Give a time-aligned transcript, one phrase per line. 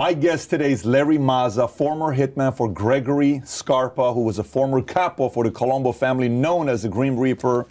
[0.00, 4.80] My guest today is Larry Mazza, former hitman for Gregory Scarpa, who was a former
[4.80, 7.66] capo for the Colombo family, known as the Grim Reaper.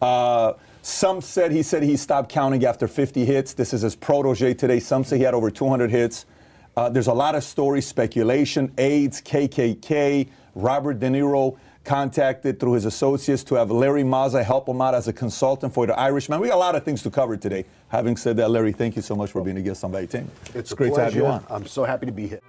[0.00, 3.52] Uh, some said he said he stopped counting after 50 hits.
[3.52, 4.80] This is his protege today.
[4.80, 6.24] Some say he had over 200 hits.
[6.78, 12.84] Uh, there's a lot of stories, speculation, AIDS, KKK, Robert De Niro contacted through his
[12.84, 16.40] associates to have Larry Mazza help him out as a consultant for the Irishman.
[16.40, 17.64] We got a lot of things to cover today.
[17.88, 20.28] Having said that, Larry, thank you so much for being a guest on Valuetainment.
[20.54, 20.94] It's, great pleasure.
[20.94, 21.46] to have you on.
[21.48, 22.40] I'm so happy to be here.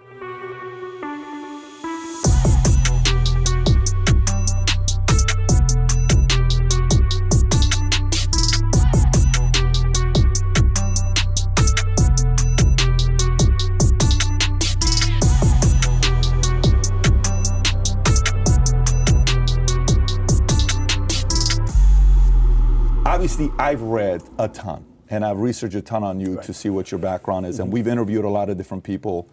[23.60, 26.46] I've read a ton and I've researched a ton on you Right.
[26.46, 27.64] to see what your background is, Mm-hmm.
[27.64, 29.28] and we've interviewed a lot of different people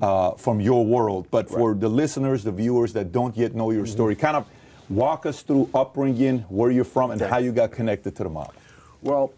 [0.00, 1.26] uh, from your world.
[1.30, 3.92] But for the listeners, the viewers that don't yet know your Mm-hmm.
[3.92, 4.46] story, kind of
[4.88, 7.30] walk us through upbringing, where you're from, and Okay.
[7.30, 8.52] how you got connected to the mob.
[9.02, 9.32] Well,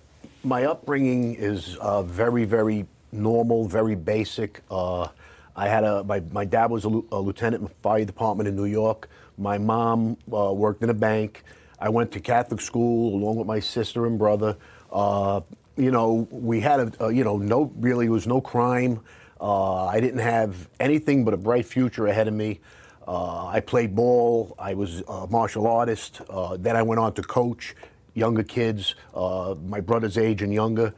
[0.44, 4.62] my upbringing is uh, very, very normal, very basic.
[4.70, 5.08] Uh,
[5.56, 8.54] I had a my, my dad was a, a lieutenant in the fire department in
[8.56, 9.08] New York.
[9.36, 11.42] My mom uh, worked in a bank.
[11.80, 14.56] I went to Catholic school along with my sister and brother.
[14.92, 15.40] Uh,
[15.76, 19.00] you know, we had a, you know no really was no crime.
[19.40, 22.60] Uh, I didn't have anything but a bright future ahead of me.
[23.06, 24.54] Uh, I played ball.
[24.58, 26.20] I was a martial artist.
[26.28, 27.74] Uh, then I went on to coach
[28.14, 30.92] younger kids, uh, my brother's age and younger.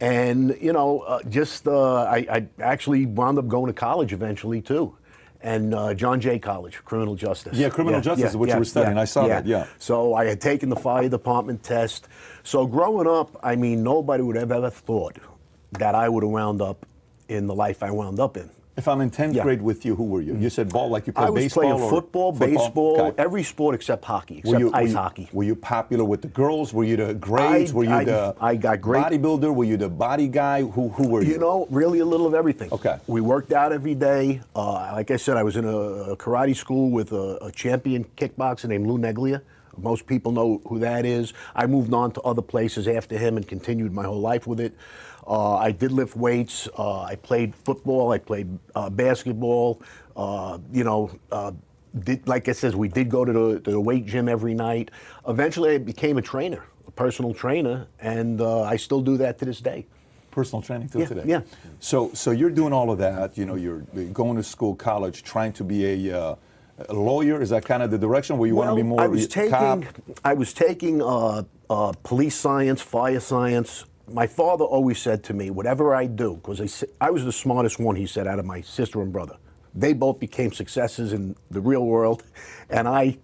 [0.00, 4.94] And, you know, just I, I actually wound up going to college eventually, too.
[5.40, 7.56] And uh, John Jay College, criminal justice.
[7.58, 8.98] Yeah, criminal justice is what you were studying.
[8.98, 9.66] I saw that, yeah.
[9.78, 12.08] So I had taken the fire department test.
[12.42, 15.18] So growing up, I mean, nobody would have ever thought
[15.72, 16.86] that I would have wound up
[17.28, 18.50] in the life I wound up in.
[18.76, 19.42] If I'm in 10th Yeah.
[19.42, 20.36] grade with you, who were you?
[20.36, 21.64] You said ball, like you played baseball?
[21.64, 23.22] I was baseball playing football, baseball, Okay.
[23.22, 25.28] every sport except hockey, Were except you, were ice you- hockey.
[25.32, 26.74] Were you popular with the girls?
[26.74, 27.72] Were you the grades?
[27.72, 29.54] I- were you I- the I got great- bodybuilder?
[29.54, 30.60] Were you the body guy?
[30.62, 31.32] Who who were you?
[31.32, 32.68] You know, really a little of everything.
[32.70, 32.96] Okay.
[33.06, 34.40] We worked out every day.
[34.54, 35.76] Uh, like I said, I was in a,
[36.12, 39.40] a karate school with a, a champion kickboxer named Lou Neglia.
[39.78, 41.32] Most people know who that is.
[41.54, 44.74] I moved on to other places after him and continued my whole life with it.
[45.26, 46.68] Uh, I did lift weights.
[46.78, 48.12] Uh, I played football.
[48.12, 49.82] I played uh, basketball.
[50.16, 51.52] Uh, you know, uh,
[52.04, 54.90] did, like I says, we did go to the, to the weight gym every night.
[55.26, 59.44] Eventually, I became a trainer, a personal trainer, and uh, I still do that to
[59.44, 59.86] this day.
[60.30, 61.22] personal training till Yeah, today.
[61.26, 61.40] yeah.
[61.80, 63.36] So so you're doing all of that.
[63.38, 63.80] You know, you're
[64.12, 66.36] going to school, college, trying to be a, uh,
[66.90, 67.40] a lawyer.
[67.42, 69.50] Is that kind of the direction where you want to be more I was taking,
[69.50, 69.84] cop?
[70.24, 73.86] I was taking uh, uh, police science, fire science.
[74.08, 76.60] My father always said to me, whatever I do, because
[77.00, 79.36] I, I was the smartest one, he said, out of my sister and brother.
[79.74, 82.22] They both became successes in the real world,
[82.70, 83.18] and I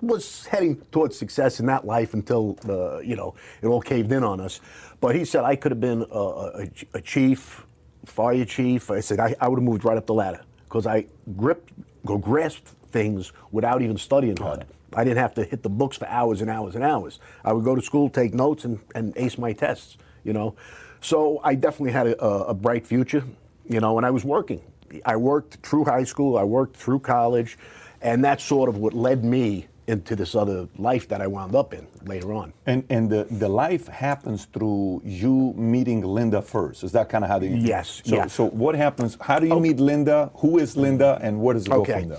[0.00, 4.24] was heading towards success in that life until uh, you know it all caved in
[4.24, 4.60] on us.
[5.00, 7.64] But he said I could have been a, a, a chief,
[8.04, 8.90] fire chief.
[8.90, 11.06] I said I, I would have moved right up the ladder because I
[11.36, 11.72] gripped,
[12.04, 14.66] go grasped things without even studying hard.
[14.94, 17.18] I didn't have to hit the books for hours and hours and hours.
[17.44, 19.98] I would go to school, take notes, and, and ace my tests.
[20.26, 20.56] You know,
[21.00, 23.22] so I definitely had a, a, bright future.
[23.68, 24.60] You know, and I was working.
[25.04, 26.36] I worked through high school.
[26.36, 27.58] I worked through college,
[28.00, 31.72] and that's sort of what led me into this other life that I wound up
[31.72, 32.52] in later on.
[32.66, 36.82] And and the, the life happens through you meeting Linda first.
[36.82, 38.26] Is that kind of how the Yes, So yeah.
[38.26, 39.16] so what happens?
[39.20, 39.60] How do you oh.
[39.60, 40.30] meet Linda?
[40.36, 41.18] Who is Linda?
[41.22, 42.00] And where does it go Okay.
[42.00, 42.18] from there?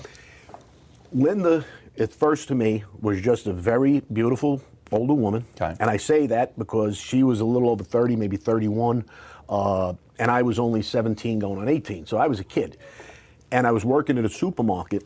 [1.13, 1.65] Linda,
[1.99, 5.45] at first to me, was just a very beautiful older woman.
[5.59, 5.75] Okay.
[5.79, 9.05] And I say that because she was a little over 30, maybe 31,
[9.49, 12.05] uh, and I was only 17 going on 18.
[12.05, 12.77] So I was a kid.
[13.51, 15.03] And I was working at a supermarket.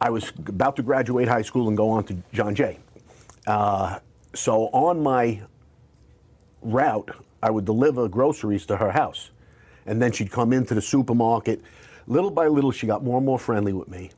[0.00, 2.78] I was about to graduate high school and go on to John Jay.
[3.46, 3.98] Uh,
[4.34, 5.42] so on my
[6.62, 7.10] route,
[7.42, 9.30] I would deliver groceries to her house.
[9.86, 11.62] And then she'd come into the supermarket.
[12.06, 14.10] Little by little, she got more and more friendly with me.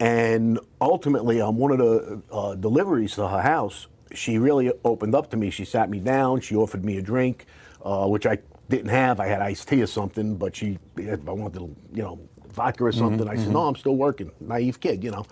[0.00, 5.30] And ultimately, on one of the uh, deliveries to her house, she really opened up
[5.30, 5.50] to me.
[5.50, 6.40] She sat me down.
[6.40, 7.46] She offered me a drink,
[7.84, 8.38] uh, which I
[8.68, 9.20] didn't have.
[9.20, 12.18] I had iced tea or something, but she, I wanted, you know,
[12.48, 13.28] vodka or something.
[13.28, 14.32] I said, no, I'm still working.
[14.40, 15.26] Naive kid, you know.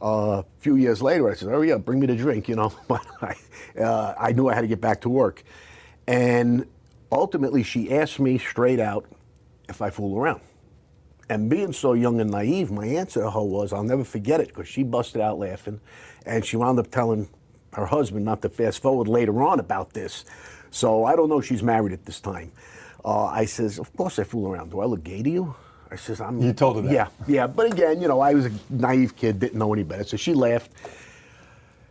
[0.00, 2.72] Uh, a few years later, I said, oh yeah, bring me the drink, you know.
[2.88, 5.42] But I, uh, I knew I had to get back to work.
[6.06, 6.66] And
[7.10, 9.06] ultimately, she asked me straight out
[9.68, 10.40] if I fool around.
[11.28, 14.48] And being so young and naive, my answer to her was, I'll never forget it,
[14.48, 15.80] because she busted out laughing.
[16.24, 17.28] And she wound up telling
[17.72, 20.24] her husband not to fast forward later on about this.
[20.70, 22.52] So I don't know she's married at this time.
[23.04, 24.70] Uh, I says, of course I fool around.
[24.70, 25.54] Do I look gay to you?
[25.90, 26.40] I says, I'm.
[26.40, 26.92] You told her that?
[26.92, 27.46] Yeah, yeah.
[27.46, 30.04] But again, you know, I was a naive kid, didn't know any better.
[30.04, 30.70] So she laughed.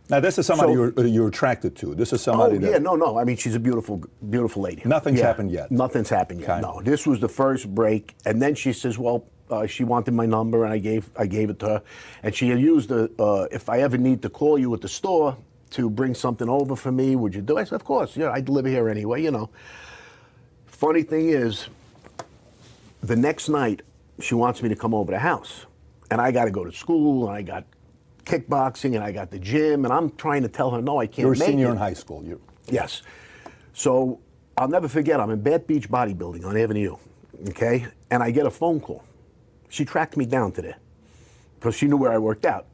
[0.08, 1.94] Now, this is somebody So- you're, you're attracted to.
[1.94, 2.70] This is somebody oh that.
[2.70, 3.18] yeah, no, no.
[3.18, 4.82] I mean, she's a beautiful, beautiful lady.
[4.84, 5.70] Nothing's Yeah, happened yet.
[5.70, 6.50] Nothing's happened yet.
[6.50, 6.60] Okay.
[6.60, 10.26] No, this was the first break, and then she says, "Well, uh, she wanted my
[10.26, 11.82] number, and I gave, I gave it to her,
[12.22, 14.88] and she had used the, uh, if I ever need to call you at the
[14.88, 15.36] store
[15.70, 18.16] to bring something over for me, would you do?" I said, "Of course.
[18.16, 19.22] Yeah, I deliver here anyway.
[19.22, 19.50] You know."
[20.66, 21.66] Funny thing is,
[23.02, 23.82] the next night
[24.20, 25.66] she wants me to come over to the house,
[26.12, 27.64] and I got to go to school, and I got
[28.26, 31.18] kickboxing, and I got the gym, and I'm trying to tell her, "No, I can't."
[31.18, 31.72] You're a senior it.
[31.72, 32.22] in high school.
[32.22, 32.40] You.
[32.68, 33.02] Yes.
[33.72, 34.20] So
[34.58, 36.96] I'll never forget, I'm in Bath Beach Bodybuilding on Avenue
[37.48, 37.86] okay?
[38.10, 39.04] And I get a phone call.
[39.68, 40.74] She tracked me down today
[41.58, 42.66] because she knew where I worked out.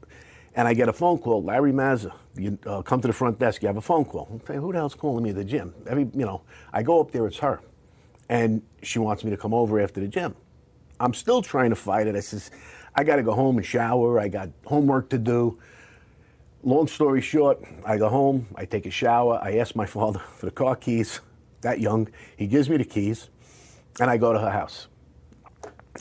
[0.55, 3.63] And I get a phone call, Larry Mazza, you uh, come to the front desk,
[3.63, 4.39] you have a phone call.
[4.47, 5.73] I'm who the hell's calling me at the gym?
[5.87, 7.59] Every, you know, I go up there, it's her.
[8.29, 10.35] And she wants me to come over after the gym.
[10.99, 12.15] I'm still trying to fight it.
[12.15, 12.51] I says,
[12.95, 14.19] I got to go home and shower.
[14.19, 15.57] I got homework to do.
[16.65, 20.45] Long story short, I go home, I take a shower, I ask my father for
[20.45, 21.19] the car keys,
[21.59, 22.07] that young.
[22.37, 23.29] He gives me the keys,
[23.99, 24.87] and I go to her house.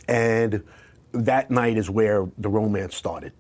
[0.06, 0.62] And
[1.10, 3.32] that night is where the romance started.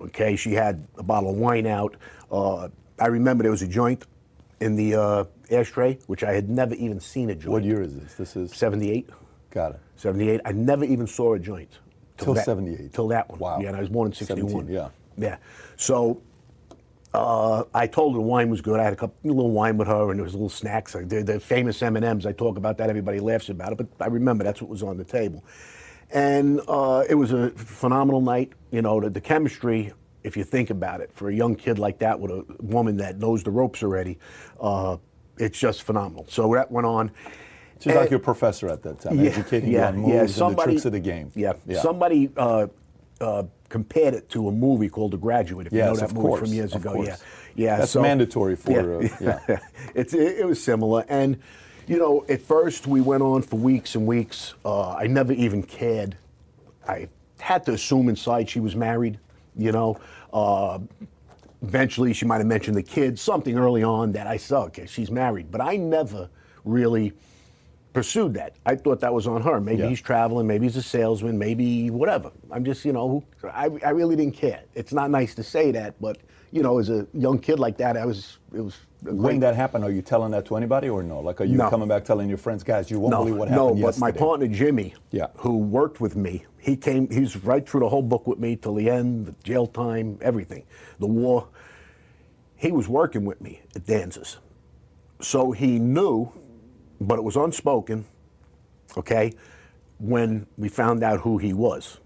[0.00, 1.96] Okay, she had a bottle of wine out.
[2.32, 2.68] Uh,
[2.98, 4.06] I remember there was a joint
[4.60, 7.52] in the uh, ashtray, which I had never even seen a joint.
[7.52, 8.14] What year is this?
[8.14, 8.52] This is.
[8.54, 9.10] 78.
[9.50, 9.80] Got it.
[9.96, 10.40] 78.
[10.46, 11.78] I never even saw a joint.
[12.24, 12.92] Till that- 78.
[12.92, 13.38] Till that one.
[13.38, 13.60] Wow.
[13.60, 14.68] Yeah, and I was born in 61.
[14.68, 14.88] yeah.
[15.16, 15.36] Yeah.
[15.76, 16.22] So
[17.12, 18.78] uh, I told her the wine was good.
[18.78, 20.94] I had a couple a little wine with her, and there was little snacks.
[20.94, 22.24] Like, The, the famous M and M's.
[22.26, 22.88] I talk about that.
[22.88, 25.44] Everybody laughs about it, but I remember that's what was on the table.
[26.12, 28.52] And uh, it was a phenomenal night.
[28.70, 29.92] You know, the, the chemistry.
[30.22, 33.18] If you think about it, for a young kid like that with a woman that
[33.18, 34.18] knows the ropes already,
[34.60, 34.98] uh,
[35.38, 36.26] it's just phenomenal.
[36.28, 37.10] So that went on.
[37.80, 40.92] She's like your professor at that time, educating you on moves and the tricks of
[40.92, 41.32] the game.
[41.34, 41.80] Yeah, yeah.
[41.80, 42.66] somebody uh,
[43.20, 45.66] uh, compared it to a movie called The Graduate.
[45.66, 47.08] If you know that movie course, from years ago, course.
[47.08, 47.16] yeah,
[47.54, 47.76] yeah.
[47.78, 49.58] That's so- mandatory for, uh, yeah.
[49.94, 51.38] it's it, it was similar, and
[51.86, 54.54] you know, at first we went on for weeks and weeks.
[54.62, 56.16] Uh, I never even cared.
[56.86, 59.18] I had to assume inside she was married.
[59.56, 60.00] You know.
[60.32, 60.80] Uh,
[61.62, 65.10] eventually she might have mentioned the kids, something early on that I saw, okay, she's
[65.10, 65.50] married.
[65.50, 66.30] But I never
[66.64, 67.12] really
[67.92, 68.54] pursued that.
[68.66, 69.60] I thought that was on her.
[69.60, 69.88] Maybe Yeah.
[69.88, 72.30] he's traveling, maybe he's a salesman, maybe whatever.
[72.50, 74.62] I'm just, you know, I, I really didn't care.
[74.74, 76.18] It's not nice to say that, but,
[76.52, 78.76] you know, as a young kid like that, I was, it was.
[79.02, 81.20] When that happened, are you telling that to anybody or no?
[81.20, 81.70] Like, are you No.
[81.70, 83.80] coming back telling your friends, guys, you won't no, believe what happened?
[83.80, 85.28] no, but my partner Jimmy, Yeah.
[85.36, 87.08] who worked with me, he came.
[87.08, 90.64] He's right through the whole book with me till the end, the jail time, everything,
[90.98, 91.48] the war.
[92.56, 94.36] He was working with me at Danzas,
[95.22, 96.30] so he knew,
[97.00, 98.04] but it was unspoken.
[98.96, 99.32] Okay,
[99.98, 101.98] when we found out who he was,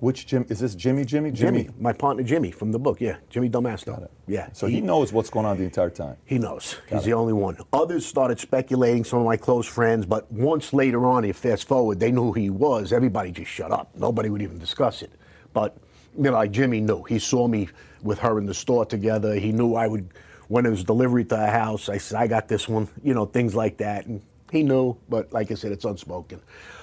[0.00, 0.46] Which Jim?
[0.48, 1.04] Is this Jimmy?
[1.04, 1.30] Jimmy?
[1.30, 3.86] Jimmy, my partner Jimmy from the book, yeah, Jimmy Domasto.
[3.86, 4.10] Got it.
[4.26, 6.16] Yeah, So he, knows what's going on the entire time.
[6.24, 6.78] He knows.
[6.88, 7.58] He's the only one.
[7.74, 12.00] Others started speculating, some of my close friends, but once later on, if fast forward,
[12.00, 12.92] they knew who he was.
[12.94, 13.90] Everybody just shut up.
[13.94, 15.10] Nobody would even discuss it.
[15.52, 15.76] But,
[16.16, 17.02] you know, like Jimmy knew.
[17.02, 17.68] He saw me
[18.02, 19.34] with her in the store together.
[19.34, 20.14] He knew I would,
[20.48, 23.26] when it was delivery to our house, I said, I got this one, you know,
[23.26, 24.06] things like that.
[24.06, 26.40] And he knew, but like I said, it's unspoken.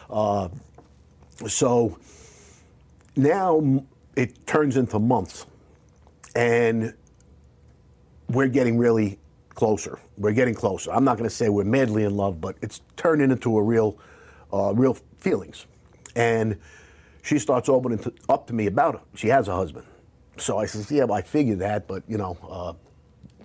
[0.09, 0.49] Uh,
[1.47, 1.97] so
[3.15, 3.83] now
[4.15, 5.45] it turns into months.
[6.35, 6.93] And
[8.29, 9.99] we're getting really closer.
[10.17, 10.91] We're getting closer.
[10.91, 13.97] I'm not going to say we're madly in love, but it's turning into a real,
[14.53, 15.65] uh, real feelings.
[16.15, 16.57] And
[17.23, 19.01] she starts opening to, up to me about it.
[19.15, 19.85] She has a husband.
[20.37, 22.73] So I says, yeah, well, I figured that, but you know, uh,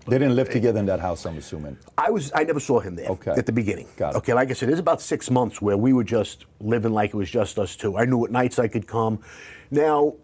[0.06, 1.76] They didn't live together in that house, I'm assuming.
[1.97, 3.30] I was I never saw him there Okay.
[3.32, 3.87] at the beginning.
[3.97, 4.18] Got it.
[4.18, 7.11] Okay, like I said, it was about six months where we were just living like
[7.11, 7.97] it was just us two.
[7.97, 9.21] I knew what nights I could come.
[9.71, 10.14] Now,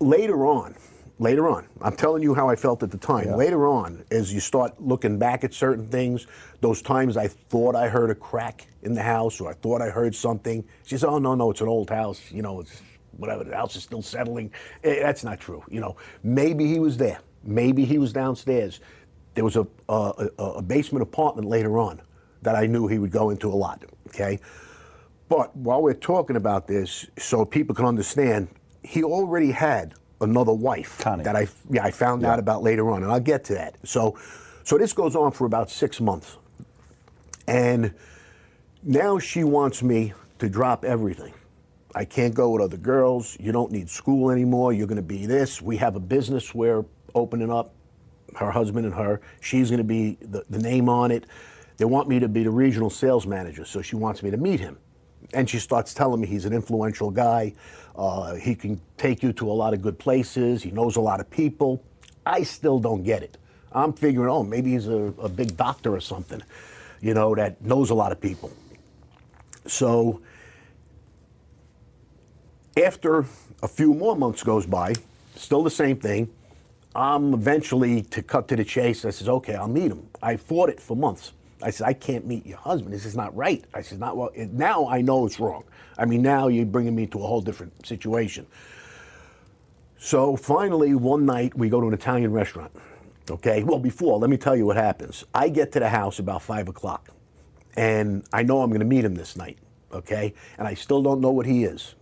[0.00, 0.74] later on,
[1.18, 3.26] later on, I'm telling you how I felt at the time.
[3.28, 3.36] Yeah.
[3.36, 6.26] Later on, as you start looking back at certain things,
[6.60, 9.90] those times I thought I heard a crack in the house or I thought I
[9.90, 10.64] heard something.
[10.84, 12.20] She said, "Oh no, no, it's an old house.
[12.32, 12.80] You know, it's
[13.18, 13.44] whatever.
[13.44, 14.50] The house is still settling."
[14.84, 15.62] Eh, that's not true.
[15.68, 17.18] You know, maybe he was there.
[17.44, 18.80] Maybe he was downstairs.
[19.34, 22.00] There was a, a, a a basement apartment later on
[22.42, 23.82] that I knew he would go into a lot.
[24.08, 24.38] Okay.
[25.28, 28.48] But while we're talking about this, so people can understand,
[28.82, 31.24] he already had another wife Connie.
[31.24, 32.32] that I yeah I found Yeah.
[32.32, 33.76] out about later on, and I'll get to that.
[33.84, 34.18] So,
[34.64, 36.36] so this goes on for about six months,
[37.46, 37.94] and
[38.82, 41.32] now she wants me to drop everything.
[41.94, 43.36] I can't go with other girls.
[43.40, 44.72] You don't need school anymore.
[44.72, 45.60] You're going to be this.
[45.62, 46.84] We have a business we're
[47.14, 47.74] opening up.
[48.36, 49.20] Her husband and her.
[49.40, 51.26] She's going to be the, the name on it.
[51.76, 54.60] They want me to be the regional sales manager, so she wants me to meet
[54.60, 54.78] him.
[55.34, 57.54] And she starts telling me he's an influential guy.
[57.96, 60.62] Uh, he can take you to a lot of good places.
[60.62, 61.82] He knows a lot of people.
[62.24, 63.38] I still don't get it.
[63.72, 66.42] I'm figuring, oh, maybe he's a, a big doctor or something,
[67.00, 68.52] you know, that knows a lot of people.
[69.66, 70.20] So
[72.76, 73.24] after
[73.62, 74.94] a few more months goes by,
[75.36, 76.28] still the same thing.
[76.94, 79.04] I'm eventually to cut to the chase.
[79.04, 80.08] I says, okay, I'll meet him.
[80.22, 81.32] I fought it for months.
[81.62, 82.92] I said, I can't meet your husband.
[82.92, 83.64] This is not right.
[83.72, 84.30] I said, not well.
[84.36, 85.64] Now I know it's wrong.
[85.96, 88.46] I mean, now you're bringing me to a whole different situation.
[89.98, 92.72] So finally, one night we go to an Italian restaurant.
[93.30, 93.62] Okay.
[93.62, 95.24] Well, before, let me tell you what happens.
[95.32, 97.10] I get to the house about five o'clock,
[97.76, 99.58] and I know I'm going to meet him this night.
[99.92, 100.34] Okay.
[100.58, 101.94] And I still don't know what he is.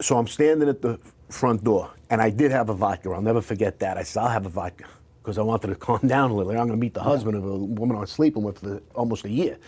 [0.00, 1.00] So I'm standing at the
[1.34, 3.10] front door, and I did have a vodka.
[3.10, 3.98] I'll never forget that.
[3.98, 4.84] I said, I'll have a vodka
[5.22, 6.52] because I wanted to calm down a little.
[6.52, 9.24] I'm going to meet the husband of a woman I was sleeping with for almost
[9.24, 9.58] a year.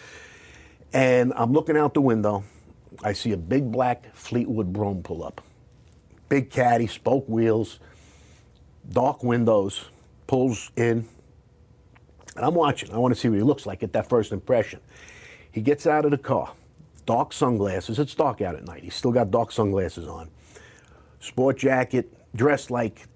[0.93, 2.45] And I'm looking out the window.
[3.03, 5.43] I see a big black Fleetwood Brougham pull up.
[6.29, 7.81] Big caddy, spoke wheels,
[8.91, 9.87] dark windows,
[10.27, 11.07] pulls in.
[12.37, 12.93] And I'm watching.
[12.93, 14.81] I want to see what he looks like, get that first impression.
[15.53, 16.53] He gets out of the car,
[17.07, 17.99] dark sunglasses.
[17.99, 18.85] It's dark out at night.
[18.85, 20.31] He's still got dark sunglasses on.
[21.27, 23.09] Sport jacket, dressed like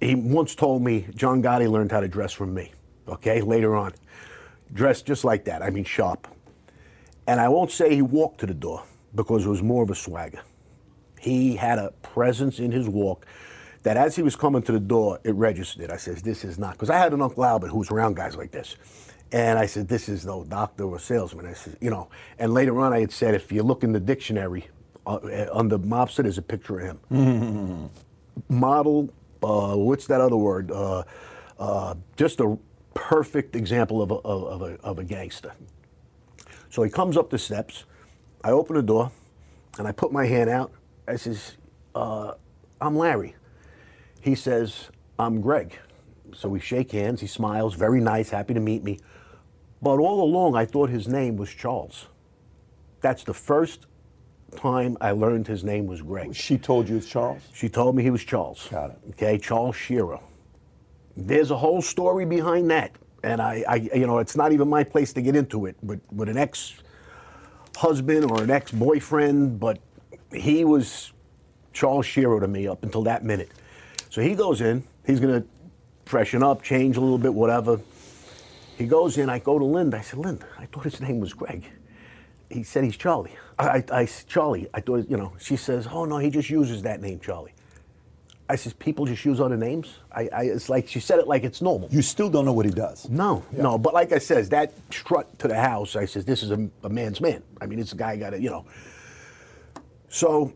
[0.00, 2.72] he once told me John Gotti learned how to dress from me.
[3.08, 3.92] Okay, later on.
[4.72, 5.62] Dressed just like that.
[5.62, 6.26] I mean, sharp.
[7.28, 8.82] And I won't say he walked to the door
[9.14, 10.40] because it was more of a swagger.
[11.20, 13.26] He had a presence in his walk
[13.84, 15.90] that as he was coming to the door, it registered.
[15.90, 16.72] I says, This is not.
[16.72, 18.76] Because I had an Uncle Albert who was around guys like this.
[19.30, 21.46] And I said, This is no doctor or salesman.
[21.46, 22.08] I said, You know.
[22.40, 24.66] And later on, I had said, If you look in the dictionary,
[25.06, 27.00] uh, the mobster, there's a picture of him.
[27.10, 28.58] Mm-hmm.
[28.58, 29.10] Model
[29.42, 30.70] uh, what's that other word?
[30.70, 31.02] Uh,
[31.58, 32.58] uh, just a
[32.94, 35.52] perfect example of a, of, a, of a gangster.
[36.70, 37.84] So he comes up the steps.
[38.42, 39.10] I open the door
[39.78, 40.72] and I put my hand out.
[41.06, 41.56] I says,
[41.94, 42.34] uh,
[42.80, 43.36] I'm Larry.
[44.20, 45.78] He says, I'm Greg.
[46.34, 47.20] So we shake hands.
[47.20, 48.98] He smiles, very nice, happy to meet me.
[49.80, 52.06] But all along, I thought his name was Charles.
[53.00, 53.86] That's the first
[54.56, 56.34] time I learned his name was Greg.
[56.34, 57.42] She told you it's Charles?
[57.54, 58.66] She told me he was Charles.
[58.70, 58.98] Got it.
[59.10, 60.20] Okay, Charles Shearer.
[61.16, 62.92] There's a whole story behind that.
[63.22, 66.00] And I, I you know, it's not even my place to get into it, but
[66.12, 66.74] with an ex
[67.76, 69.78] husband or an ex boyfriend, but
[70.32, 71.12] he was
[71.72, 73.50] Charles Shearer to me up until that minute.
[74.10, 75.48] So he goes in, he's going to
[76.04, 77.80] freshen up, change a little bit, whatever.
[78.78, 79.98] He goes in, I go to Linda.
[79.98, 81.64] I said, Linda, I thought his name was Greg
[82.50, 83.36] he said he's Charlie.
[83.58, 84.68] I, I, I, Charlie.
[84.74, 85.32] I thought, you know.
[85.38, 87.52] She says, "Oh no, he just uses that name, Charlie."
[88.48, 91.44] I says, "People just use other names." I, I it's like she said it like
[91.44, 91.88] it's normal.
[91.90, 93.08] You still don't know what he does.
[93.08, 93.62] No, yeah.
[93.62, 93.78] no.
[93.78, 95.96] But like I says, that strut to the house.
[95.96, 98.40] I says, "This is a, a man's man." I mean, it's a guy got it,
[98.40, 98.66] you know.
[100.08, 100.52] So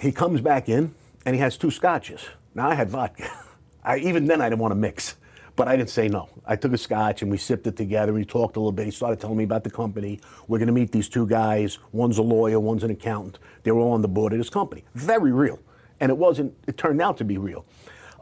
[0.00, 0.94] he comes back in
[1.24, 2.24] and he has two scotches.
[2.54, 3.30] Now I had vodka.
[3.84, 5.16] I, even then I didn't want to mix.
[5.56, 6.28] But I didn't say no.
[6.44, 8.10] I took a scotch and we sipped it together.
[8.10, 8.84] And we talked a little bit.
[8.84, 10.20] He started telling me about the company.
[10.48, 11.78] We're going to meet these two guys.
[11.92, 13.38] One's a lawyer, one's an accountant.
[13.62, 14.84] They were all on the board of this company.
[14.94, 15.58] Very real.
[16.00, 17.64] And it wasn't, it turned out to be real.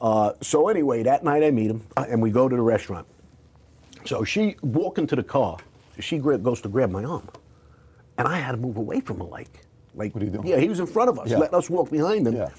[0.01, 3.07] Uh, so anyway, that night I meet him uh, and we go to the restaurant.
[4.05, 5.59] So she walking into the car.
[5.99, 7.29] She goes to grab my arm.
[8.17, 10.47] And I had to move away from her like, like, what are you doing?
[10.47, 11.39] Yeah, he was in front of us, yeah.
[11.39, 12.35] letting us walk behind him.
[12.35, 12.51] Yeah.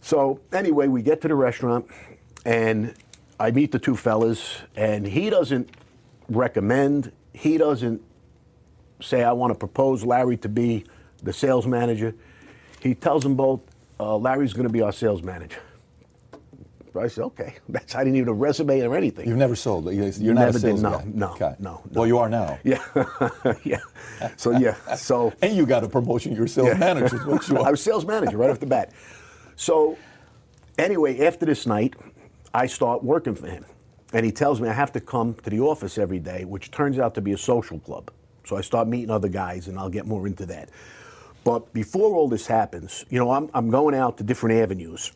[0.00, 1.86] So anyway, we get to the restaurant
[2.46, 2.94] and
[3.40, 5.70] I meet the two fellas, and he doesn't
[6.28, 8.02] recommend, he doesn't
[9.00, 10.84] say, I want to propose Larry to be
[11.22, 12.14] the sales manager.
[12.80, 13.60] He tells them both,
[14.00, 15.60] uh, Larry's going to be our sales manager.
[16.98, 17.54] I said, okay.
[17.68, 19.28] That's I didn't even a resume or anything.
[19.28, 19.92] You've never sold.
[19.92, 21.04] You're not never a sales did, no, guy.
[21.06, 21.54] No, okay.
[21.58, 21.82] no, no.
[21.92, 22.58] Well, you are now.
[22.64, 22.82] Yeah,
[23.64, 23.78] yeah.
[24.36, 25.32] So yeah, so.
[25.42, 26.34] and you got a promotion.
[26.34, 26.74] You're sales yeah.
[26.74, 27.18] manager.
[27.18, 28.92] What you I was sales manager right off the bat.
[29.56, 29.96] So,
[30.78, 31.94] anyway, after this night,
[32.54, 33.64] I start working for him.
[34.12, 36.98] And he tells me I have to come to the office every day, which turns
[36.98, 38.10] out to be a social club.
[38.44, 40.70] So I start meeting other guys, and I'll get more into that.
[41.44, 45.12] But before all this happens, you know, I'm, I'm going out to different avenues.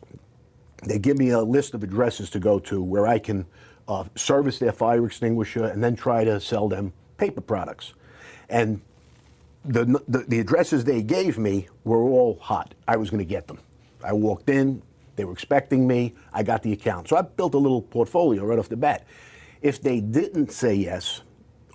[0.83, 3.45] They give me a list of addresses to go to where I can
[3.87, 7.93] uh, service their fire extinguisher and then try to sell them paper products.
[8.49, 8.81] And
[9.65, 12.73] the, the, the addresses they gave me were all hot.
[12.87, 13.59] I was going to get them.
[14.03, 14.81] I walked in,
[15.15, 16.13] they were expecting me.
[16.33, 17.07] I got the account.
[17.07, 19.05] So I built a little portfolio right off the bat.
[19.61, 21.21] If they didn't say yes,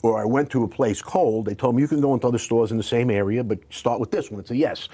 [0.02, 2.38] or I went to a place cold, they told me you can go into other
[2.38, 4.40] stores in the same area, but start with this one.
[4.40, 4.88] It's a yes.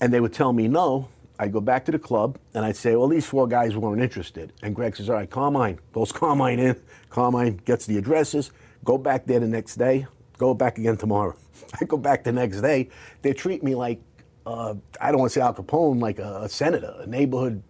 [0.00, 1.08] And they would tell me no.
[1.38, 4.52] I'd go back to the club and I'd say, well, these four guys weren't interested.
[4.62, 5.78] And Greg says, all right, Carmine.
[5.92, 6.80] Goes Carmine in.
[7.10, 8.52] Carmine gets the addresses.
[8.84, 10.06] Go back there the next day.
[10.38, 11.34] Go back again tomorrow.
[11.80, 12.90] I go back the next day.
[13.22, 14.00] They treat me like,
[14.46, 17.62] uh, I don't want to say Al Capone, like a, a senator, a neighborhood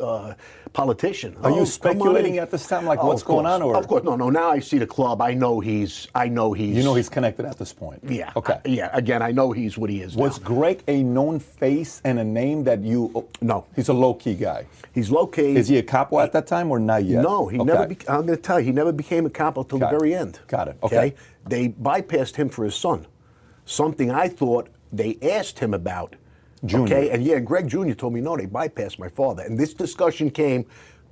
[0.00, 0.34] uh,
[0.72, 1.36] politician.
[1.42, 4.02] Are Oh, you speculating at this time, like Oh, what's going on, or Of course,
[4.04, 4.28] no, no.
[4.28, 5.20] Now I see the club.
[5.22, 6.08] I know he's.
[6.14, 6.76] I know he's.
[6.76, 8.00] you know he's connected at this point?
[8.08, 8.32] Yeah.
[8.36, 8.54] Okay.
[8.64, 8.90] I- yeah.
[8.92, 10.16] Again, I know he's what he is.
[10.16, 10.46] Was now.
[10.48, 13.10] Greg a known face and a name that you?
[13.14, 13.66] oh, No.
[13.76, 14.66] He's a low key guy.
[14.92, 15.56] He's low key.
[15.56, 17.22] Is he a capo at that time or not yet?
[17.22, 17.64] No, he Okay.
[17.72, 17.86] never.
[17.86, 20.00] Be, I'm going to tell you, he never became a capo till Got the it.
[20.00, 20.40] very end.
[20.48, 20.76] Got it.
[20.82, 21.14] Okay.
[21.48, 23.06] They bypassed him for his son.
[23.66, 26.16] Something I thought they asked him about.
[26.64, 26.96] Junior.
[26.96, 27.10] Okay.
[27.10, 27.92] And yeah, Greg Jr.
[27.92, 29.42] told me no, they bypassed my father.
[29.42, 30.64] And this discussion came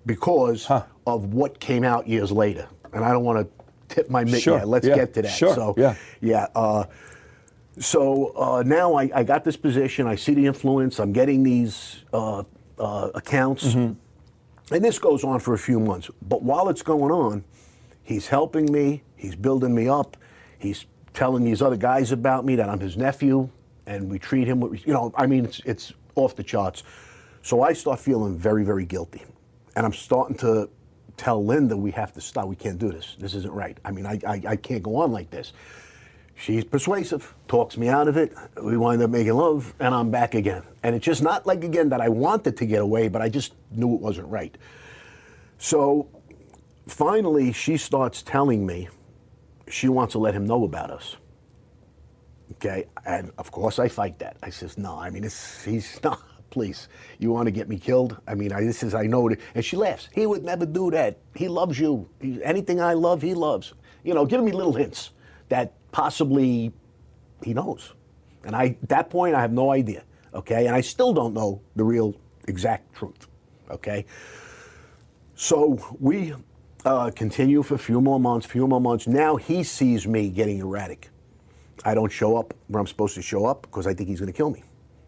[0.06, 0.84] because Huh.
[1.06, 2.66] of what came out years later.
[2.92, 4.68] And I don't want to tip my mitt Sure, yet.
[4.68, 5.28] Let's yeah, get to that.
[5.28, 5.94] sure, So yeah.
[6.20, 6.46] yeah.
[6.54, 6.84] Uh,
[7.78, 10.06] so uh, now I, I got this position.
[10.06, 10.98] I see the influence.
[10.98, 12.44] I'm getting these uh,
[12.78, 13.64] uh, accounts.
[13.74, 14.74] Mm-hmm.
[14.74, 16.10] And this goes on for a few months.
[16.22, 17.44] But while it's going on,
[18.02, 20.16] he's helping me, he's building me up,
[20.58, 23.50] he's telling these other guys about me that I'm his nephew,
[23.86, 26.82] and we treat him with, you know, I mean, it's, it's off the charts.
[27.42, 29.22] So I start feeling very, very guilty.
[29.74, 30.68] And I'm starting to
[31.16, 32.46] tell Linda, we have to stop.
[32.46, 33.16] We can't do this.
[33.18, 33.78] This isn't right.
[33.84, 35.52] I mean, I, I, I can't go on like this.
[36.34, 38.32] She's persuasive, talks me out of it.
[38.62, 40.62] We wind up making love, and I'm back again.
[40.82, 43.54] And it's just not like, again, that I wanted to get away, but I just
[43.70, 44.56] knew it wasn't right.
[45.58, 46.08] So
[46.88, 48.88] finally, she starts telling me
[49.68, 51.16] she wants to let him know about us.
[52.52, 54.36] Okay, and of course I fight that.
[54.42, 58.18] I says, no, I mean, it's, he's not, please, you want to get me killed?
[58.26, 59.40] I mean, I, this is, I know it.
[59.54, 60.08] And she laughs.
[60.12, 61.18] He would never do that.
[61.34, 62.08] He loves you.
[62.20, 63.74] He, anything I love, he loves.
[64.04, 65.10] You know, giving me little hints
[65.48, 66.72] that possibly
[67.42, 67.94] he knows.
[68.44, 70.02] And I, at that point, I have no idea.
[70.34, 72.14] Okay, and I still don't know the real
[72.48, 73.28] exact truth.
[73.70, 74.04] Okay,
[75.34, 76.34] so we
[76.84, 79.06] uh, continue for a few more months, few more months.
[79.06, 81.11] Now he sees me getting erratic.
[81.84, 84.32] I don't show up where I'm supposed to show up because I think he's going
[84.32, 84.62] to kill me.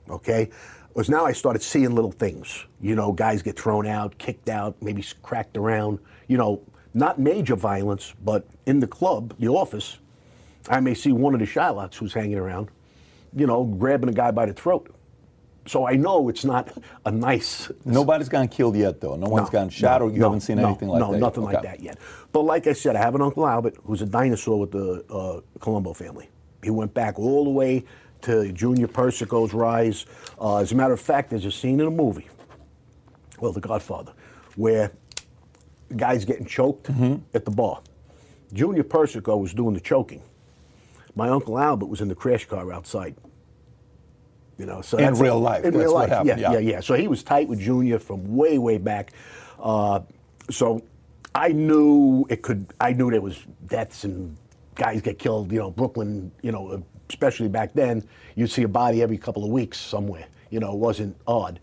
[0.08, 0.50] Okay?
[0.88, 2.66] Because now I started seeing little things.
[2.80, 5.98] You know, guys get thrown out, kicked out, maybe cracked around.
[6.28, 6.62] You know,
[6.94, 9.98] not major violence, but in the club, the office,
[10.68, 12.68] I may see one of the Shylocks who's hanging around,
[13.36, 14.94] you know, grabbing a guy by the throat.
[15.66, 19.16] So I know it's not a nice Nobody's gotten killed yet, though.
[19.16, 21.18] No one's gotten shot, or you no, haven't seen no, anything like no, that.
[21.18, 21.54] nothing Okay.
[21.54, 21.98] like that yet.
[22.32, 25.40] But like I said, I have an Uncle Albert who's a dinosaur with the uh,
[25.60, 26.28] Colombo family.
[26.64, 27.84] He went back all the way
[28.22, 30.06] to Junior Persico's rise.
[30.40, 32.26] Uh, as a matter of fact, there's a scene in a movie,
[33.38, 34.12] well, The Godfather,
[34.56, 34.90] where
[35.88, 37.16] the guy's getting choked Mm-hmm.
[37.34, 37.80] at the bar.
[38.52, 40.22] Junior Persico was doing the choking.
[41.14, 43.14] My Uncle Albert was in the crash car outside.
[44.56, 46.52] You know, so In real life, In that's real what life, happened, yeah, yeah.
[46.52, 46.80] yeah, yeah.
[46.80, 49.12] So he was tight with Junior from way, way back.
[49.58, 50.00] Uh,
[50.50, 50.80] so
[51.34, 52.72] I knew it could.
[52.80, 54.36] I knew there was deaths and
[54.74, 55.50] guys get killed.
[55.52, 56.30] You know, Brooklyn.
[56.42, 58.02] You know, especially back then,
[58.34, 60.26] you'd see a body every couple of weeks somewhere.
[60.50, 61.60] You know, it wasn't odd.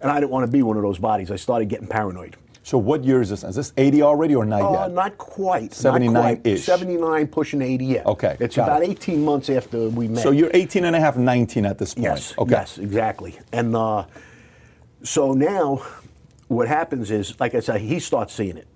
[0.00, 1.30] And I didn't want to be one of those bodies.
[1.30, 2.36] I started getting paranoid.
[2.62, 3.44] So what year is this?
[3.44, 4.92] Is this 80 already or not Uh, yet?
[4.92, 5.70] not quite.
[5.70, 6.62] 79-ish.
[6.62, 8.06] 79 pushing 80 yet.
[8.06, 8.90] Okay, It's about it.
[8.90, 10.22] 18 months after we met.
[10.22, 12.04] So you're 18 and a half, 19 at this point.
[12.04, 12.34] Yes.
[12.38, 12.50] Okay.
[12.52, 13.38] Yes, exactly.
[13.52, 14.04] And uh,
[15.02, 15.82] so now,
[16.48, 18.66] what happens is, like I said, he starts seeing it.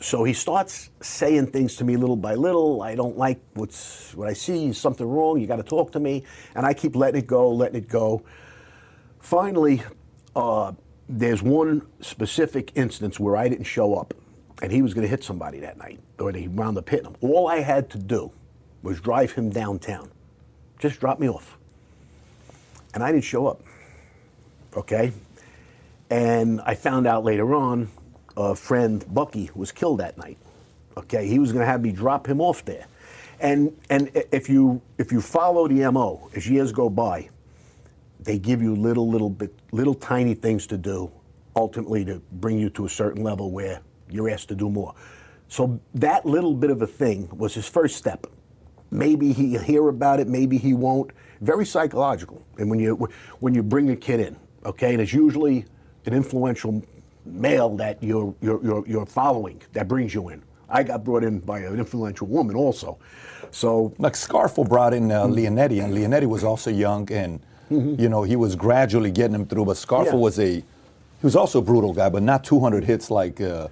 [0.00, 2.82] So he starts saying things to me little by little.
[2.82, 4.72] I don't like what's what I see.
[4.72, 5.38] Something wrong?
[5.38, 6.24] You got to talk to me.
[6.54, 8.22] And I keep letting it go, letting it go.
[9.18, 9.82] Finally,
[10.34, 10.72] uh,
[11.08, 14.14] there's one specific instance where I didn't show up,
[14.62, 17.16] and he was going to hit somebody that night, or he wound up hitting him.
[17.20, 18.32] All I had to do
[18.82, 20.10] was drive him downtown,
[20.78, 21.58] just drop me off,
[22.94, 23.60] and I didn't show up.
[24.76, 25.12] Okay,
[26.08, 27.90] and I found out later on,
[28.40, 30.38] a friend Bucky was killed that night.
[30.96, 32.86] Okay, he was going to have me drop him off there,
[33.38, 37.28] and and if you if you follow the mo as years go by,
[38.20, 41.10] they give you little little bit little tiny things to do
[41.56, 44.94] ultimately to bring you to a certain level where you're asked to do more.
[45.48, 48.26] So that little bit of a thing was his first step.
[48.90, 51.10] Maybe he'll hear about it maybe he won't.
[51.40, 52.44] Very psychological.
[52.58, 53.08] And when you
[53.40, 54.92] when you bring a kid in okay?
[54.92, 55.64] And it's usually
[56.06, 56.82] an influential
[57.32, 61.38] male that you're you're you're, you're following that brings you in i got brought in
[61.40, 62.98] by an influential woman also
[63.52, 65.32] so Like Scarfo brought in Mm-hmm.
[65.32, 69.44] uh, Leonetti, and Leonetti was also young, and you know he was gradually getting him
[69.46, 69.64] through.
[69.64, 70.14] But Scarfo Yeah.
[70.14, 70.64] was a, he
[71.24, 73.66] was also a brutal guy, but not 200 hits like uh,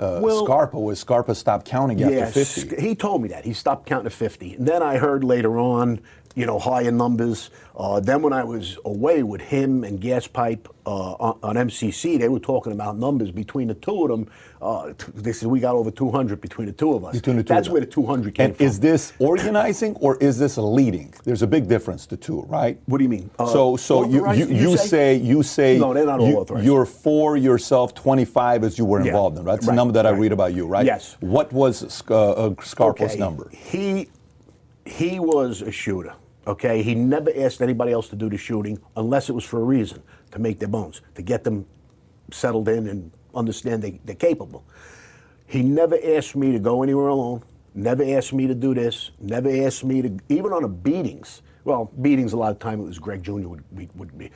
[0.00, 0.98] uh, Well- Scarpa was.
[0.98, 2.80] Scarpa stopped counting after Yes, 50.
[2.82, 3.44] He told me that.
[3.44, 4.54] He stopped counting at 50.
[4.54, 6.00] And then I heard later on
[6.36, 7.50] you know, higher numbers.
[7.76, 12.28] Uh, then when I was away with him and Gaspipe uh, on, on, MCC, they
[12.28, 14.28] were talking about numbers between the two of them.
[14.60, 17.14] Uh, they said we got over 200 between the two of us.
[17.14, 18.66] Between the two That's where the 200 came and from.
[18.66, 21.14] is this organizing or is this leading?
[21.24, 22.78] There's a big difference, the two, right?
[22.86, 23.30] What do you mean?
[23.38, 25.16] Uh, so, so you, you, you, say?
[25.16, 26.66] you say no, they're not all authorized.
[26.66, 29.54] You're for yourself 25 as you were involved yeah, in, right?
[29.54, 30.14] That's right, the number that right.
[30.14, 30.84] I read about you, right?
[30.84, 31.16] Yes.
[31.20, 33.18] What was uh, Scarpa's okay.
[33.18, 33.48] number?
[33.52, 34.08] He
[34.90, 36.14] he was a shooter.
[36.46, 39.64] Okay, he never asked anybody else to do the shooting unless it was for a
[39.64, 41.66] reason to make their bones, to get them
[42.32, 44.64] settled in and understand they, they're capable.
[45.46, 47.42] He never asked me to go anywhere alone.
[47.74, 49.10] Never asked me to do this.
[49.20, 51.42] Never asked me to, even on a beatings.
[51.64, 53.48] Well, beatings a lot of time it was Greg Jr.
[53.48, 54.30] would, would be.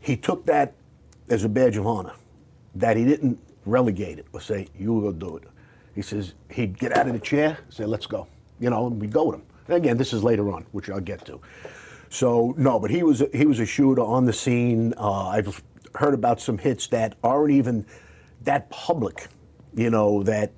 [0.00, 0.74] He took that
[1.28, 2.14] as a badge of honor,
[2.74, 5.44] that he didn't relegate it or say you will do it.
[5.94, 8.26] He says he'd get out of the chair, say let's go,
[8.60, 9.42] you know, and we'd go with him.
[9.68, 11.40] Again, this is later on, which I'll get to.
[12.08, 14.94] So no, but he was he was a shooter on the scene.
[14.96, 15.62] Uh, I've
[15.94, 17.86] heard about some hits that aren't even
[18.42, 19.28] that public,
[19.74, 20.52] you know that.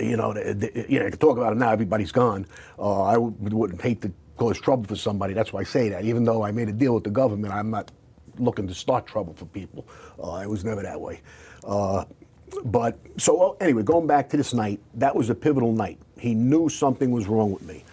[0.00, 1.72] You know, the, the, you know, I can talk about it now.
[1.72, 2.46] Everybody's gone.
[2.78, 5.34] Uh, I would, wouldn't hate to cause trouble for somebody.
[5.34, 6.04] That's why I say that.
[6.04, 7.90] Even though I made a deal with the government, I'm not
[8.38, 9.88] looking to start trouble for people.
[10.22, 11.20] Uh, it was never that way.
[11.64, 12.04] Uh,
[12.64, 15.98] but so anyway, going back to this night, that was a pivotal night.
[16.18, 17.84] He knew something was wrong with me.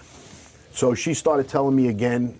[0.71, 2.39] So she started telling me again,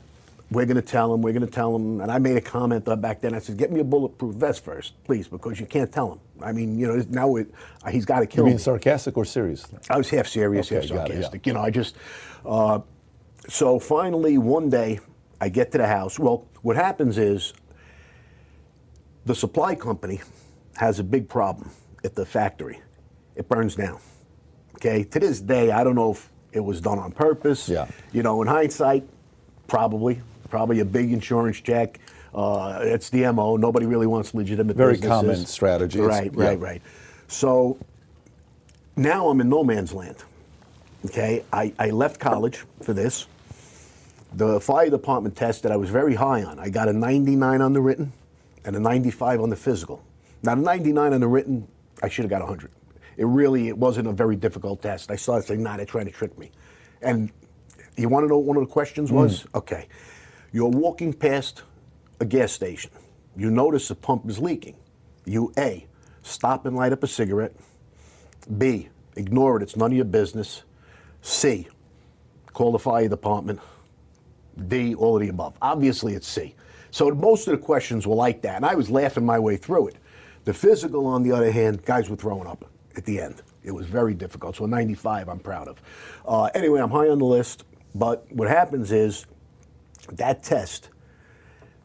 [0.52, 2.02] we're going to tell him, we're going to tell him.
[2.02, 3.34] And I made a comment back then.
[3.34, 6.20] I said, get me a bulletproof vest first, please, because you can't tell him.
[6.42, 7.48] I mean, you know, now it,
[7.90, 8.62] he's got to kill you being me.
[8.62, 9.66] sarcastic or serious?
[9.90, 11.42] I was half serious, okay, half sarcastic.
[11.42, 11.52] It, yeah.
[11.52, 11.96] You know, I just.
[12.46, 12.80] Uh,
[13.48, 15.00] so finally, one day,
[15.40, 16.20] I get to the house.
[16.20, 17.54] Well, what happens is
[19.26, 20.22] the supply company
[20.78, 21.72] has a big problem
[22.04, 22.82] at the factory.
[23.36, 24.00] It burns down.
[24.76, 27.70] Okay, to this day, I don't know if it was done on purpose.
[27.70, 27.88] Yeah.
[28.12, 29.08] You know, in hindsight,
[29.68, 32.00] probably, probably a big insurance check.
[32.34, 33.56] Uh, it's the mo.
[33.56, 34.76] Nobody really wants legitimate.
[34.76, 35.22] Very businesses.
[35.22, 36.02] common strategy.
[36.02, 36.44] Right, yeah.
[36.44, 36.82] right, right.
[37.30, 37.78] So
[38.98, 40.18] now I'm in no man's land.
[41.06, 43.28] Okay, I, I left college for this.
[44.34, 46.60] The fire department test that I was very high on.
[46.60, 48.12] I got a 99 on the written
[48.66, 50.04] and a 95 on the physical.
[50.44, 51.68] Now, the 99 on the written,
[52.04, 52.70] I should have got 100.
[53.18, 55.12] It really it wasn't a very difficult test.
[55.12, 56.52] I started saying, nah, they're trying to trick me.
[57.02, 57.32] And
[57.98, 59.44] you want to know what one of the questions was?
[59.44, 59.56] Mm.
[59.56, 59.88] Okay.
[60.52, 61.64] You're walking past
[62.20, 62.92] a gas station.
[63.36, 64.76] You notice the pump is leaking.
[65.26, 65.88] You A,
[66.22, 67.54] stop and light up a cigarette.
[68.58, 70.64] B, ignore it, it's none of your business.
[71.22, 71.68] C,
[72.54, 73.60] call the fire department.
[74.68, 75.56] D, all of the above.
[75.62, 76.56] Obviously, it's C.
[76.92, 79.90] So most of the questions were like that, and I was laughing my way through
[79.90, 79.98] it.
[80.46, 82.64] The physical, on the other hand, guys were throwing up
[82.98, 83.42] at the end.
[83.64, 84.56] It was very difficult.
[84.56, 85.82] So 95, I'm proud of.
[86.26, 89.26] Uh, anyway, I'm high on the list, but what happens is
[90.12, 90.90] that test,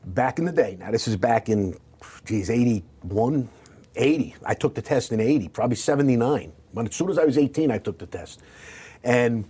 [0.04, 1.76] back in the day, now this is back in,
[2.24, 3.48] geez, 81,
[3.96, 4.34] 80.
[4.44, 6.52] I took the test in 80, probably 79.
[6.72, 8.40] But as soon as I was 18, I took the test.
[9.02, 9.44] And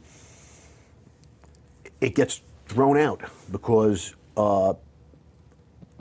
[2.01, 4.75] it gets thrown out because uh,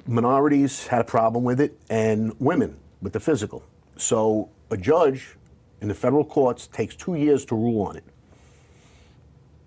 [0.08, 3.63] minorities had a problem with it and women with the physical.
[3.98, 5.36] So a judge
[5.82, 8.04] in the federal courts takes two years to rule on it.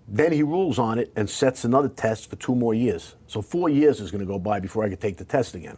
[0.07, 3.15] Then he rules on it and sets another test for two more years.
[3.27, 5.77] So four years is going to go by before I can take the test again.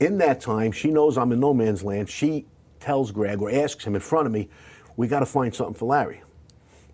[0.00, 2.08] In that time, she knows I'm in no man's land.
[2.08, 2.46] She
[2.80, 4.48] tells Greg or asks him in front of me,
[4.96, 6.22] we got to find something for Larry.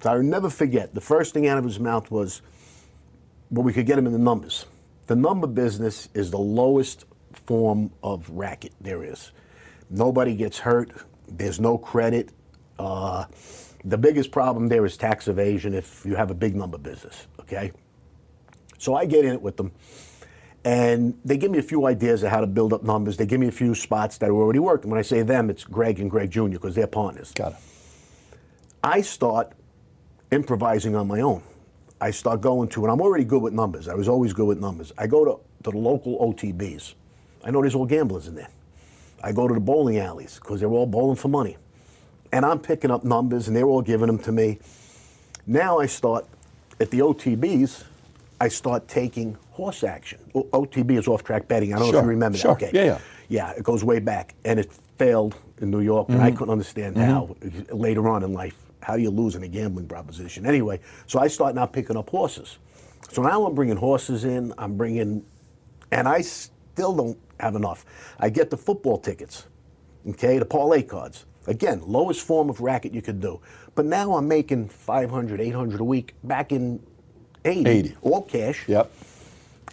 [0.03, 2.43] So I'll never forget, the first thing out of his mouth was,
[3.51, 4.67] well, we could get him in the numbers.
[5.07, 9.33] The number business is the lowest form of racket there is.
[9.89, 10.91] Nobody gets hurt.
[11.29, 12.31] There's no credit.
[12.79, 13.25] Uh,
[13.85, 17.71] the biggest problem there is tax evasion if you have a big number business, okay?
[18.79, 19.73] So I get in it with them,
[20.65, 23.17] and they give me a few ideas of how to build up numbers.
[23.17, 24.91] They give me a few spots that are already working.
[24.91, 27.33] When I say them, it's Greg and Greg Jr., because they're partners.
[27.35, 27.59] Got it.
[28.83, 29.53] I start
[30.31, 31.43] improvising on my own.
[32.01, 33.89] I start going to, and I'm already good with numbers.
[33.89, 34.93] I was always good with numbers.
[34.99, 36.95] I go to, to the local OTBs.
[37.45, 38.49] I know there's all gamblers in there.
[39.25, 41.57] I go to the bowling alleys because they're all bowling for money.
[42.31, 44.59] And I'm picking up numbers and they're all giving them to me.
[45.47, 46.27] Now I start,
[46.79, 47.85] at the OTBs,
[48.39, 50.19] I start taking horse action.
[50.35, 51.73] O- OTB is off track betting.
[51.73, 52.55] I don't know Sure, if you remember sure.
[52.55, 52.65] that.
[52.65, 52.77] Okay.
[52.77, 52.99] Yeah, yeah.
[53.29, 54.35] Yeah, it goes way back.
[54.45, 56.37] And it failed in New York, and I mm-hmm.
[56.37, 57.75] couldn't understand how mm-hmm.
[57.75, 58.57] later on in life.
[58.83, 60.45] How do you lose in a gambling proposition?
[60.45, 62.59] Anyway, so I start now picking up horses.
[63.11, 65.25] So now I'm bringing horses in, I'm bringing,
[65.91, 67.85] and I still don't have enough.
[68.19, 69.47] I get the football tickets,
[70.09, 71.27] okay, the parlay cards.
[71.47, 73.41] Again, lowest form of racket you could do.
[73.75, 76.15] But now I'm making 500, 800 a week.
[76.25, 76.83] Back in
[77.45, 77.97] 80, 80.
[78.03, 78.67] all cash.
[78.67, 78.91] Yep.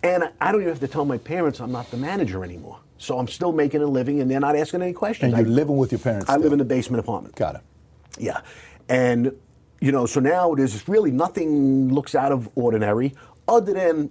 [0.04, 2.80] And I don't even have to tell my parents I'm not the manager anymore.
[2.97, 5.34] So I'm still making a living, and they're not asking any questions.
[5.34, 6.30] And you're I, living with your parents.
[6.30, 7.36] I live in a basement apartment.
[7.36, 7.62] Got it.
[8.19, 8.41] Yeah.
[8.89, 9.32] And,
[9.80, 13.15] you know, so now there's really nothing looks out of ordinary
[13.47, 14.10] other than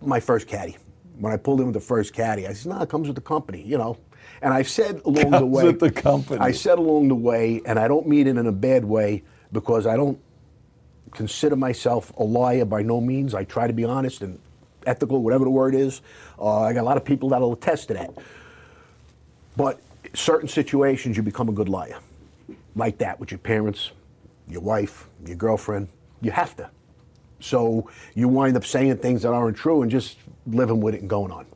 [0.00, 0.76] my first caddy.
[1.18, 3.22] When I pulled in with the first caddy, I said, no, it comes with the
[3.22, 3.98] company, you know.
[4.40, 5.64] And I said along the Comes way.
[5.64, 6.40] with the company.
[6.40, 9.86] I said along the way, and I don't mean it in a bad way because
[9.86, 10.18] I don't
[11.12, 13.34] consider myself a liar by no means.
[13.34, 14.38] I try to be honest and
[14.86, 16.02] ethical, whatever the word is.
[16.38, 18.10] Uh, I got a lot of people that'll attest to that.
[19.56, 19.80] But
[20.14, 21.98] certain situations, you become a good liar,
[22.76, 23.90] like that with your parents,
[24.46, 25.88] your wife, your girlfriend.
[26.20, 26.70] You have to.
[27.40, 31.10] So you wind up saying things that aren't true and just living with it and
[31.10, 31.46] going on,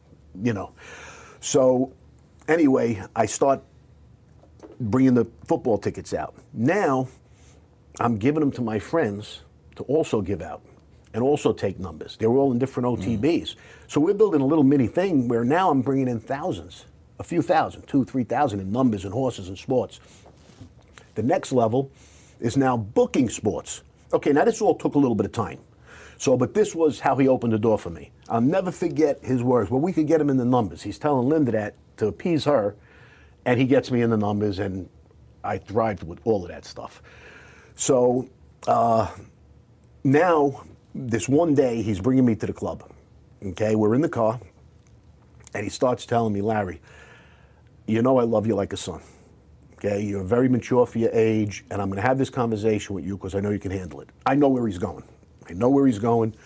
[0.43, 0.73] you know.
[1.41, 1.93] So
[2.49, 3.63] anyway, I start
[4.81, 6.35] bringing the football tickets out.
[6.53, 7.09] Now
[8.01, 9.43] I'm giving them to my friends
[9.77, 10.63] to also give out
[11.15, 12.17] and also take numbers.
[12.17, 13.21] They were all in different mm.
[13.21, 13.57] OTBs.
[13.87, 16.87] So we're building a little mini thing where now I'm bringing in thousands,
[17.19, 20.01] a few thousand, two, three thousand in numbers and horses and sports.
[21.15, 21.91] The next level
[22.41, 23.83] is now booking sports.
[24.13, 25.59] Okay, now this all took a little bit of time.
[26.19, 28.11] So, but this was how he opened the door for me.
[28.29, 29.71] I'll never forget his words.
[29.71, 30.83] Well, we could get him in the numbers.
[30.83, 32.77] He's telling Linda that to appease her,
[33.45, 34.89] and he gets me in the numbers, and
[35.45, 37.03] I thrived with all of that stuff.
[37.75, 38.29] So
[38.67, 39.11] uh,
[40.05, 42.89] now, this one day, he's bringing me to the club.
[43.45, 44.41] Okay, we're in the car,
[45.55, 46.81] and he starts telling me, Larry,
[47.87, 49.01] you know I love you like a son.
[49.75, 53.05] Okay, you're very mature for your age, and I'm going to have this conversation with
[53.05, 54.11] you because I know you can handle it.
[54.25, 55.03] I know where he's going.
[55.49, 56.37] I know where he's going,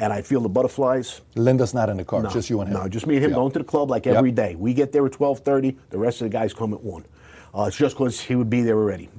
[0.00, 1.20] and I feel the butterflies.
[1.36, 2.74] Linda's not in the car, No, just you and him.
[2.80, 3.36] No, just me and him Yeah.
[3.36, 4.16] going to the club like Yep.
[4.16, 4.56] every day.
[4.56, 5.76] We get there at 12:30.
[5.90, 7.04] The rest of the guys come at one.
[7.54, 9.10] Uh, it's just because he would be there already.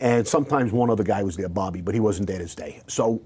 [0.00, 2.80] And sometimes one other guy was there, Bobby, but he wasn't there this day.
[2.88, 3.20] So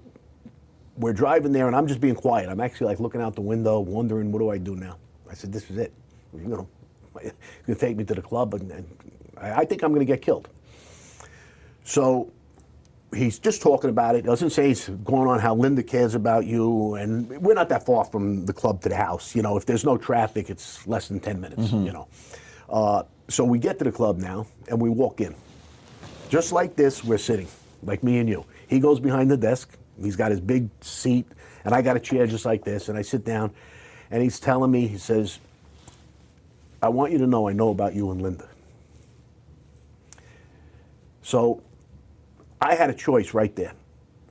[0.98, 2.48] we're driving there, and I'm just being quiet.
[2.50, 4.96] I'm actually like looking out the window, wondering, what do I do now?
[5.30, 5.92] I said, this is it.
[6.34, 6.68] You know,
[7.22, 7.32] he's
[7.66, 8.86] gonna take me to the club, and, and
[9.38, 10.48] I, I think I'm gonna get killed.
[11.84, 12.30] So
[13.14, 14.24] he's just talking about it.
[14.24, 18.04] Doesn't say he's going on how Linda cares about you, and we're not that far
[18.04, 19.34] from the club to the house.
[19.34, 21.70] You know, if there's no traffic, it's less than ten minutes.
[21.72, 22.08] You know,
[22.68, 25.34] uh, so we get to the club now, and we walk in.
[26.28, 27.48] Just like this, we're sitting,
[27.82, 28.44] like me and you.
[28.68, 29.76] He goes behind the desk.
[30.00, 31.26] He's got his big seat,
[31.64, 33.52] and I got a chair just like this, and I sit down,
[34.10, 35.38] and he's telling me, he says,
[36.80, 38.48] "I want you to know I know about you and Linda."
[41.22, 41.62] So
[42.62, 43.72] I had a choice right there.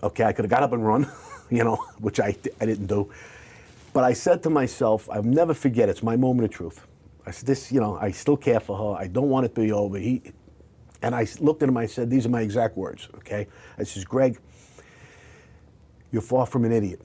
[0.02, 1.12] Okay, I could have got up and run,
[1.50, 3.12] you know, which I, I didn't do.
[3.94, 6.88] But I said to myself, I'll never forget, it's my moment of truth.
[7.26, 9.04] I said, this, you know, I still care for her.
[9.04, 9.98] I don't want it to be over.
[9.98, 10.22] He,
[11.02, 13.48] and I looked at him, I said, these are my exact words, okay?
[13.78, 14.40] I says, Greg,
[16.12, 17.02] you're far from an idiot.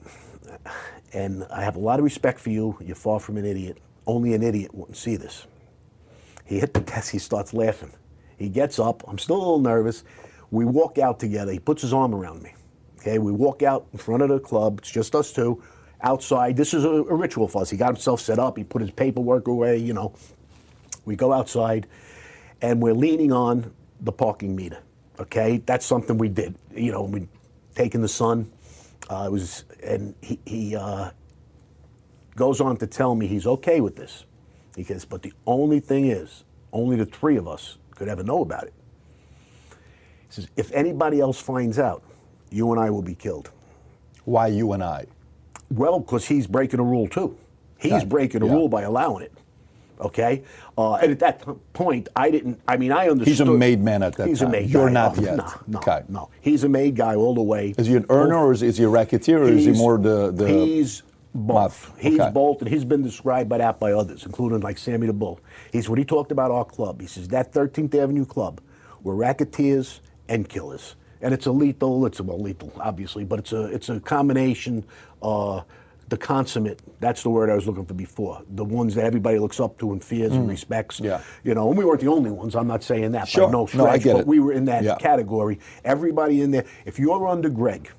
[1.13, 2.77] And I have a lot of respect for you.
[2.85, 3.77] You're far from an idiot.
[4.05, 5.47] Only an idiot wouldn't see this.
[6.43, 7.93] He hit the desk, he starts laughing.
[8.37, 10.03] He gets up, I'm still a little nervous.
[10.51, 11.51] We walk out together.
[11.51, 12.53] He puts his arm around me.
[12.99, 14.79] Okay, we walk out in front of the club.
[14.79, 15.61] It's just us two
[16.01, 16.57] outside.
[16.57, 17.69] This is a, a ritual for us.
[17.69, 18.57] He got himself set up.
[18.57, 19.77] He put his paperwork away.
[19.77, 20.13] You know,
[21.05, 21.87] we go outside,
[22.61, 24.79] and we're leaning on the parking meter.
[25.19, 26.55] Okay, that's something we did.
[26.75, 27.27] You know, we
[27.75, 28.51] taking the sun.
[29.09, 31.11] Uh, it was, and he, he uh,
[32.35, 34.25] goes on to tell me he's okay with this.
[34.75, 38.41] He goes, but the only thing is, only the three of us could ever know
[38.41, 38.73] about it.
[40.29, 42.03] He says, if anybody else finds out,
[42.49, 43.49] you and I will be killed.
[44.25, 45.05] Why you and I?
[45.71, 47.37] Well, because he's breaking a rule too.
[47.77, 48.51] He's breaking a yeah.
[48.53, 49.33] rule by allowing it.
[49.99, 50.43] Okay,
[50.77, 52.61] uh, and at that t- point, I didn't.
[52.67, 53.27] I mean, I understood.
[53.29, 54.49] He's a made man at that He's time.
[54.49, 54.93] a made You're guy.
[54.93, 55.37] not Oh, yet.
[55.37, 56.01] No, no, Okay.
[56.07, 56.29] no.
[56.39, 57.73] He's a made guy all the way.
[57.79, 60.29] Is he an earner or is, is he a racketeer or is he more the.
[60.31, 61.01] the he's
[61.33, 61.91] both.
[61.91, 65.13] Both, He's both, and he's been described by that by others, including like Sammy the
[65.13, 65.39] Bull.
[65.71, 67.01] He's when he talked about our club.
[67.01, 68.61] He says that 13th Avenue club,
[69.03, 72.05] we're racketeers and killers, and it's a lethal.
[72.05, 74.85] It's a well lethal, obviously, but it's a it's a combination.
[75.21, 75.61] Uh,
[76.09, 76.79] the consummate.
[77.01, 78.41] That's the word I was looking for before.
[78.55, 81.01] The ones that everybody looks up to and fears and respects.
[81.01, 81.05] Mm.
[81.05, 81.21] Yeah.
[81.43, 82.55] You know, and we weren't the only ones.
[82.55, 83.47] I'm not saying that Sure.
[83.47, 84.27] by no No, I get but it.
[84.27, 84.95] we were in that Yeah.
[84.95, 85.59] category.
[85.83, 86.63] Everybody in there.
[86.85, 87.89] If you're under Greg,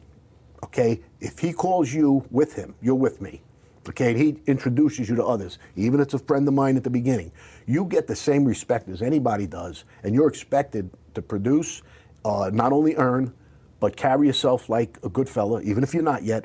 [0.65, 3.43] okay, if he calls you with him, you're with me.
[3.91, 6.85] Okay, and he introduces you to others, even if it's a friend of mine at
[6.85, 7.31] the beginning,
[7.67, 11.83] you get the same respect as anybody does, and you're expected to produce,
[12.29, 13.33] uh, not only earn,
[13.81, 16.45] but carry yourself like a good fella, even if you're not yet,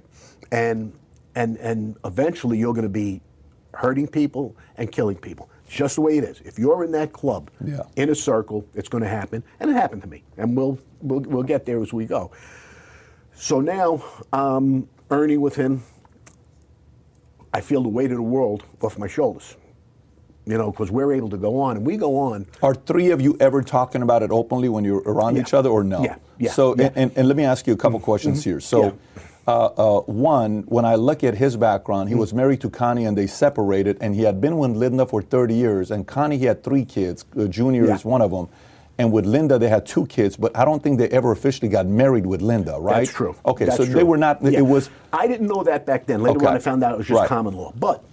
[0.52, 0.94] and
[1.36, 3.22] and and eventually you're going to be
[3.74, 5.50] hurting people and killing people.
[5.68, 6.40] Just the way it is.
[6.42, 7.82] If you're in that club, Yeah.
[7.96, 11.22] in a circle, it's going to happen, and it happened to me, and we'll we'll,
[11.22, 12.32] we'll get there as we go.
[13.34, 15.84] So now I'm Ernie with him,
[17.54, 19.58] I feel the weight of the world off my shoulders.
[20.46, 22.46] You know, because we're able to go on, and we go on.
[22.62, 25.42] Are three of you ever talking about it openly when you're around Yeah.
[25.44, 26.04] each other, or no?
[26.04, 26.90] Yeah, yeah, So, yeah.
[26.90, 27.00] Mm-hmm.
[27.00, 28.60] And, and let me ask you a couple questions here.
[28.60, 28.92] So, Yeah.
[29.48, 33.18] uh, uh, one, when I look at his background, he was married to Connie, and
[33.18, 35.92] they separated, and he had been with Linda for 30 years.
[35.92, 37.24] And Connie, he had three kids.
[37.40, 37.96] Uh, Junior Yeah.
[37.96, 38.50] is one of them.
[39.00, 41.88] And with Linda, they had two kids, but I don't think they ever officially got
[41.88, 42.98] married with Linda, right?
[43.06, 43.34] That's true.
[43.46, 44.42] Okay, That's so they were not.
[44.44, 44.60] Yeah.
[44.60, 44.90] It was.
[45.14, 46.22] I didn't know that back then.
[46.22, 46.46] Later Okay.
[46.48, 47.28] on, I found out it was just Right.
[47.30, 47.72] common law.
[47.80, 48.04] But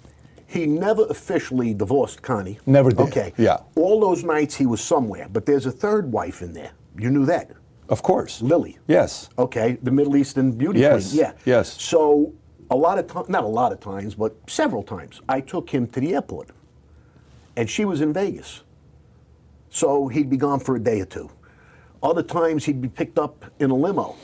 [0.51, 2.59] he never officially divorced Connie.
[2.67, 3.01] Never did.
[3.01, 3.33] Okay.
[3.39, 3.59] Yeah.
[3.77, 5.29] All those nights he was somewhere.
[5.33, 6.73] But there's a third wife in there.
[6.99, 7.53] You knew that.
[7.89, 8.43] Of course.
[8.43, 8.77] Lily.
[8.89, 9.29] Yes.
[9.39, 11.21] Okay, the Middle Eastern beauty Yes, queen.
[11.23, 11.33] Yeah.
[11.45, 11.81] yes.
[11.81, 12.33] So
[12.71, 15.87] a lot of times, not a lot of times, but several times, I took him
[15.89, 16.51] to the airport,
[17.57, 18.63] and she was in Vegas.
[19.71, 21.31] So he'd be gone for a day or two.
[22.03, 24.17] Other times he'd be picked up in a limo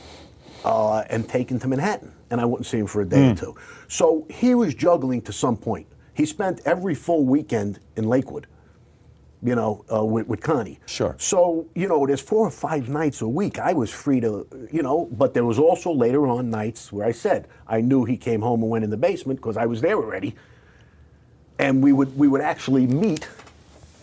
[0.65, 3.35] uh, and taken to Manhattan, and I wouldn't see him for a day or Hmm.
[3.35, 3.55] two.
[3.87, 5.87] So he was juggling to some point.
[6.17, 8.47] He spent every full weekend in Lakewood,
[9.43, 10.79] you know, uh, with, with Connie.
[10.87, 11.15] Sure.
[11.19, 13.59] So, you know, there's four or five nights a week.
[13.59, 17.11] I was free to, you know, but there was also later on nights where I
[17.11, 19.95] said I knew he came home and went in the basement because I was there
[19.97, 20.33] already.
[21.59, 23.25] And we would we would actually meet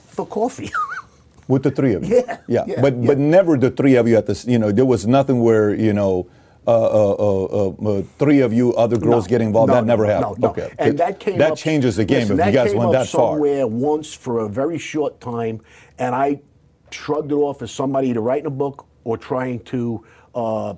[0.07, 0.70] for coffee.
[1.48, 2.16] With the three of you.
[2.27, 2.64] Yeah, Yeah.
[2.66, 3.07] yeah, but yeah.
[3.09, 4.46] but never the three of you at this.
[4.46, 6.27] You know, there was nothing where you know.
[6.66, 9.68] Uh, uh, uh, three of you, other girls No, getting involved.
[9.68, 10.38] no, that never happened.
[10.40, 10.53] No, no.
[10.53, 13.07] Okay, And that came that up- changes the game listen, if you guys went that
[13.07, 13.33] far.
[13.35, 15.61] somewhere once for a very short time,
[15.98, 16.40] and I
[16.90, 20.74] shrugged it off as somebody either writing a book or trying to uh,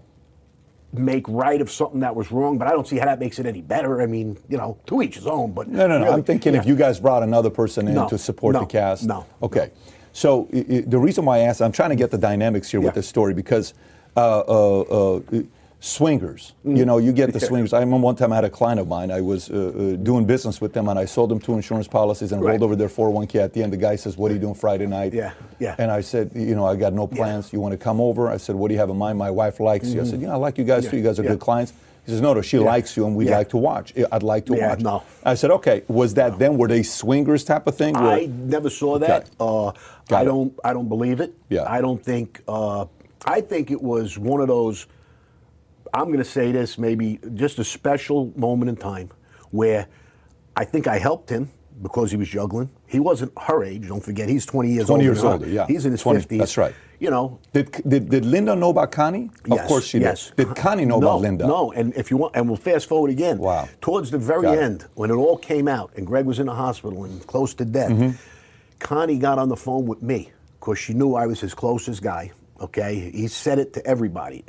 [0.93, 2.59] make right of something that was wrong.
[2.59, 4.03] But I don't see how that makes it any better.
[4.03, 5.53] I mean, you know, to each his own.
[5.53, 6.05] But No, no, no.
[6.05, 8.67] really, I'm thinking if you guys brought another person in No, to support no, the
[8.67, 9.05] cast.
[9.05, 9.71] no, Okay.
[10.13, 12.81] So i- i- the reason why I asked, I'm trying to get the dynamics here
[12.81, 12.87] Yeah.
[12.87, 13.73] with this story because
[14.17, 15.21] uh, uh,
[15.81, 17.47] swingers, you know, you get the Mm.
[17.49, 17.73] Swingers.
[17.73, 19.11] I remember one time I had a client of mine.
[19.11, 22.33] I was uh, uh, doing business with them and I sold them two insurance policies
[22.33, 22.51] and Right.
[22.53, 23.41] rolled over their 401k.
[23.41, 25.75] At the end, the guy says, "What are you doing Friday night?" Yeah, yeah.
[25.79, 27.53] And I said, "You know, I got no plans.
[27.53, 29.61] You want to come over?" I said, "What do you have in mind?" My wife
[29.61, 30.01] likes you.
[30.01, 30.87] I said, "You know, I like you guys Mm-hmm.
[30.87, 30.97] Yeah, too.
[30.97, 31.31] You guys are yeah.
[31.31, 31.73] good clients."
[32.05, 33.39] He says, "No, no, she likes you and we'd Yeah.
[33.39, 33.93] like to watch.
[34.13, 35.03] I'd like to Yeah, watch." no.
[35.25, 36.57] I said, okay, was that then?
[36.57, 37.95] Were they swingers type of thing?
[37.95, 39.29] Where- I never saw that.
[39.41, 39.69] Uh,
[40.11, 40.25] I it.
[40.25, 40.53] don't.
[40.65, 41.35] I don't believe it.
[41.51, 41.65] Yeah.
[41.69, 42.43] I don't think.
[42.49, 42.85] Uh,
[43.25, 44.87] I think it was one of those.
[45.97, 49.11] I'm going to say this, maybe just a special moment in time
[49.51, 49.87] where
[50.55, 51.51] I think I helped him
[51.83, 52.69] because he was juggling.
[52.87, 53.89] He wasn't her age.
[53.89, 55.05] Don't forget, he's 20 years 20 older.
[55.05, 55.67] years older, yeah.
[55.67, 56.39] He's in his 20, 50s.
[56.39, 56.75] that's right.
[57.01, 57.39] You know.
[57.55, 59.31] Did, did, did Linda know about Connie?
[59.45, 60.33] Of yes, course she yes.
[60.37, 60.49] did.
[60.49, 61.47] Did Connie know no, about Linda?
[61.47, 63.39] No, and if you want, and we'll fast forward again.
[63.39, 63.67] Wow.
[63.81, 64.63] Towards the very Got it.
[64.63, 67.65] end, when it all came out, and Greg was in the hospital and close to
[67.65, 68.17] death, Mm-hmm.
[68.79, 70.31] Connie got on the phone with me
[70.61, 72.33] because she knew I was his closest guy.
[72.61, 74.43] Okay, he said it to everybody.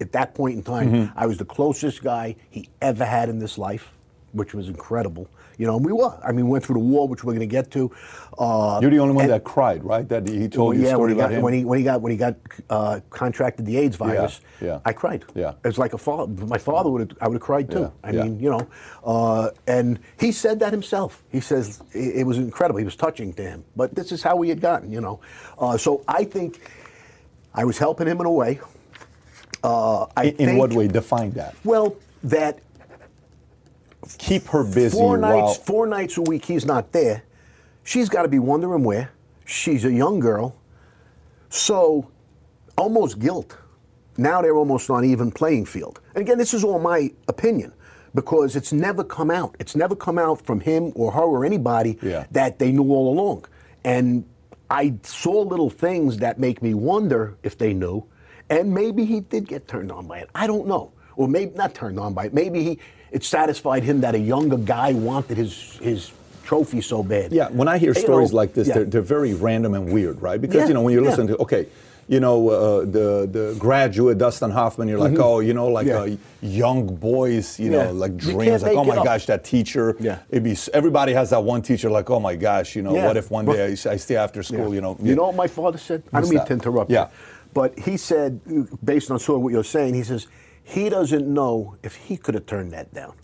[0.00, 1.18] At that point in time, Mm-hmm.
[1.18, 3.92] I was the closest guy he ever had in this life,
[4.32, 5.28] which was incredible.
[5.58, 6.16] You know, and we were.
[6.24, 7.90] I mean, we went through the war, which we're going to get to.
[8.38, 10.08] Uh, You're the only one and- that cried, right?
[10.08, 11.42] That he told you a yeah, story when he about got him.
[11.42, 12.36] when he when he got when he got
[12.70, 14.78] uh, contracted the AIDS virus, yeah.
[14.84, 15.24] I cried.
[15.34, 15.54] Yeah.
[15.64, 16.28] it was like a father.
[16.46, 17.80] My father would have I would have cried too.
[17.80, 18.22] Yeah, I yeah.
[18.22, 18.68] mean, you know,
[19.04, 21.24] uh, and he said that himself.
[21.28, 22.78] He says it, it was incredible.
[22.78, 23.64] He was touching to him.
[23.74, 25.18] But this is how we had gotten, you know.
[25.58, 26.60] Uh, so I think
[27.58, 28.60] I was helping him in a way.
[29.64, 30.86] Uh, I in, in what way?
[30.86, 31.56] Define that.
[31.64, 32.60] Well, that
[34.18, 35.46] Keep her busy four while.
[35.46, 37.24] nights four nights a week he's not there
[37.84, 39.10] she's got to be wondering where
[39.44, 40.56] she's a young girl
[41.50, 42.08] so
[42.78, 43.58] almost guilt
[44.16, 47.70] now they're almost on even playing field and again this is all my opinion
[48.14, 51.98] because it's never come out it's never come out from him or her or anybody
[52.00, 52.24] Yeah.
[52.30, 53.44] that they knew all along
[53.84, 54.24] and
[54.70, 58.04] i saw little things that make me wonder if they knew
[58.50, 61.74] and maybe he did get turned on by it i don't know or maybe not
[61.74, 62.78] turned on by it maybe he
[63.10, 66.12] it satisfied him that a younger guy wanted his his
[66.44, 68.74] trophy so bad Yeah, when I hear You stories know, like this, yeah.
[68.76, 70.40] they're, they're very random and weird, right?
[70.40, 71.10] Because Yeah, you know when you yeah.
[71.10, 71.66] listen to okay,
[72.08, 76.08] you know uh, the the graduate Dustin Hoffman, you're like, oh, you know, like Mm-hmm.
[76.08, 76.14] Yeah.
[76.14, 79.94] uh, young boys, you know, like dreams, like oh my gosh, that teacher.
[80.00, 80.18] Yeah.
[80.30, 83.06] It'd be everybody has that one teacher, like oh my gosh, you know, Yeah.
[83.06, 84.74] what if one day I stay after school, Yeah.
[84.76, 84.96] you know?
[85.02, 86.02] You know what my father said?
[86.12, 86.46] I don't mean that?
[86.48, 87.04] to interrupt Yeah.
[87.04, 87.10] you.
[87.54, 88.40] But he said,
[88.84, 90.26] based on sort of what you're saying, he says,
[90.62, 93.14] he doesn't know if he could have turned that down.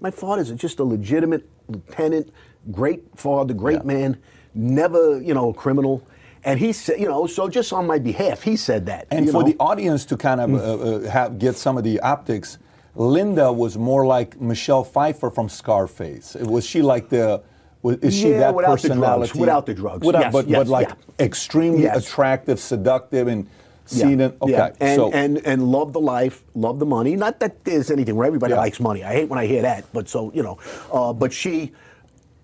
[0.00, 2.30] My father's just a legitimate lieutenant,
[2.70, 3.94] great father, great Yeah.
[3.94, 4.16] man,
[4.54, 6.02] never, you know, a criminal.
[6.44, 9.06] And he said, you know, so just on my behalf, he said that.
[9.10, 9.48] And for know?
[9.48, 10.58] the audience to kind of Mm.
[10.58, 10.62] uh,
[11.06, 12.58] uh, have, get some of the optics,
[12.94, 16.36] Linda was more like Michelle Pfeiffer from Scarface.
[16.40, 17.42] Was she like the?
[17.82, 20.06] Was, is she Yeah, that without the drugs, without the drugs.
[20.06, 21.24] Without, Yes, but, yes, but like yeah.
[21.26, 22.06] extremely Yes.
[22.06, 23.46] attractive, seductive, and
[23.86, 24.36] seen it.
[24.40, 24.70] Okay, Yeah.
[24.80, 27.16] And, so and and love the life, love the money.
[27.16, 28.60] Not that there's anything where everybody Yeah.
[28.60, 29.02] likes money.
[29.02, 29.84] I hate when I hear that.
[29.92, 30.56] But so you know,
[30.92, 31.72] uh, but she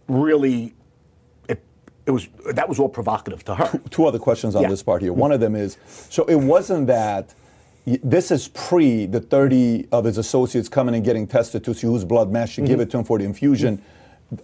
[0.08, 0.74] really,
[2.10, 3.80] it, it was that was all provocative to her.
[3.90, 4.68] two other questions on Yeah.
[4.68, 5.12] this part here.
[5.12, 5.76] One of them is
[6.08, 7.34] so it wasn't that
[7.86, 12.04] this is pre the 30 of his associates coming and getting tested to see whose
[12.04, 12.70] blood matched to Mm-hmm.
[12.70, 13.80] give it to him for the infusion.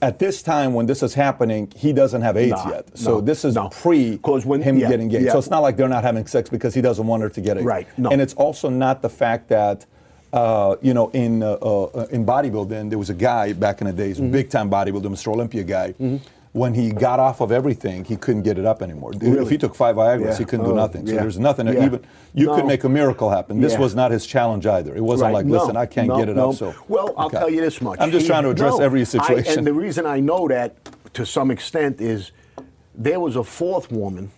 [0.03, 2.99] At this time, when this is happening, he doesn't have AIDS Nah, yet.
[2.99, 3.69] So no, this is no.
[3.69, 5.21] pre when- him yeah, getting gay.
[5.23, 5.33] yeah.
[5.33, 7.57] So it's not like they're not having sex because he doesn't want her to get
[7.57, 7.65] AIDS.
[7.67, 8.11] Right, no.
[8.11, 9.87] And it's also not the fact that.
[10.33, 13.93] Uh, you know, in uh, uh, in bodybuilding, there was a guy back in the
[13.93, 14.33] days, Mm-hmm.
[14.33, 15.29] big time bodybuilder, Mr.
[15.29, 15.95] Olympia guy.
[16.57, 19.13] When he got off of everything, he couldn't get it up anymore.
[19.21, 20.39] If he took five Viagra, Yeah.
[20.39, 21.07] he couldn't do Oh, nothing.
[21.07, 21.21] So yeah.
[21.21, 21.67] there's nothing.
[21.67, 21.85] Yeah.
[21.85, 22.01] Even
[22.33, 23.61] you could make a miracle happen.
[23.61, 24.95] This was not his challenge either.
[24.97, 25.35] It wasn't Right.
[25.35, 26.49] like, No, listen, I can't no, get it no.
[26.49, 26.55] up.
[26.57, 27.37] So well, I'll Okay.
[27.41, 27.99] tell you this much.
[28.01, 29.59] I'm just He- trying to address no, every I- situation.
[29.59, 30.77] and the reason I know that
[31.13, 32.33] to some extent is
[32.95, 34.31] there was a fourth woman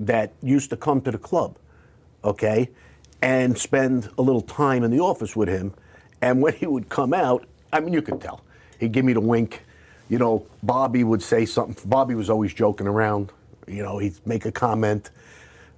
[0.00, 1.54] that used to come to the club,
[2.24, 2.68] okay,
[3.22, 5.72] and spend a little time in the office with him.
[6.20, 8.40] And when he would come out, I mean, you could tell.
[8.80, 9.62] He'd give me the wink.
[10.08, 11.88] You know, Bobby would say something.
[11.88, 13.32] Bobby was always joking around.
[13.66, 15.10] You know, he'd make a comment,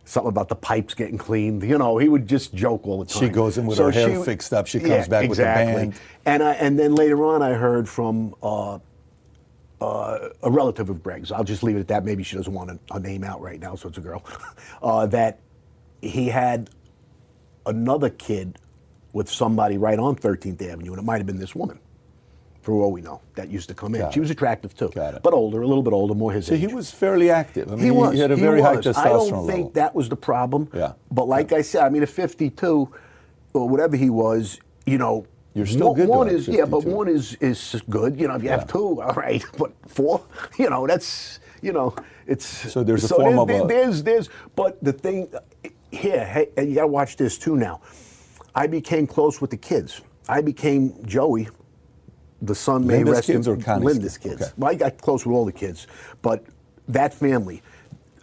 [0.04, 1.62] something about the pipes getting cleaned.
[1.62, 3.22] You know, he would just joke all the time.
[3.22, 4.66] She goes in with her hair fixed up.
[4.66, 5.94] She comes back with the band.
[6.24, 8.78] And I, and then later on, I heard from uh,
[9.80, 11.30] uh, a relative of Greg's.
[11.30, 12.04] I'll just leave it at that.
[12.04, 14.24] Maybe she doesn't want a, a name out right now, so it's a girl.
[14.82, 15.40] Uh, that
[16.02, 16.68] he had
[17.64, 18.58] another kid
[19.14, 21.78] with somebody right on 13th Avenue, and it might have been this woman.
[22.66, 24.00] For all we know, that used to come in.
[24.00, 25.22] Got she was attractive too, Got it.
[25.22, 26.60] but older, a little bit older, more his So age.
[26.62, 27.68] he was fairly active.
[27.70, 28.14] I mean, He was.
[28.14, 29.46] He had a very high testosterone I don't level.
[29.46, 30.68] think that was the problem.
[30.74, 30.94] Yeah.
[31.12, 32.88] But like I said, I mean, at 52
[33.54, 37.06] or whatever he was, you know, You're still one, good, One is yeah, but one
[37.06, 38.18] is is good.
[38.20, 38.58] You know, if you Yeah.
[38.58, 39.44] have two, all right.
[39.58, 40.22] But four,
[40.58, 41.94] you know, that's you know,
[42.26, 45.28] it's So there's a form of there- a- there's there's but the thing
[45.92, 47.54] here, hey, and you got to watch this too.
[47.56, 47.80] Now,
[48.56, 50.00] I became close with the kids.
[50.28, 51.46] I became Joey.
[52.46, 54.42] The son may Linda's rest in kids or Connie's Linda's kids?
[54.42, 54.52] Okay.
[54.56, 55.86] Well, I got close with all the kids,
[56.22, 56.44] but
[56.88, 57.62] that family,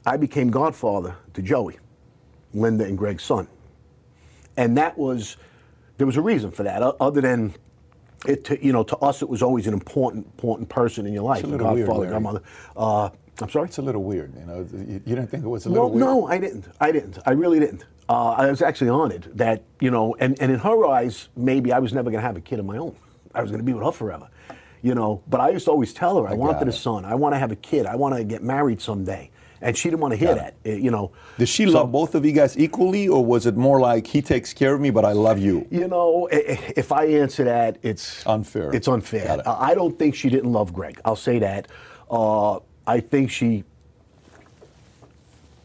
[0.05, 1.77] I became godfather to Joey,
[2.53, 3.47] Linda and Greg's son,
[4.57, 5.37] and that was
[5.97, 6.81] there was a reason for that.
[6.81, 7.53] Other than
[8.27, 11.23] it, to, you know, to us, it was always an important important person in your
[11.23, 12.13] life, a little weird, godfather, Larry.
[12.13, 12.41] godmother.
[12.75, 13.09] Uh,
[13.41, 13.67] I'm sorry.
[13.67, 14.33] It's a little weird.
[14.35, 15.99] You know, you, you didn't think it was a little weird?
[15.99, 16.65] no, I didn't.
[16.79, 17.17] I didn't.
[17.25, 17.85] I really didn't.
[18.07, 21.79] Uh, I was actually honored that, you know, and, and in her eyes, maybe I
[21.79, 22.95] was never going to have a kid of my own.
[23.33, 24.27] I was going to be with her forever,
[24.81, 25.21] you know.
[25.29, 27.05] But I used to always tell her, I, wanted got a son.
[27.05, 27.85] I want to have a kid.
[27.85, 29.29] I want to get married someday.
[29.61, 31.11] And she didn't want to hear that, uh, you know.
[31.37, 34.21] Did she So- love both of you guys equally, or was it more like he
[34.21, 35.65] takes care of me, but I love you?
[35.71, 38.71] You know, i- i- if I answer that, it's Unfair.
[38.75, 39.39] It's unfair.
[39.39, 39.41] It.
[39.47, 40.99] I don't think she didn't love Greg.
[41.05, 41.69] I'll say that.
[42.11, 43.63] Uh, I think she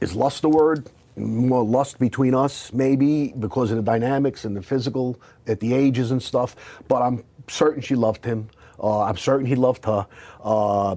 [0.00, 4.62] is lust the word more lust between us maybe because of the dynamics and the
[4.62, 5.16] physical
[5.48, 6.54] at the ages and stuff
[6.86, 8.48] but i'm certain she loved him
[8.82, 10.06] uh, i'm certain he loved her
[10.42, 10.96] uh,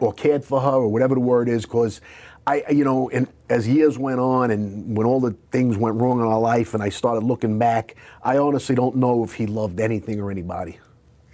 [0.00, 2.00] or cared for her or whatever the word is because
[2.46, 6.20] i you know and as years went on and when all the things went wrong
[6.20, 9.78] in our life and i started looking back i honestly don't know if he loved
[9.80, 10.78] anything or anybody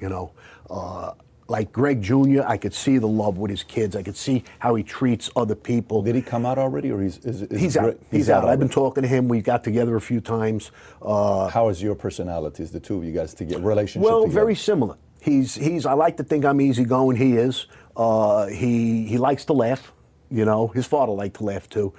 [0.01, 0.33] you know.
[0.69, 1.13] Uh,
[1.49, 3.95] like Greg Jr., I could see the love with his kids.
[3.95, 6.03] I could see how he treats other people.
[6.03, 7.85] Did he come out already, or he's is, is He's out.
[8.11, 8.49] Gre- He's, out.
[8.49, 9.29] I've been talking to him.
[9.29, 10.73] We got together a few times.
[11.01, 14.05] Uh, How is your personalities, the two of you guys, to get relationship?
[14.09, 14.41] well, together?
[14.41, 14.97] very similar.
[15.21, 15.87] He's he's.
[15.87, 17.17] I like to think I'm easygoing.
[17.17, 17.67] He is.
[17.97, 19.93] Uh, he he likes to laugh.
[20.31, 21.93] You know, his father liked to laugh too.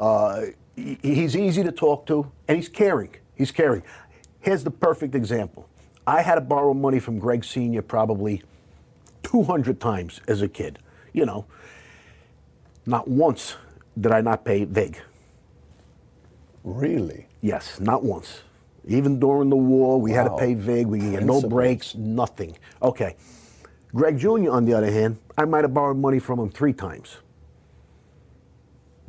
[0.00, 0.46] Uh,
[0.76, 3.10] he- he's easy to talk to, and he's caring.
[3.34, 3.82] He's caring.
[4.40, 5.68] Here's the perfect example.
[6.06, 8.42] I had to borrow money from Greg Senior probably
[9.24, 10.78] 200 times as a kid.
[11.12, 11.46] You know,
[12.86, 13.56] not once
[13.98, 15.00] did I not pay Vig.
[16.62, 17.26] Really?
[17.40, 18.40] Yes, not once.
[18.86, 20.86] Even during the war, we had to pay VIG.
[20.86, 22.56] We had no breaks, nothing.
[22.82, 23.16] Okay.
[23.94, 27.18] Greg Jr., on the other hand, I might have borrowed money from him three times.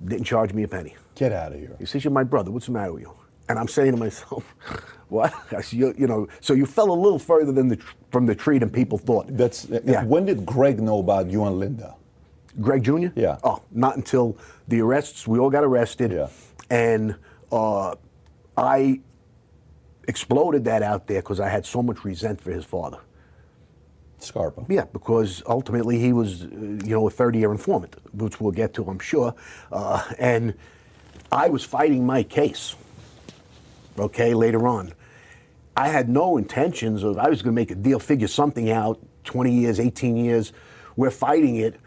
[0.03, 0.95] Didn't charge me a penny.
[1.16, 1.76] Get out of here.
[1.80, 2.51] He says, You're my brother.
[2.51, 3.13] What's the matter with you?
[3.49, 4.53] And I'm saying to myself,
[5.10, 5.34] What?
[5.72, 7.78] You, you know, so you fell a little further than the,
[8.12, 9.26] from the tree than people thought.
[9.30, 10.03] That's Yeah.
[10.03, 11.95] when did Greg know about you and Linda?
[12.62, 13.08] Greg Jr.?
[13.16, 13.38] Yeah.
[13.43, 14.38] Oh, not until
[14.68, 15.28] the arrests.
[15.28, 16.12] We all got arrested.
[16.12, 16.28] Yeah.
[16.70, 17.16] And
[17.51, 17.95] uh,
[18.58, 19.01] I
[20.08, 22.99] exploded that out there because I had so much resent for his father.
[24.20, 24.66] Scarpa.
[24.70, 28.86] Yeah, because ultimately he was, uh, you know, a 30-year informant, which we'll get to,
[28.88, 29.36] I'm sure.
[29.72, 30.53] Uh, and
[31.32, 32.76] I was fighting my case.
[34.00, 34.93] Okay, later on,
[35.78, 37.18] I had no intentions of.
[37.20, 39.00] I was going to make a deal, figure something out.
[39.26, 40.54] 20 years, 18 years,
[40.98, 41.80] we're fighting it,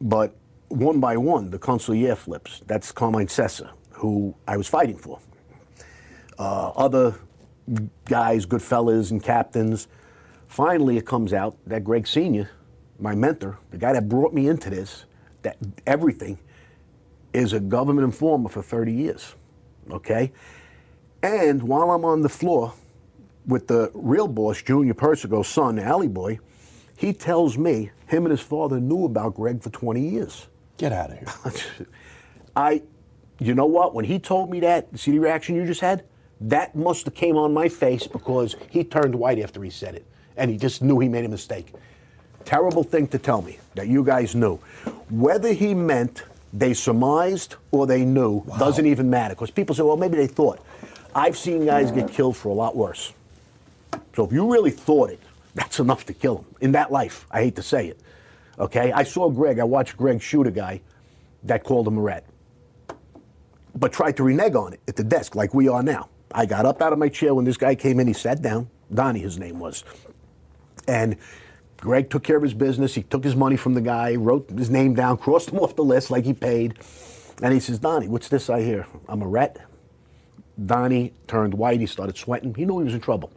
[0.00, 0.36] but
[0.68, 2.62] one by one, the consigliere flips.
[2.66, 5.20] That's Carmine Sessa, who I was fighting for.
[6.38, 7.16] uh, other
[8.06, 9.88] guys, good fellas and captains.
[10.48, 12.50] Finally, it comes out that Greg Senior,
[13.00, 15.06] my mentor, the guy that brought me into this,
[15.42, 15.56] that
[15.86, 16.38] everything,
[17.34, 19.34] is a government informer for 30 years.
[19.90, 20.32] Okay,
[21.24, 22.74] and while I'm on the floor
[23.46, 26.38] with the real boss, Junior Persico's son, Alley Boy,
[26.98, 30.48] he tells me him and his father knew about Greg for 20 years.
[30.76, 31.86] Get out of here.
[32.56, 32.82] I,
[33.38, 33.94] you know what?
[33.94, 36.04] When he told me that, see the reaction you just had?
[36.42, 40.04] That must have came on my face because he turned white after he said it,
[40.36, 41.72] and he just knew he made a mistake.
[42.44, 44.56] Terrible thing to tell me that you guys knew.
[45.08, 49.96] Whether he meant they surmised or they knew doesn't even matter because people say, well,
[49.96, 50.60] maybe they thought.
[51.14, 53.12] I've seen guys get killed for a lot worse.
[54.16, 55.20] So if you really thought it,
[55.54, 57.26] that's enough to kill him in that life.
[57.30, 58.00] I hate to say it.
[58.58, 59.58] Okay, I saw Greg.
[59.58, 60.80] I watched Greg shoot a guy
[61.44, 62.24] that called him a rat,
[63.74, 66.08] but tried to renege on it at the desk like we are now.
[66.32, 68.06] I got up out of my chair when this guy came in.
[68.06, 68.68] He sat down.
[68.92, 69.82] Donnie, his name was,
[70.86, 71.16] and
[71.78, 72.94] Greg took care of his business.
[72.94, 75.84] He took his money from the guy, wrote his name down, crossed him off the
[75.84, 76.74] list like he paid,
[77.42, 78.86] and he says, "Donnie, what's this I hear?
[79.08, 79.58] I'm a rat."
[80.62, 81.80] Donnie turned white.
[81.80, 82.54] He started sweating.
[82.54, 83.32] He knew he was in trouble.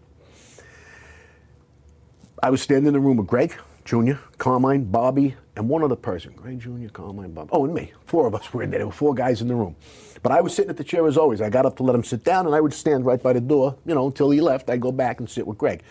[2.42, 3.58] I was standing in the room with Greg
[3.88, 6.34] Jr., Carmine, Bobby, and one other person.
[6.36, 7.50] Greg Jr., Carmine, Bobby.
[7.54, 7.94] Oh, and me.
[8.06, 8.80] Four of us were in there.
[8.80, 9.78] There were four guys in the room.
[10.22, 11.42] But I was sitting at the chair as always.
[11.42, 13.40] I got up to let him sit down, and I would stand right by the
[13.40, 14.70] door, you know, until he left.
[14.70, 15.84] I'd go back and sit with Greg.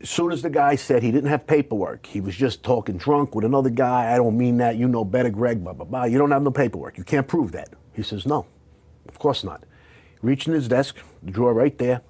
[0.00, 3.34] As soon as the guy said he didn't have paperwork, he was just talking drunk
[3.34, 4.14] with another guy.
[4.14, 4.76] I don't mean that.
[4.76, 5.64] You know better, Greg.
[5.64, 6.04] Blah, blah, blah.
[6.04, 6.98] You don't have no paperwork.
[6.98, 7.70] You can't prove that.
[7.94, 8.46] He says, no,
[9.08, 9.64] of course not.
[10.22, 12.00] Reached in his desk, the drawer right there,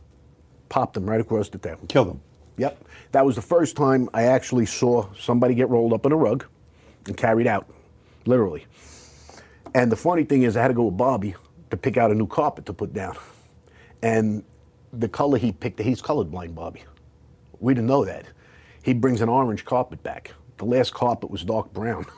[0.68, 1.86] popped him right across the table.
[1.88, 2.20] Kill them.
[2.56, 2.84] Yep.
[3.12, 6.44] That was the first time I actually saw somebody get rolled up in a rug
[7.06, 7.68] and carried out,
[8.26, 8.66] literally.
[9.74, 11.34] And the funny thing is, I had to go with Bobby
[11.70, 13.16] to pick out a new carpet to put down.
[14.02, 14.44] And
[14.92, 16.84] the color he picked, he's colorblind, Bobby.
[17.58, 18.26] We didn't know that.
[18.82, 20.32] He brings an orange carpet back.
[20.58, 22.06] The last carpet was dark brown.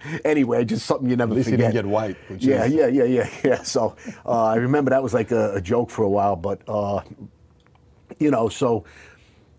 [0.24, 1.60] anyway, just something you never At least forget.
[1.60, 2.16] he didn't get white.
[2.38, 3.62] Yeah, is, yeah, yeah, yeah, yeah.
[3.62, 3.96] So
[4.26, 7.00] uh, I remember that was like a, a joke for a while, but uh,
[8.18, 8.84] you know, so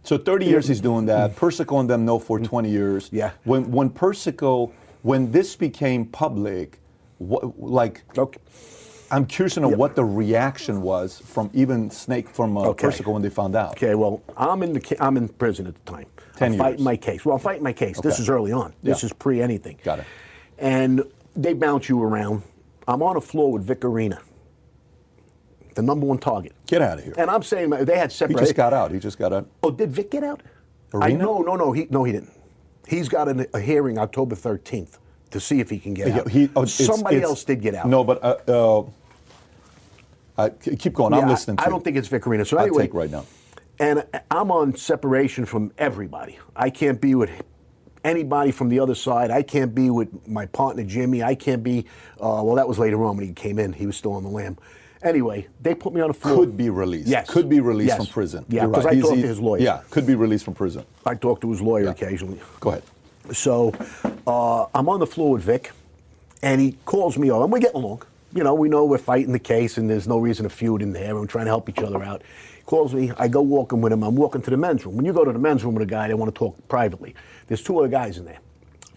[0.04, 1.36] So 30 years he's doing that.
[1.36, 3.10] Persico and them know for 20 years.
[3.12, 3.32] Yeah.
[3.44, 4.72] When when Persico,
[5.04, 6.80] when this became public,
[7.18, 8.40] what, like okay.
[9.12, 12.86] I'm curious to know what the reaction was from even Snake from uh, Okay.
[12.88, 13.72] Persico when they found out.
[13.72, 16.06] Okay, well, I'm in the ca- I'm in prison at the time.
[16.38, 17.26] 10 I'm fighting my case.
[17.26, 18.00] Well, I'm fighting my case.
[18.02, 18.74] This is early on.
[18.84, 19.08] This Yeah.
[19.08, 19.78] is pre anything.
[19.84, 20.06] Got it.
[20.60, 21.04] And
[21.36, 22.44] they bounce you around.
[22.88, 24.20] I'm on a floor with Vic Orena,
[25.76, 26.54] the number one target.
[26.68, 27.14] Get out of here.
[27.18, 28.40] And I'm saying they had separation.
[28.40, 28.92] He just got out.
[28.92, 29.48] He just got out.
[29.64, 30.42] Oh, did Vic get out?
[30.94, 31.72] I no, no, no.
[31.72, 32.32] He no, he didn't.
[32.88, 34.98] He's got an, a hearing October 13th
[35.30, 36.30] to see if he can get Yeah, out.
[36.30, 37.88] he- oh, Somebody it's- else did get out.
[37.88, 38.84] No, but uh,
[40.40, 41.14] uh, k- keep going.
[41.14, 42.48] Yeah, I'm listening to I, don't think it's Vic Orena.
[42.48, 43.26] So I'll take right now.
[43.80, 46.40] And I'm on separation from everybody.
[46.56, 47.30] I can't be with
[48.04, 49.32] anybody from the other side.
[49.32, 51.24] I can't be with my partner Jimmy.
[51.24, 51.86] I can't be.
[52.16, 53.74] Uh, well, that was later on when he came in.
[53.74, 54.58] He was still on the lam.
[55.02, 56.36] Anyway, they put me on the floor.
[56.38, 57.08] Could be released.
[57.08, 57.30] Yes.
[57.30, 57.98] Could be released Yes.
[57.98, 58.46] from prison.
[58.50, 58.92] Yeah, because right.
[58.92, 59.62] I He's- talked to his lawyer.
[59.62, 60.84] Yeah, could be released from prison.
[61.06, 61.92] I talked to his lawyer Yeah.
[61.92, 62.40] occasionally.
[62.60, 62.84] Go ahead.
[63.32, 63.74] So
[64.28, 65.72] uh, I'm on the floor with Vic,
[66.42, 68.02] and he calls me over, and we're getting along.
[68.34, 70.92] You know, we know we're fighting the case, and there's no reason to feud in
[70.94, 71.12] there.
[71.12, 72.22] and We're trying to help each other out.
[72.70, 73.12] Calls me.
[73.18, 74.04] I go walking with him.
[74.04, 74.96] I'm walking to the men's room.
[74.96, 77.16] When you go to the men's room with a guy, they want to talk privately.
[77.48, 78.38] There's two other guys in there.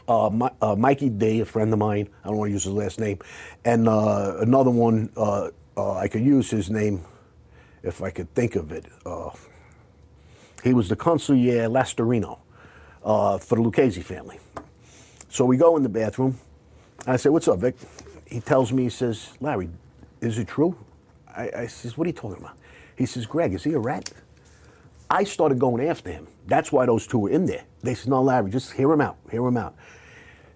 [0.06, 2.06] Uh, Mi- uh, Mikey D, a friend of mine.
[2.22, 3.18] I don't want to use his last name,
[3.64, 5.08] and uh, another one.
[5.16, 7.02] Uh, uh, I could use his name
[7.82, 8.84] if I could think of it.
[9.06, 9.30] Uh,
[10.62, 12.40] he was the consigliere Lastorino
[13.40, 14.38] for the Lucchese family.
[15.30, 16.38] So we go in the bathroom.
[17.06, 17.76] I say, "What's up, Vic?"
[18.26, 19.70] He tells me, he says, "Larry,
[20.20, 20.76] is it true?"
[21.34, 22.58] I, I says, "What are you talking about?"
[22.96, 24.12] He says, "Greg, is he a rat?"
[25.10, 26.26] I started going after him.
[26.46, 27.64] That's why those two were in there.
[27.82, 29.16] They said, "No, Larry, just hear him out.
[29.30, 29.74] Hear him out."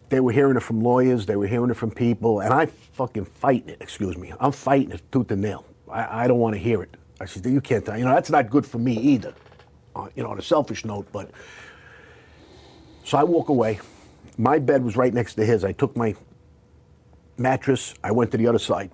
[0.09, 1.27] They were hearing it from lawyers.
[1.27, 3.79] They were hearing it from people, and I fucking fighting it.
[3.81, 5.65] Excuse me, I'm fighting it tooth and nail.
[5.91, 6.97] I, I don't want to hear it.
[7.21, 9.35] I said, "You can't tell." You know, that's not good for me either.
[9.95, 11.31] Uh, you know, on a selfish note, but
[13.05, 13.81] so I walk away.
[14.39, 15.65] My bed was right next to his.
[15.65, 16.15] I took my
[17.39, 17.95] mattress.
[18.05, 18.91] I went to the other side.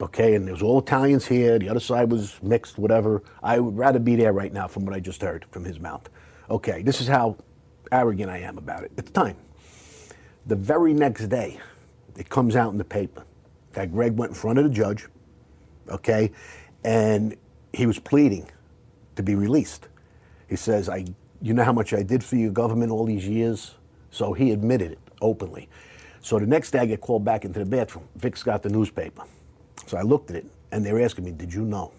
[0.00, 1.58] Okay, and there was all Italians here.
[1.58, 3.22] The other side was mixed, whatever.
[3.42, 6.08] I would rather be there right now from what I just heard from his mouth.
[6.48, 7.36] Okay, this is how
[7.92, 9.36] arrogant I am about it the time.
[10.46, 11.60] The very next day,
[12.16, 13.24] it comes out in the paper
[13.72, 15.06] that Greg went in front of the judge,
[15.88, 16.32] okay,
[16.82, 17.36] and
[17.72, 18.50] he was pleading
[19.16, 19.88] to be released.
[20.48, 21.04] He says, I,
[21.42, 23.74] you know how much I did for your government all these years?
[24.10, 25.68] So he admitted it openly.
[26.20, 28.08] So the next day I get called back into the bathroom.
[28.16, 29.24] Vic's got the newspaper.
[29.90, 30.46] So I looked at it.
[30.70, 31.90] and they were asking me, Did you know?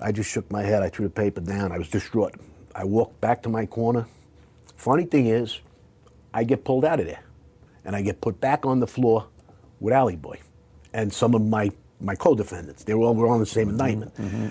[0.00, 0.80] I just shook my head.
[0.80, 1.72] I threw the paper down.
[1.72, 2.36] I was distraught.
[2.72, 4.06] I walked back to my corner.
[4.76, 5.58] Funny thing is,
[6.32, 7.24] I get pulled out of there
[7.84, 9.26] and I get put back on the floor
[9.80, 10.38] with Alley Boy
[10.92, 12.84] and some of my, my co defendants.
[12.84, 13.70] They were all were on the same mm-hmm.
[13.72, 14.14] indictment.
[14.14, 14.48] Mm-hmm.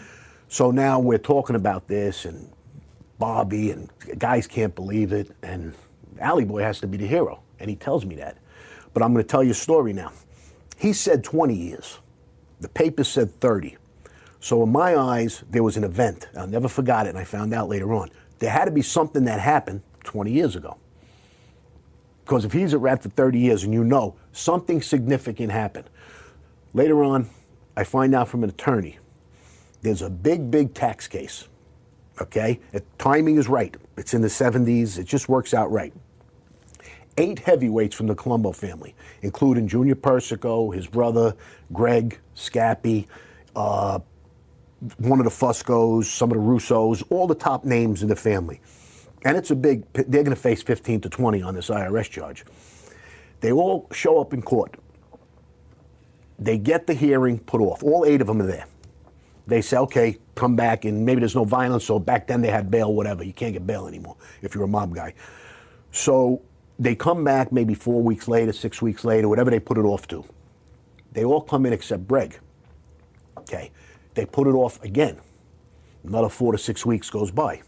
[0.49, 2.51] So now we're talking about this and
[3.19, 5.31] Bobby and guys can't believe it.
[5.43, 5.73] And
[6.19, 7.41] Alley Boy has to be the hero.
[7.57, 8.37] And he tells me that.
[8.93, 10.11] But I'm going to tell you a story now.
[10.79, 11.99] He said 20 years.
[12.61, 13.77] The paper said 30.
[14.39, 16.29] So in my eyes, there was an event.
[16.37, 18.09] I'll never forgot it, and I found out later on.
[18.39, 20.77] There had to be something that happened 20 years ago.
[22.23, 25.89] Because if he's a rat for 30 years and you know something significant happened.
[26.73, 27.29] Later on,
[27.75, 28.99] I find out from an attorney
[29.81, 31.47] there's a big, big tax case.
[32.21, 32.59] Okay?
[32.71, 33.75] The timing is right.
[33.97, 35.93] It's in the 70s, it just works out right.
[37.19, 41.35] Eight heavyweights from the Colombo family, including Junior Persico, his brother,
[41.73, 43.07] Greg, Scappy,
[43.57, 43.99] uh,
[44.99, 48.61] one of the Fuscos, some of the Russos, all the top names in the family.
[49.25, 52.45] And it's a big, they're going to face 15 to 20 on this IRS charge.
[53.41, 54.77] They all show up in court.
[56.37, 57.83] They get the hearing put off.
[57.83, 58.65] All eight of them are there.
[59.45, 61.83] They say, okay, come back, and maybe there's no violence.
[61.83, 63.25] So back then they had bail, whatever.
[63.25, 65.15] You can't get bail anymore if you're a mob guy.
[65.91, 66.41] So
[66.79, 70.07] they come back maybe four weeks later, six weeks later, whatever they put it off
[70.07, 70.23] to.
[71.11, 72.39] They all come in except Greg.
[73.37, 73.71] Okay.
[74.13, 75.17] They put it off again.
[76.03, 77.61] Another four to six weeks goes by.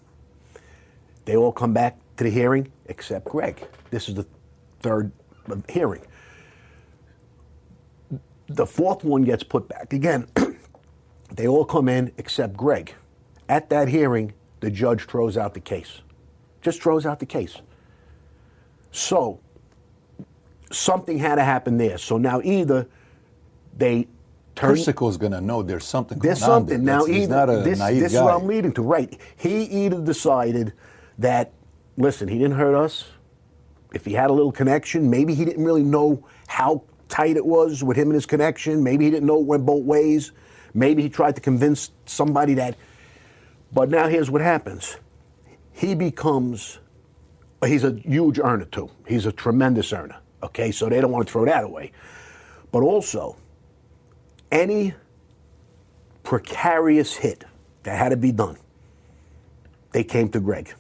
[1.26, 3.68] They all come back to the hearing except Greg.
[3.90, 4.26] This is the
[4.80, 5.12] third
[5.70, 6.02] hearing.
[8.48, 10.28] The fourth one gets put back again.
[11.36, 12.96] they all come in except Greg.
[13.50, 16.02] At that hearing, the judge throws out the case.
[16.62, 17.62] Just throws out the case.
[18.92, 19.40] So,
[20.72, 21.98] something had to happen there.
[21.98, 22.88] So now either
[23.78, 24.08] they
[24.56, 24.76] turn.
[24.76, 26.62] Persico's going to know there's something going There's on.
[26.62, 26.84] something.
[26.84, 26.98] there.
[26.98, 28.20] Now, he's either, not a this, naive this guy.
[28.20, 28.82] is what I'm leading to.
[28.82, 29.18] Right.
[29.38, 30.74] He either decided
[31.20, 31.54] that,
[31.98, 33.06] listen, he didn't hurt us.
[33.94, 37.84] If he had a little connection, maybe he didn't really know how tight it was
[37.84, 38.84] with him and his connection.
[38.84, 40.32] Maybe he didn't know it went both ways.
[40.74, 42.78] Maybe he tried to convince somebody that.
[43.74, 44.98] But now here's what happens
[45.74, 46.80] he becomes,
[47.70, 48.90] he's a huge earner too.
[49.08, 50.18] He's a tremendous earner.
[50.44, 51.92] Okay, so they don't want to throw that away.
[52.72, 53.38] But also,
[54.52, 54.94] any
[56.24, 57.44] precarious hit
[57.84, 58.58] that had to be done,
[59.92, 60.74] they came to Greg.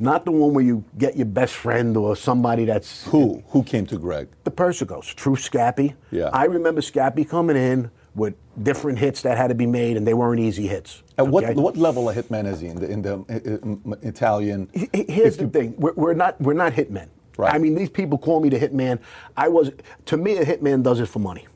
[0.00, 3.42] Not the one where you get your best friend or somebody that's Who?
[3.48, 4.28] Who came to Greg?
[4.44, 5.94] the Persicos, true Scappy.
[6.10, 6.30] Yeah.
[6.32, 10.14] I remember Scappy coming in with different hits that had to be made, and they
[10.14, 11.02] weren't easy hits.
[11.16, 11.54] At what okay?
[11.54, 14.68] what level of hitman is he in the in the Italian?
[14.92, 17.08] Here's the you- thing: we're, we're not we're not hitmen.
[17.36, 17.54] Right.
[17.54, 18.98] I mean, these people call me the hitman.
[19.36, 19.70] I was
[20.06, 21.46] to me a hitman does it for money.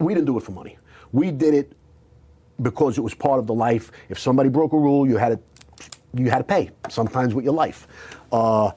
[0.00, 0.78] We didn't do it for money.
[1.12, 1.72] We did it
[2.60, 3.92] because it was part of the life.
[4.08, 5.40] If somebody broke a rule, you had to
[6.14, 6.70] you had to pay.
[6.88, 7.86] Sometimes with your life.
[8.32, 8.72] Uh,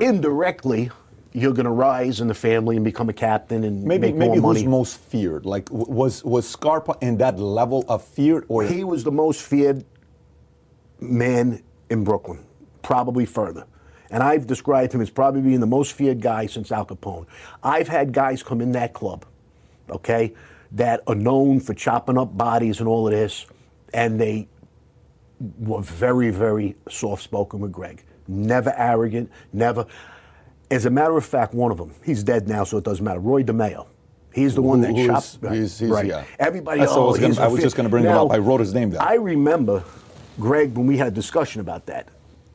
[0.00, 0.90] indirectly,
[1.36, 4.40] you're going to rise in the family and become a captain and Maybe make maybe
[4.40, 5.44] more who's most feared?
[5.44, 9.84] Like was was Scarpa in that level of fear or He was the most feared
[10.98, 12.42] man in Brooklyn,
[12.80, 13.66] probably further.
[14.10, 17.26] And I've described him as probably being the most feared guy since Al Capone.
[17.62, 19.26] I've had guys come in that club,
[19.90, 20.32] okay,
[20.72, 23.44] that are known for chopping up bodies and all of this,
[23.92, 24.48] and they
[25.58, 28.04] were very, very soft spoken with Greg.
[28.26, 29.86] Never arrogant, never.
[30.70, 33.20] As a matter of fact, one of them, he's dead now, so it doesn't matter.
[33.20, 33.86] Roy DeMeo.
[34.32, 35.24] He's the one that who chopped.
[35.26, 36.06] is- he's- he's- right.
[36.06, 36.24] yeah.
[36.38, 36.80] Everybody.
[36.80, 38.30] That's what I oh, was gonna- I was just gonna bring him up.
[38.32, 39.00] I wrote his name down.
[39.06, 39.82] I remember,
[40.38, 42.08] Greg, when we had a discussion about that.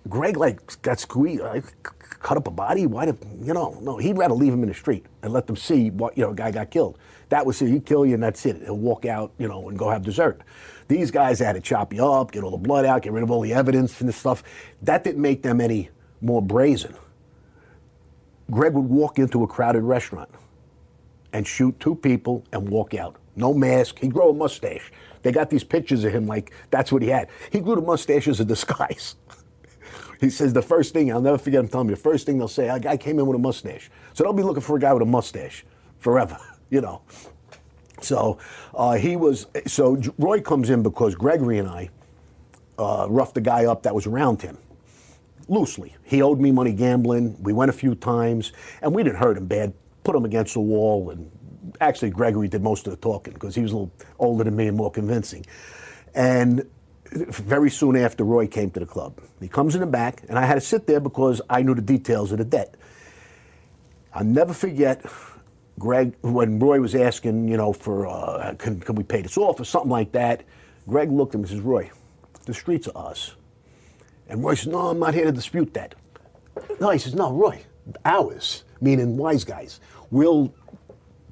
[0.09, 2.85] Greg like got squeezed, like, cut up a body.
[2.87, 3.77] Why did you know?
[3.81, 6.31] No, he'd rather leave him in the street and let them see what you know.
[6.31, 6.97] A guy got killed.
[7.29, 7.69] That was it.
[7.69, 8.57] He'd kill you and that's it.
[8.63, 10.41] He'll walk out, you know, and go have dessert.
[10.87, 13.31] These guys had to chop you up, get all the blood out, get rid of
[13.31, 14.43] all the evidence and this stuff.
[14.81, 15.89] That didn't make them any
[16.19, 16.93] more brazen.
[18.51, 20.29] Greg would walk into a crowded restaurant
[21.33, 23.15] and shoot two people and walk out.
[23.35, 23.99] No mask.
[23.99, 24.91] He'd grow a mustache.
[25.23, 27.29] They got these pictures of him like that's what he had.
[27.51, 29.15] He grew the mustache as a disguise.
[30.19, 32.47] he says the first thing, I'll never forget him telling me, the first thing they'll
[32.49, 33.89] say, a guy came in with a mustache.
[34.13, 35.65] So they'll be looking for a guy with a mustache
[35.99, 36.37] forever,
[36.69, 37.01] you know.
[38.01, 38.39] So
[38.73, 41.89] uh, he was, so Roy comes in because Gregory and I
[42.77, 44.57] uh, roughed the guy up that was around him
[45.51, 45.95] loosely.
[46.03, 47.35] He owed me money gambling.
[47.43, 49.73] We went a few times, and we didn't hurt him bad.
[50.03, 51.29] Put him against the wall, and
[51.79, 54.67] actually Gregory did most of the talking because he was a little older than me
[54.67, 55.45] and more convincing.
[56.15, 56.67] And
[57.11, 59.19] very soon after, Roy came to the club.
[59.41, 61.81] He comes in the back, and I had to sit there because I knew the
[61.81, 62.75] details of the debt.
[64.13, 65.05] I'll never forget
[65.77, 69.59] Greg, when Roy was asking, you know, for uh, can, can we pay this off
[69.59, 70.43] or something like that,
[70.87, 71.89] Greg looked at him and says, Roy,
[72.45, 73.35] the streets are ours.
[74.31, 75.93] And Roy says, no, I'm not here to dispute that.
[76.79, 77.61] No, he says, no, Roy,
[78.05, 79.81] ours, meaning wise guys.
[80.09, 80.53] We'll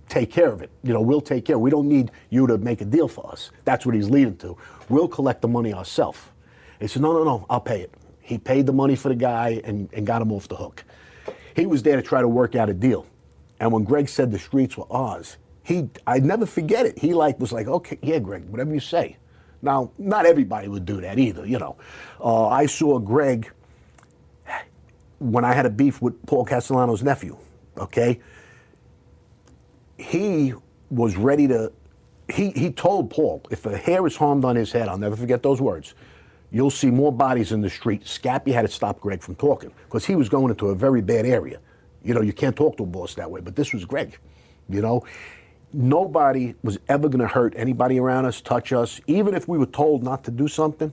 [0.09, 0.69] take care of it.
[0.83, 1.57] You know, we'll take care.
[1.57, 3.51] We don't need you to make a deal for us.
[3.63, 4.57] That's what he's leading to.
[4.89, 6.19] We'll collect the money ourselves.
[6.81, 7.93] He said, no, no, no, I'll pay it.
[8.19, 10.83] He paid the money for the guy and, and got him off the hook.
[11.55, 13.05] He was there to try to work out a deal.
[13.61, 16.99] And when Greg said the streets were ours, he I'd never forget it.
[16.99, 19.17] He like was like, okay, yeah, Greg, whatever you say.
[19.61, 21.77] Now, not everybody would do that either, you know.
[22.19, 23.51] Uh, I saw Greg
[25.19, 27.37] when I had a beef with Paul Castellano's nephew,
[27.77, 28.19] okay?
[29.97, 30.53] He
[30.89, 31.71] was ready to,
[32.31, 35.43] he, he told Paul, if a hair is harmed on his head, I'll never forget
[35.43, 35.93] those words,
[36.51, 38.03] you'll see more bodies in the street.
[38.05, 41.25] Scappy had to stop Greg from talking because he was going into a very bad
[41.25, 41.59] area.
[42.01, 44.17] You know, you can't talk to a boss that way, but this was Greg,
[44.69, 45.03] you know?
[45.71, 49.67] Nobody was ever going to hurt anybody around us, touch us, even if we were
[49.67, 50.91] told not to do something.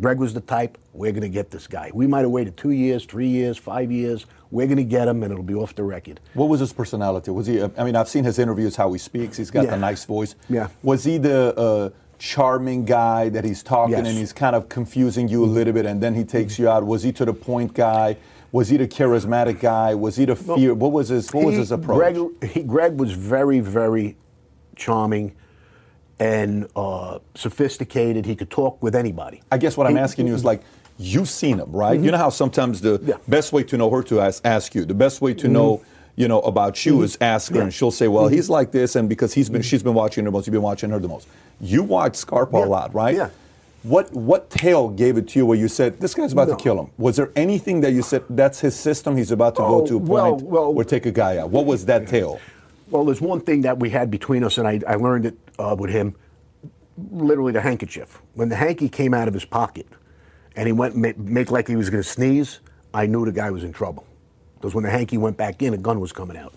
[0.00, 1.90] Greg was the type, we're going to get this guy.
[1.94, 4.26] We might have waited two years, three years, five years.
[4.50, 6.20] We're going to get him, and it'll be off the record.
[6.34, 7.30] What was his personality?
[7.30, 7.62] Was he?
[7.62, 9.36] I mean, I've seen his interviews, how he speaks.
[9.36, 9.70] He's got Yeah.
[9.70, 10.34] the nice voice.
[10.48, 10.68] Yeah.
[10.82, 14.06] Was he the uh, charming guy that he's talking Yes.
[14.08, 16.84] and he's kind of confusing you a little bit, and then he takes you out?
[16.84, 18.16] Was he to the point guy?
[18.52, 19.94] Was he the charismatic guy?
[19.94, 20.74] Was he the fear?
[20.74, 21.32] What was his?
[21.32, 22.14] What was He- his approach?
[22.14, 24.16] Greg, he, Greg was very, very
[24.76, 25.34] charming
[26.18, 28.26] and uh, sophisticated.
[28.26, 29.42] He could talk with anybody.
[29.52, 30.62] I guess what I'm asking you is like,
[30.98, 31.94] you've seen him, right?
[31.96, 32.04] Mm-hmm.
[32.04, 33.14] You know how sometimes the Yeah.
[33.28, 35.84] best way to know her to ask, ask you, the best way to know, mm-hmm.
[36.20, 37.04] you know, about you mm-hmm.
[37.04, 37.62] is ask her, Yeah.
[37.64, 40.30] and she'll say, well, he's like this, and because he's been, she's been watching her
[40.30, 41.26] the most, you've been watching her the most.
[41.60, 42.64] You watch Scarpa Yeah.
[42.64, 43.14] a lot, right?
[43.16, 43.30] Yeah.
[43.82, 46.56] What what tale gave it to you where you said this guy's about No.
[46.56, 46.90] to kill him?
[46.98, 49.16] Was there anything that you said that's his system?
[49.16, 51.50] He's about to Oh, go to a well, point well- or take a guy out.
[51.50, 52.38] What was that tale?
[52.90, 55.76] Well, there's one thing that we had between us, and I, I learned it uh,
[55.78, 56.14] with him.
[57.10, 58.20] Literally, the handkerchief.
[58.34, 59.86] When the hanky came out of his pocket,
[60.56, 62.60] and he went make, make like he was going to sneeze,
[62.92, 64.04] I knew the guy was in trouble.
[64.56, 66.52] Because when the hanky went back in, a gun was coming out,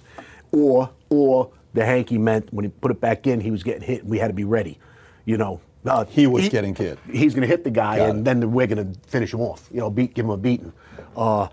[0.52, 4.02] or or the hanky meant when he put it back in, he was getting hit.
[4.02, 4.80] And We had to be ready.
[5.26, 7.00] You know, uh, He was getting hit.
[7.12, 8.26] He's going to hit the guy, Got and it.
[8.26, 9.68] then we're going to finish him off.
[9.72, 10.74] You know, beat, give him a beating.
[11.16, 11.48] Uh,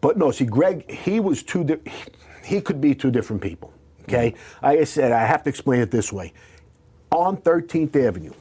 [0.00, 1.64] but no, see, Greg, he was two.
[1.64, 1.80] Di-
[2.44, 3.72] he could be two different people.
[4.04, 6.32] Okay, like I said, I have to explain it this way.
[7.10, 8.32] On 13th Avenue,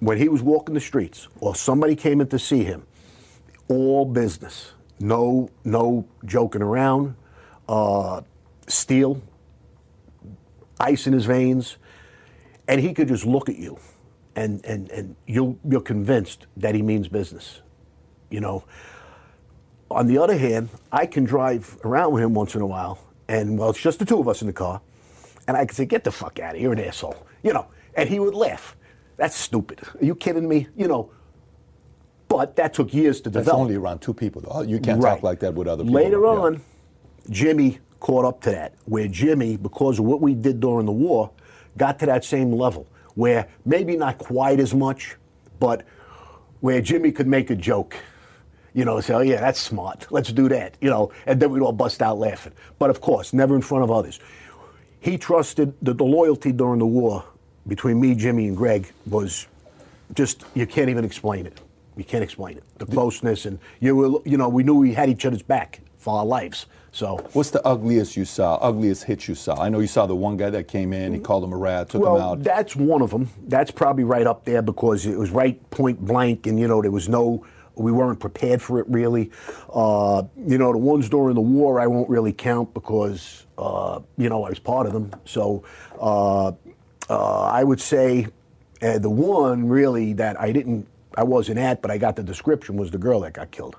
[0.00, 2.82] when he was walking the streets, or somebody came in to see him,
[3.68, 7.14] all business, no, no joking around,
[7.68, 8.22] uh,
[8.68, 9.20] steel,
[10.80, 11.76] ice in his veins,
[12.68, 13.78] and he could just look at you,
[14.36, 17.60] and and and you you're convinced that he means business,
[18.30, 18.64] you know.
[19.90, 22.98] On the other hand, I can drive around with him once in a while,
[23.28, 24.80] and well, it's just the two of us in the car,
[25.46, 27.66] and I can say, "Get the fuck out of here, you're an asshole," you know,
[27.94, 28.76] and he would laugh.
[29.18, 29.80] That's stupid.
[30.00, 30.68] Are you kidding me?
[30.76, 31.10] You know.
[32.28, 33.60] But that took years to That's develop.
[33.60, 34.62] only around two people, though.
[34.62, 35.10] You can't Right.
[35.16, 36.00] talk like that with other people.
[36.00, 36.28] Later Yeah.
[36.28, 36.60] on,
[37.28, 41.30] Jimmy caught up to that, where Jimmy, because of what we did during the war,
[41.76, 45.16] got to that same level, where maybe not quite as much,
[45.58, 45.84] but
[46.60, 47.96] where Jimmy could make a joke.
[48.74, 50.06] You know, say, oh, yeah, that's smart.
[50.10, 50.76] Let's do that.
[50.80, 52.54] You know, and then we'd all bust out laughing.
[52.78, 54.18] But of course, never in front of others.
[55.00, 57.24] He trusted the, the loyalty during the war
[57.66, 59.46] between me, Jimmy, and Greg was
[60.14, 61.60] just, you can't even explain it.
[61.96, 62.64] You can't explain it.
[62.78, 66.18] The closeness, and you were, you know, we knew we had each other's back for
[66.18, 66.66] our lives.
[66.94, 68.56] So, What's the ugliest you saw?
[68.56, 69.58] Ugliest hit you saw?
[69.58, 71.14] I know you saw the one guy that came in.
[71.14, 72.42] He called him a rat, took well, him out.
[72.44, 73.30] that's one of them.
[73.48, 76.90] That's probably right up there because it was right point blank, and you know there
[76.90, 79.30] was no, we weren't prepared for it really.
[79.72, 84.28] Uh, you know, the ones during the war I won't really count because uh, you
[84.28, 85.12] know I was part of them.
[85.24, 85.64] So
[85.98, 86.52] uh,
[87.08, 88.26] uh, I would say
[88.82, 90.86] uh, the one really that I didn't,
[91.16, 93.76] I wasn't at, but I got the description was the girl that got killed.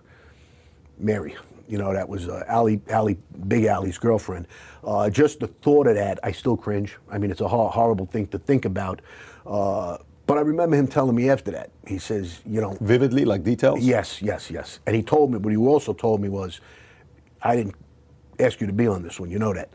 [0.98, 1.36] Mary.
[1.74, 3.18] You know, that was uh, Allie, Allie,
[3.48, 4.48] Big Allie's girlfriend.
[4.84, 6.98] Uh, just the thought of that, I still cringe.
[7.10, 9.02] I mean, it's a hor- horrible thing to think about.
[9.44, 9.98] Uh,
[10.28, 11.72] but I remember him telling me after that.
[11.88, 13.80] He says, you know, Vividly, like details?
[13.80, 14.82] yes, yes, yes.
[14.86, 16.62] And he told me, what he also told me was,
[17.42, 17.74] I didn't
[18.38, 19.32] ask you to be on this one.
[19.32, 19.70] You know that.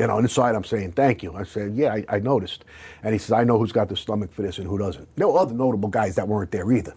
[0.00, 1.36] And on the side, I'm saying, thank you.
[1.36, 2.64] I said, yeah, I, I noticed.
[3.04, 5.06] And he says, I know who's got the stomach for this and who doesn't.
[5.14, 6.94] There were other notable guys that weren't there either.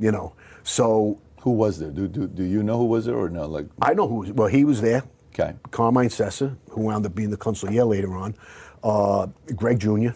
[0.00, 0.32] You know,
[0.64, 1.92] so Who was there?
[1.92, 3.46] Do, do, do you know who was there or no?
[3.46, 4.32] Like, I know who was.
[4.32, 5.04] Well, he was there.
[5.32, 5.54] Okay.
[5.70, 8.34] Carmine Sessa, who wound up being the consigliere later on.
[8.82, 10.08] Uh, Greg Jr.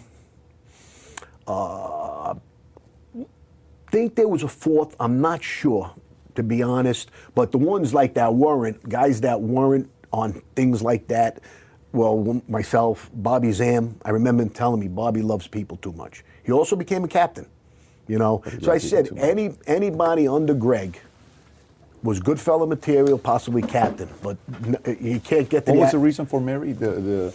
[1.46, 2.34] Uh,
[3.92, 4.96] think there was a fourth.
[4.98, 5.94] I'm not sure,
[6.34, 7.12] to be honest.
[7.36, 11.40] But the ones like that weren't guys that weren't on things like that.
[11.92, 16.24] well, myself, Bobby Zam, I remember him telling me Bobby loves people too much.
[16.42, 17.46] He also became a captain,
[18.08, 18.42] you know.
[18.62, 20.98] So I said, any anybody under Greg
[22.02, 24.36] was good fellow material, possibly captain, but
[25.00, 26.72] you can't get to What the was the reason for Mary?
[26.72, 27.34] The the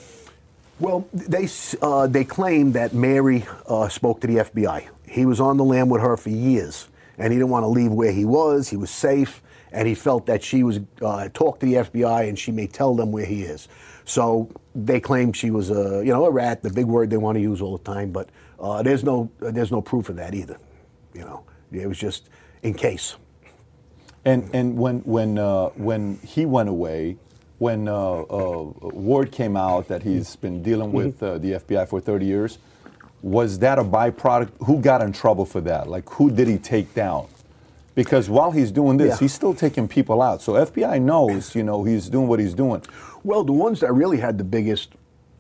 [0.80, 1.48] well, they
[1.82, 4.88] uh, they claim that Mary uh, spoke to the FBI.
[5.08, 7.92] He was on the lam with her for years, and he didn't want to leave
[7.92, 8.70] where he was.
[8.70, 9.42] He was safe,
[9.72, 12.94] and he felt that she was uh, talked to the FBI, and she may tell
[12.94, 13.70] them where he is.
[14.04, 17.36] So they claim she was a you know a rat, the big word they want
[17.38, 18.12] to use all the time.
[18.12, 20.58] But uh, there's no there's no proof of that either.
[21.14, 22.30] You know, it was just
[22.64, 23.16] in case.
[24.26, 27.18] And and when when uh, when he went away,
[27.60, 32.02] when uh, uh, word came out that he's been dealing with uh, the FBI for
[32.02, 32.58] 30 years,
[33.22, 34.50] was that a byproduct?
[34.66, 35.88] Who got in trouble for that?
[35.88, 37.28] Like who did he take down?
[37.94, 39.18] Because while he's doing this, Yeah.
[39.20, 40.42] he's still taking people out.
[40.42, 42.82] So FBI knows, you know, he's doing what he's doing.
[43.24, 44.90] Well, the ones that really had the biggest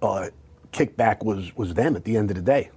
[0.02, 0.30] uh,
[0.72, 2.70] kickback was was them at the end of the day,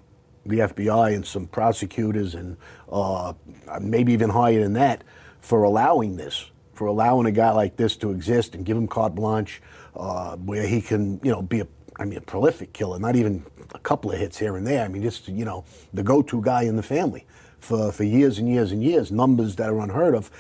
[0.47, 2.57] the FBI and some prosecutors and
[2.91, 3.35] uh,
[3.81, 5.05] maybe even higher than that
[5.41, 9.15] for allowing this, for allowing a guy like this to exist and give him carte
[9.15, 9.61] blanche,
[9.97, 11.67] uh, where he can you know be a
[11.97, 14.85] I mean a prolific killer, not even a couple of hits here and there.
[14.85, 17.27] I mean just you know the go-to guy in the family
[17.59, 20.31] for for years and years and years, numbers that are unheard of,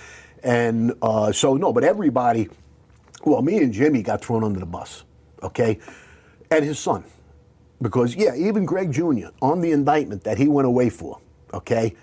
[0.42, 2.48] and uh, so no, but everybody.
[3.24, 5.04] Well, me and Jimmy got thrown under the bus,
[5.42, 5.80] okay?
[6.50, 7.04] And his son.
[7.80, 11.20] Because, yeah, even Greg Jr., on the indictment that he went away for,
[11.52, 11.94] okay?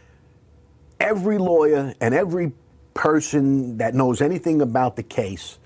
[0.99, 2.53] Every lawyer and every
[2.95, 5.59] person that knows anything about the case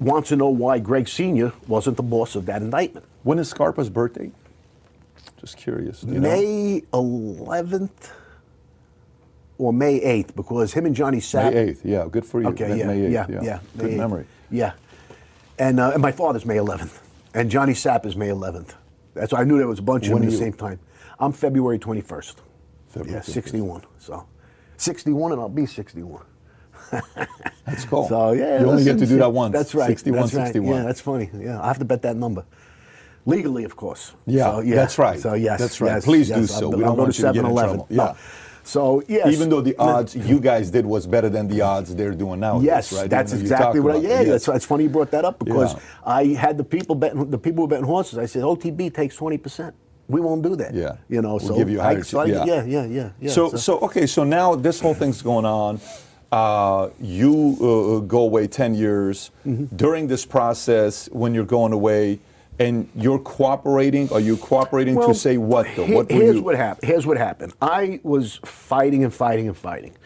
[0.00, 1.52] wants to know why Greg Sr.
[1.68, 3.04] wasn't the boss of that indictment.
[3.24, 4.30] When is Scarpa's birthday?
[5.38, 6.02] Just curious.
[6.04, 6.20] you know?
[6.20, 8.10] May 11th
[9.58, 11.52] or May 8th, because him and Johnny Sapp.
[11.52, 11.80] May 8th.
[11.84, 12.48] Yeah, good for you.
[12.48, 13.42] Okay, May- yeah, May 8th, yeah, yeah.
[13.42, 13.58] yeah.
[13.76, 13.98] Good May 8th.
[13.98, 14.26] memory.
[14.50, 14.72] Yeah,
[15.58, 16.98] and uh, and my father's May 11th,
[17.34, 18.74] and Johnny Sapp is May 11th.
[19.14, 20.44] That's why I knew there was a bunch of When them at the you?
[20.44, 20.78] same time.
[21.18, 22.36] I'm February 21st.
[22.88, 23.24] February yeah, 21st.
[23.24, 23.82] 61.
[23.98, 24.26] So,
[24.76, 26.24] 61, and I'll be 61.
[27.66, 28.08] That's cool.
[28.08, 29.52] So yeah, You only get to do that once.
[29.52, 29.86] That's right.
[29.88, 30.46] 61, that's right.
[30.48, 30.74] 61.
[30.76, 31.30] Yeah, that's funny.
[31.38, 32.44] Yeah, I have to bet that number.
[33.24, 34.12] Legally, of course.
[34.26, 34.74] Yeah, So, yeah.
[34.74, 35.18] that's right.
[35.18, 35.94] So yes, That's right.
[35.94, 36.50] yes, Please do yes.
[36.58, 36.70] so.
[36.70, 37.76] I'll, We don't want to you to get in 7-Eleven.
[37.76, 37.86] trouble.
[37.90, 38.04] No.
[38.04, 38.14] Yeah.
[38.64, 42.14] So yes, Even though the odds you guys did was better than the odds they're
[42.14, 42.60] doing now.
[42.60, 43.10] Yes, right?
[43.10, 43.96] that's exactly what.
[43.96, 44.26] I, yeah, it.
[44.26, 45.80] that's it's funny you brought that up because Yeah.
[46.06, 48.18] I had the people betting the people who betting horses.
[48.18, 49.74] I said OTB takes twenty percent.
[50.12, 50.74] We won't do that.
[50.74, 50.96] Yeah.
[51.08, 51.36] you know.
[51.36, 52.44] We'll so give you a I, higher so I- yeah.
[52.44, 53.30] yeah, yeah, yeah, yeah.
[53.30, 55.80] so, so okay, so now this whole thing's going on.
[56.30, 59.30] Uh, you uh, go away 10 years.
[59.46, 59.76] Mm-hmm.
[59.76, 62.20] During this process, when you're going away,
[62.58, 65.86] and you're cooperating, are you cooperating to say what though?
[65.86, 66.88] what here's what happened.
[66.88, 67.54] Here's what happened.
[67.60, 69.96] I was fighting and fighting and fighting.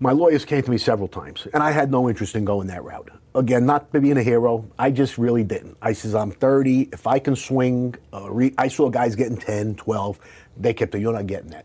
[0.00, 2.82] My lawyers came to me several times, and I had no interest in going that
[2.82, 3.10] route.
[3.34, 5.76] Again, not being a hero, I just really didn't.
[5.80, 6.88] I says, I'm 30.
[6.92, 10.18] If I can swing, uh, re- I saw guys getting 10, 12.
[10.56, 11.64] They kept saying, You're not getting that.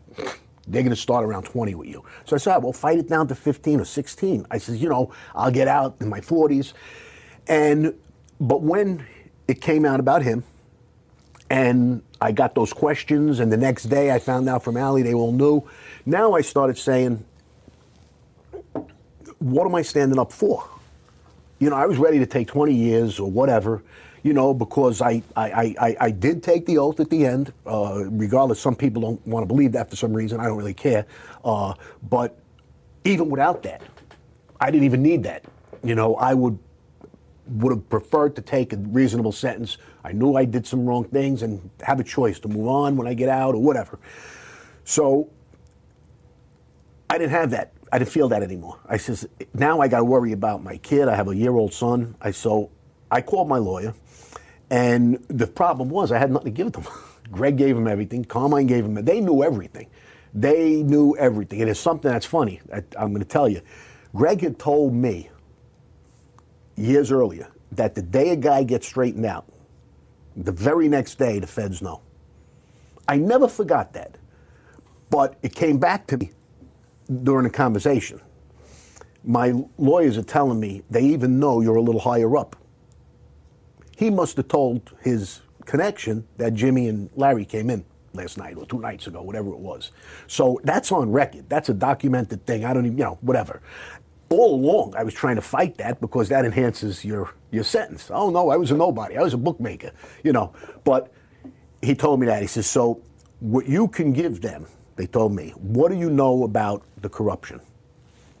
[0.68, 2.04] They're going to start around 20 with you.
[2.24, 4.46] So I said, well, fight it down to 15 or 16.
[4.50, 6.72] I says, You know, I'll get out in my 40s.
[7.48, 7.94] And,
[8.40, 9.04] but when
[9.48, 10.44] it came out about him,
[11.50, 15.14] and I got those questions, and the next day I found out from Allie they
[15.14, 15.68] all knew.
[16.04, 17.24] Now I started saying,
[19.38, 20.68] what am I standing up for?
[21.58, 23.82] You know, I was ready to take 20 years or whatever,
[24.22, 28.04] you know, because I, I, I, I- did take the oath at the end, uh,
[28.10, 28.60] regardless.
[28.60, 30.38] Some people don't want to believe that for some reason.
[30.40, 31.06] I don't really care.
[31.44, 31.74] Uh,
[32.10, 32.38] but
[33.04, 33.80] even without that,
[34.60, 35.44] I didn't even need that.
[35.82, 36.58] You know, I would
[37.48, 39.78] would have preferred to take a reasonable sentence.
[40.02, 43.06] I knew I did some wrong things and have a choice to move on when
[43.06, 44.00] I get out or whatever.
[44.82, 45.30] So
[47.08, 47.72] I didn't have that.
[47.92, 48.78] I didn't feel that anymore.
[48.88, 51.08] I says now I got to worry about my kid.
[51.08, 52.16] I have a year-old son.
[52.20, 52.70] I so
[53.10, 53.94] I called my lawyer,
[54.70, 56.84] and the problem was I had nothing to give them.
[57.30, 58.24] Greg gave him everything.
[58.24, 58.94] Carmine gave him.
[58.94, 59.88] They knew everything.
[60.34, 61.60] They knew everything.
[61.60, 62.60] And it's something that's funny.
[62.72, 63.62] I, I'm going to tell you.
[64.14, 65.30] Greg had told me
[66.76, 69.46] years earlier that the day a guy gets straightened out,
[70.36, 72.02] the very next day the feds know.
[73.08, 74.16] I never forgot that.
[75.10, 76.32] But it came back to me
[77.22, 78.20] during a conversation.
[79.24, 82.56] My lawyers are telling me they even know you're a little higher up.
[83.96, 88.66] He must have told his connection that Jimmy and Larry came in last night or
[88.66, 89.92] two nights ago, whatever it was.
[90.26, 91.48] So that's on record.
[91.48, 92.64] That's a documented thing.
[92.64, 93.60] I don't even, you know, whatever.
[94.28, 98.10] All along, I was trying to fight that because that enhances your your sentence.
[98.12, 99.16] Oh no, I was a nobody.
[99.16, 99.92] I was a bookmaker,
[100.24, 100.52] you know.
[100.82, 101.12] But
[101.80, 102.42] he told me that.
[102.42, 103.02] He says, so
[103.38, 104.66] what you can give them,
[104.96, 107.60] they told me, what do you know about the corruption?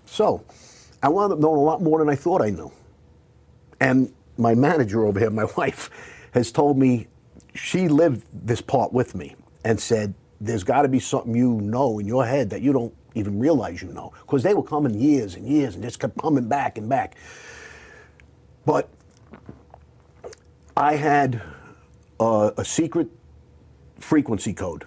[0.06, 0.42] So
[1.02, 2.72] I wound up knowing a lot more than I thought I knew.
[3.80, 5.90] And my manager over here, my wife,
[6.32, 7.06] has told me
[7.54, 11.98] she lived this part with me and said, "There's got to be something you know
[11.98, 15.34] in your head that you don't even realize you know," because they were coming years
[15.34, 17.16] and years and just kept coming back and back.
[18.64, 18.88] But
[20.76, 21.42] I had
[22.20, 23.08] uh, a secret
[23.98, 24.84] frequency code.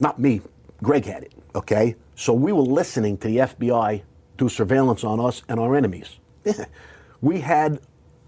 [0.00, 0.42] Not me,
[0.82, 1.94] Greg had it, okay?
[2.16, 4.02] So we were listening to the FBI
[4.36, 6.18] do surveillance on us and our enemies.
[7.20, 7.80] we had,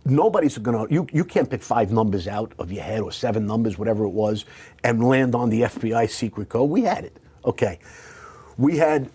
[0.04, 3.76] nobody's gonna, you, you can't pick five numbers out of your head or seven numbers,
[3.76, 4.44] whatever it was,
[4.84, 6.70] and land on the FBI secret code.
[6.70, 7.80] We had it, okay?
[8.56, 9.10] We had,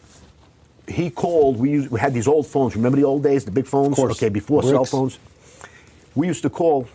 [0.87, 2.75] he called, we, used, we had these old phones.
[2.75, 3.95] Remember the old days, the big phones?
[3.95, 4.17] course.
[4.17, 5.19] Okay, before cell phones.
[6.15, 6.89] We used to call,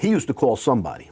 [0.00, 1.10] he used to call somebody.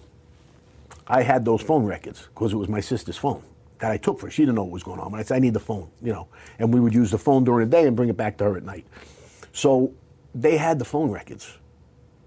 [1.07, 3.43] I had those phone records because it was my sister's phone
[3.79, 4.31] that I took for her.
[4.31, 5.11] She didn't know what was going on.
[5.11, 6.29] But I said, I need the phone, you know.
[6.59, 8.57] And we would use the phone during the day and bring it back to her
[8.57, 8.87] at night.
[9.53, 9.93] So
[10.35, 11.59] they had the phone records,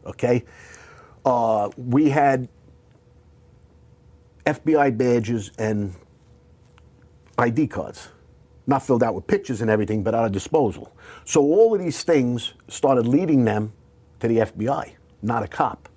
[0.06, 0.44] okay?
[1.26, 2.48] Uh, we had
[4.46, 5.94] FBI badges and
[7.38, 8.10] ID cards,
[8.68, 10.92] not filled out with pictures and everything, but at our disposal.
[11.26, 13.74] So all of these things started leading them
[14.20, 14.92] to the FBI,
[15.22, 15.90] not a cop.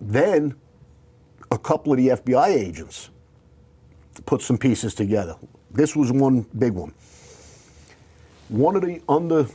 [0.00, 0.56] Then
[1.50, 3.10] a couple of the FBI agents
[4.26, 5.36] put some pieces together.
[5.70, 6.92] This was one big one.
[8.48, 9.46] One of the under,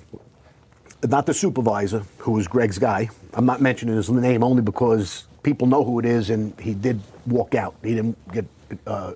[1.07, 3.09] not the supervisor, who was Greg's guy.
[3.33, 6.99] I'm not mentioning his name only because people know who it is, and he did
[7.25, 7.75] walk out.
[7.83, 8.45] He didn't get
[8.87, 9.13] uh,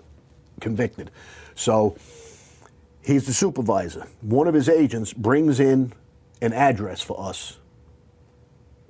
[0.60, 1.12] convicted.
[1.56, 1.98] So
[3.04, 4.08] he's the supervisor.
[4.22, 5.94] One of his agents brings in
[6.42, 7.58] an address for us.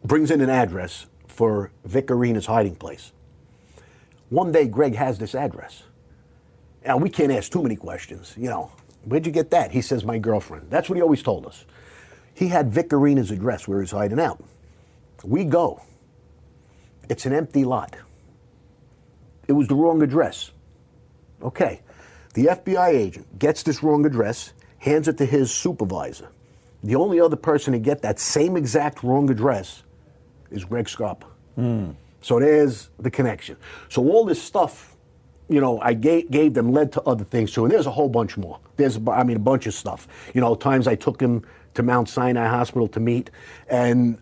[0.03, 3.11] Brings in an address for Vic Orena's hiding place.
[4.29, 5.83] One day, Greg has this address.
[6.85, 8.33] Now, we can't ask too many questions.
[8.37, 8.71] You know,
[9.05, 9.71] where'd you get that?
[9.71, 10.69] He says, my girlfriend.
[10.69, 11.65] That's what he always told us.
[12.33, 14.43] He had Vic Orena's address where he's hiding out.
[15.23, 15.81] We go.
[17.09, 17.95] It's an empty lot.
[19.47, 20.51] It was the wrong address.
[21.41, 21.81] Okay.
[22.33, 26.29] The FBI agent gets this wrong address, hands it to his supervisor.
[26.83, 29.83] The only other person to get that same exact wrong address
[30.51, 31.27] is Greg Scarpa.
[31.55, 31.91] Hmm.
[32.21, 33.57] So there's the connection.
[33.89, 34.94] So all this stuff,
[35.47, 38.09] you know, I gave, gave them led to other things too, and there's a whole
[38.09, 38.59] bunch more.
[38.77, 40.07] There's, I mean, a bunch of stuff.
[40.33, 43.29] You know, times I took him to Mount Sinai Hospital to meet,
[43.69, 44.17] and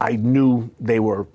[0.00, 1.26] I knew they were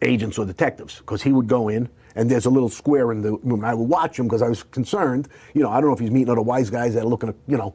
[0.00, 3.32] agents or detectives because he would go in and there's a little square in the
[3.38, 3.64] room.
[3.64, 5.28] I would watch him because I was concerned.
[5.54, 7.36] You know, I don't know if he's meeting other wise guys that are looking at,
[7.46, 7.74] you know,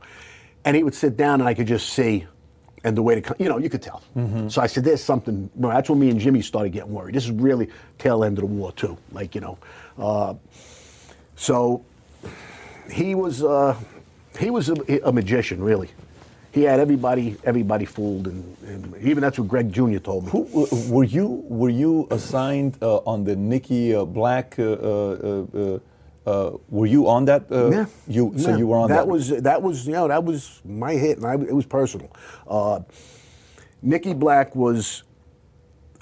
[0.66, 2.28] and he would sit down and I could just see,
[2.84, 4.04] and the way to, you know, you could tell.
[4.50, 5.50] So I said, there's something.
[5.56, 7.16] Well, that's when me and Jimmy started getting worried.
[7.16, 8.98] This is really tail end of the war too.
[9.12, 9.58] Like you know,
[9.98, 10.36] uh,
[11.38, 11.86] so
[12.92, 13.76] he was uh,
[14.38, 14.76] he was a,
[15.06, 15.90] a magician really.
[16.52, 20.00] He had everybody everybody fooled, and, and even that's what Greg Jr.
[20.00, 20.32] told me.
[20.32, 21.46] Who were you?
[21.48, 24.56] Were you assigned uh, on the Nicky uh, Black?
[24.58, 25.80] Uh, uh, uh,
[26.26, 27.44] uh, were you on that?
[27.52, 27.86] Uh, Yeah.
[28.08, 28.58] You so Yeah.
[28.58, 29.06] you were on that.
[29.06, 29.08] that.
[29.08, 32.10] was that was you know that was my hit, and I, it was personal.
[32.48, 32.80] Uh,
[33.82, 35.04] Nicky Black was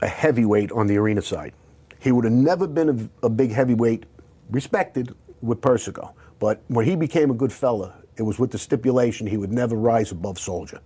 [0.02, 1.54] a heavyweight on the Orena side.
[2.00, 4.06] He would have never been a, a big heavyweight,
[4.50, 5.14] respected
[5.46, 6.14] with Persico.
[6.40, 9.76] But when he became a good fella, it was with the stipulation he would never
[9.76, 10.82] rise above Soldier.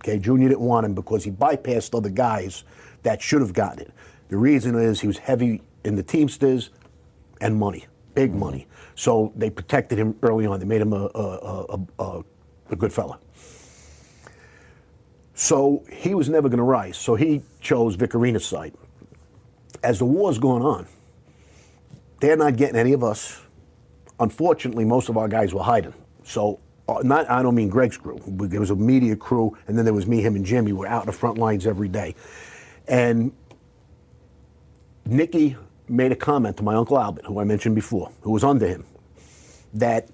[0.00, 2.64] Okay, Junior didn't want him because he bypassed other guys
[3.02, 3.92] that should have gotten it.
[4.28, 6.70] The reason is he was heavy in the Teamsters
[7.40, 8.40] and money, big mm-hmm.
[8.40, 8.66] money.
[8.94, 10.60] So they protected him early on.
[10.60, 12.24] They made him a, a, a, a, a,
[12.70, 13.18] a good fella.
[15.34, 16.96] So he was never going to rise.
[16.96, 18.74] So he chose Vic Orena's side.
[19.84, 20.86] As the war's going on,
[22.20, 23.40] they're not getting any of us.
[24.20, 25.94] Unfortunately, most of our guys were hiding.
[26.24, 28.20] So, uh, not I don't mean Greg's crew.
[28.26, 30.72] There was a media crew, and then there was me, him, and Jimmy.
[30.72, 32.14] We're out in the front lines every day.
[32.86, 33.32] And
[35.04, 35.56] Nicky
[35.88, 38.84] made a comment to my uncle Albert, who I mentioned before, who was under him,
[39.74, 40.08] that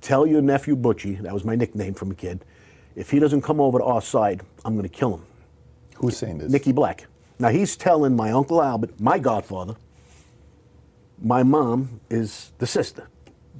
[0.00, 2.44] tell your nephew Butchie, that was my nickname from a kid,
[2.96, 5.22] if he doesn't come over to our side, I'm going to kill him.
[5.96, 6.50] Who's saying this?
[6.50, 7.06] Nicky Black.
[7.38, 9.76] Now he's telling my uncle Albert, my godfather,
[11.22, 13.08] my mom is the sister.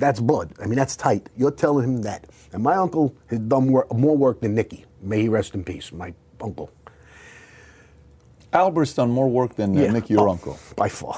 [0.01, 0.53] That's blood.
[0.61, 1.29] I mean, that's tight.
[1.37, 2.25] You're telling him that.
[2.53, 4.85] And my uncle has done work, more work than Nicky.
[5.03, 6.71] May he rest in peace, my uncle.
[8.53, 10.59] Albert's done more work than uh, Nicky, your Oh, uncle.
[10.77, 11.17] By far.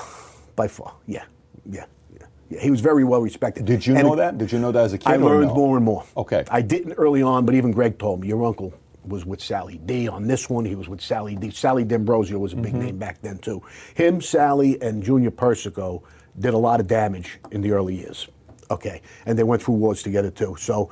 [0.54, 0.94] By far.
[1.06, 1.24] Yeah.
[1.64, 1.86] Yeah.
[2.14, 2.26] Yeah.
[2.50, 2.60] yeah.
[2.60, 3.64] He was very well respected.
[3.64, 4.36] Did you And know it- that?
[4.38, 5.08] Did you know that as a kid?
[5.08, 5.54] I learned no?
[5.54, 6.04] more and more.
[6.16, 6.44] Okay.
[6.50, 8.74] I didn't early on, but even Greg told me your uncle
[9.06, 10.64] was with Sally D on this one.
[10.64, 11.50] He was with Sally D.
[11.50, 12.82] Sally D'Ambrosio was a big Mm-hmm.
[12.82, 13.62] name back then too.
[13.94, 16.02] Him, Sally, and Junior Persico
[16.38, 18.28] did a lot of damage in the early years.
[18.70, 20.56] Okay, and they went through wars together too.
[20.58, 20.90] So,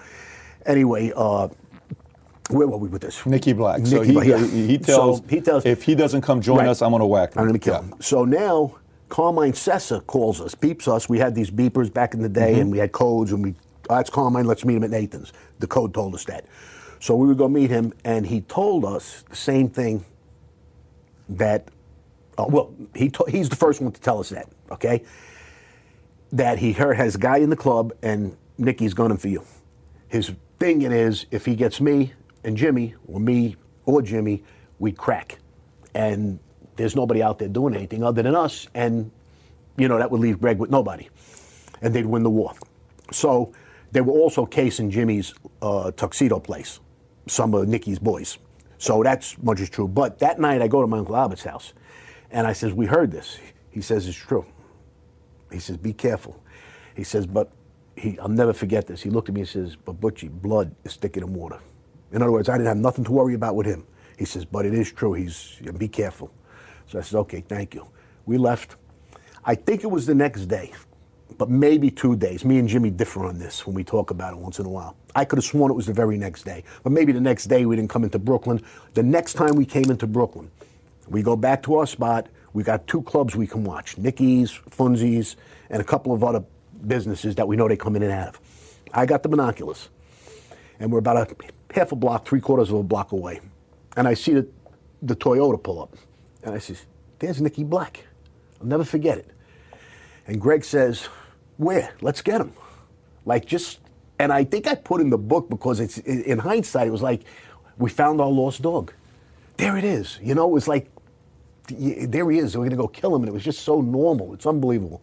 [0.66, 1.48] anyway, uh,
[2.50, 3.24] Where were we with this?
[3.26, 3.86] Nicky Black.
[3.86, 4.44] so he, Black, yeah.
[4.44, 6.68] he tells So he tells if he doesn't come join Right.
[6.68, 7.40] us, I'm going to whack him.
[7.40, 7.82] I'm going to kill Yeah.
[7.82, 7.94] him.
[8.00, 8.74] So now
[9.08, 11.08] Carmine Sessa calls us, beeps us.
[11.08, 12.60] We had these beepers back in the day, Mm-hmm.
[12.60, 13.54] and we had codes, and we,
[13.88, 15.32] oh, that's Carmine, let's meet him at Nathan's.
[15.60, 16.44] The code told us that.
[16.98, 20.04] So we would go meet him, and he told us the same thing
[21.30, 21.68] that,
[22.36, 25.02] uh, well, he to, he's the first one to tell us that, okay?
[26.32, 29.44] That he heard has a guy in the club, and Nicky's gunning for you.
[30.08, 32.12] His thing is, if he gets me
[32.44, 34.44] and Jimmy, or me or Jimmy,
[34.78, 35.38] we crack.
[35.94, 36.38] And
[36.76, 39.10] there's nobody out there doing anything other than us, and
[39.76, 41.08] you know that would leave Greg with nobody,
[41.82, 42.54] and they'd win the war.
[43.12, 43.52] So
[43.92, 46.80] they were also casing Jimmy's uh, tuxedo place,
[47.26, 48.38] some of Nicky's boys.
[48.78, 49.88] So that's much is true.
[49.88, 51.72] But that night I go to my uncle Albert's house,
[52.30, 53.38] and I says, "We heard this."
[53.70, 54.46] He says, "It's true."
[55.52, 56.42] He says, "Be careful."
[56.94, 57.50] He says, "But
[57.96, 60.96] he, I'll never forget this." He looked at me and says, "But Butchie, blood is
[60.96, 61.58] thicker than water."
[62.12, 63.84] In other words, I didn't have nothing to worry about with him.
[64.18, 65.12] He says, "But it is true.
[65.12, 66.30] He's be careful."
[66.86, 67.86] So I said, "Okay, thank you."
[68.26, 68.76] We left.
[69.44, 70.72] I think it was the next day,
[71.38, 72.44] but maybe two days.
[72.44, 74.96] Me and Jimmy differ on this when we talk about it once in a while.
[75.14, 77.64] I could have sworn it was the very next day, but maybe the next day
[77.66, 78.62] we didn't come into Brooklyn.
[78.94, 80.50] The next time we came into Brooklyn,
[81.08, 82.28] we go back to our spot.
[82.52, 85.36] We got two clubs we can watch Nicky's, Funzies,
[85.68, 86.42] and a couple of other
[86.86, 88.40] businesses that we know they come in and out of.
[88.92, 89.88] I got the binoculars,
[90.80, 91.36] and we're about a
[91.74, 93.40] half a block, three quarters of a block away.
[93.96, 94.48] And I see the,
[95.02, 95.96] the Toyota pull up.
[96.42, 96.86] And I says,
[97.18, 98.04] There's Nicky Black.
[98.60, 99.30] I'll never forget it.
[100.26, 101.08] And Greg says,
[101.56, 101.92] Where?
[102.00, 102.52] Let's get him.
[103.24, 103.80] Like, just,
[104.18, 107.22] and I think I put in the book because it's, in hindsight, it was like,
[107.78, 108.92] we found our lost dog.
[109.56, 110.18] There it is.
[110.22, 110.90] You know, it was like,
[111.70, 112.56] there he is.
[112.56, 113.22] We're going to go kill him.
[113.22, 114.34] And it was just so normal.
[114.34, 115.02] It's unbelievable.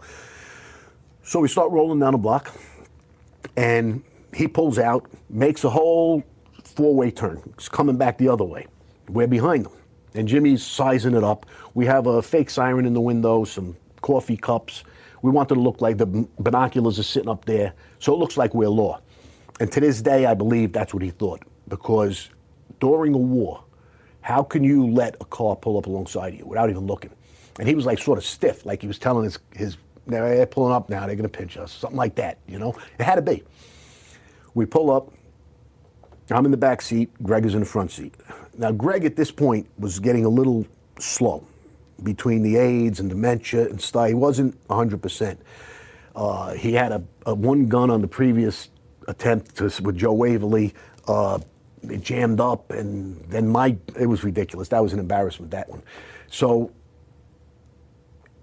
[1.24, 2.54] So we start rolling down the block,
[3.58, 4.02] and
[4.34, 6.24] he pulls out, makes a whole
[6.64, 7.42] four way turn.
[7.58, 8.68] He's coming back the other way.
[9.10, 9.74] We're behind him.
[10.14, 11.46] And Jimmy's sizing it up.
[11.74, 14.84] We have a fake siren in the window, some coffee cups.
[15.22, 16.06] We want it to look like the
[16.40, 19.02] binoculars are sitting up there, so it looks like we're law.
[19.60, 21.42] And to this day, I believe that's what he thought.
[21.68, 22.30] Because
[22.80, 23.64] during a war,
[24.28, 27.12] how can you let a car pull up alongside you without even looking?
[27.60, 30.74] And he was like sort of stiff, like he was telling his, his they're pulling
[30.74, 32.76] up now, they're going to pinch us, something like that, you know?
[33.00, 33.42] It had to be.
[34.54, 35.14] We pull up.
[36.30, 37.10] I'm in the back seat.
[37.24, 38.16] Greg is in the front seat.
[38.58, 40.68] Now, Greg at this point was getting a little
[41.00, 41.48] slow
[42.04, 44.10] between the AIDS and dementia and stuff.
[44.10, 45.38] He wasn't 100%.
[46.18, 48.68] Uh, he had a, a one gun on the previous
[49.08, 50.74] attempt to, with Joe Waverly.
[51.08, 51.40] Uh,
[51.84, 54.70] it jammed up, and then my it was ridiculous.
[54.70, 55.52] That was an embarrassment.
[55.52, 55.84] That one.
[56.30, 56.72] So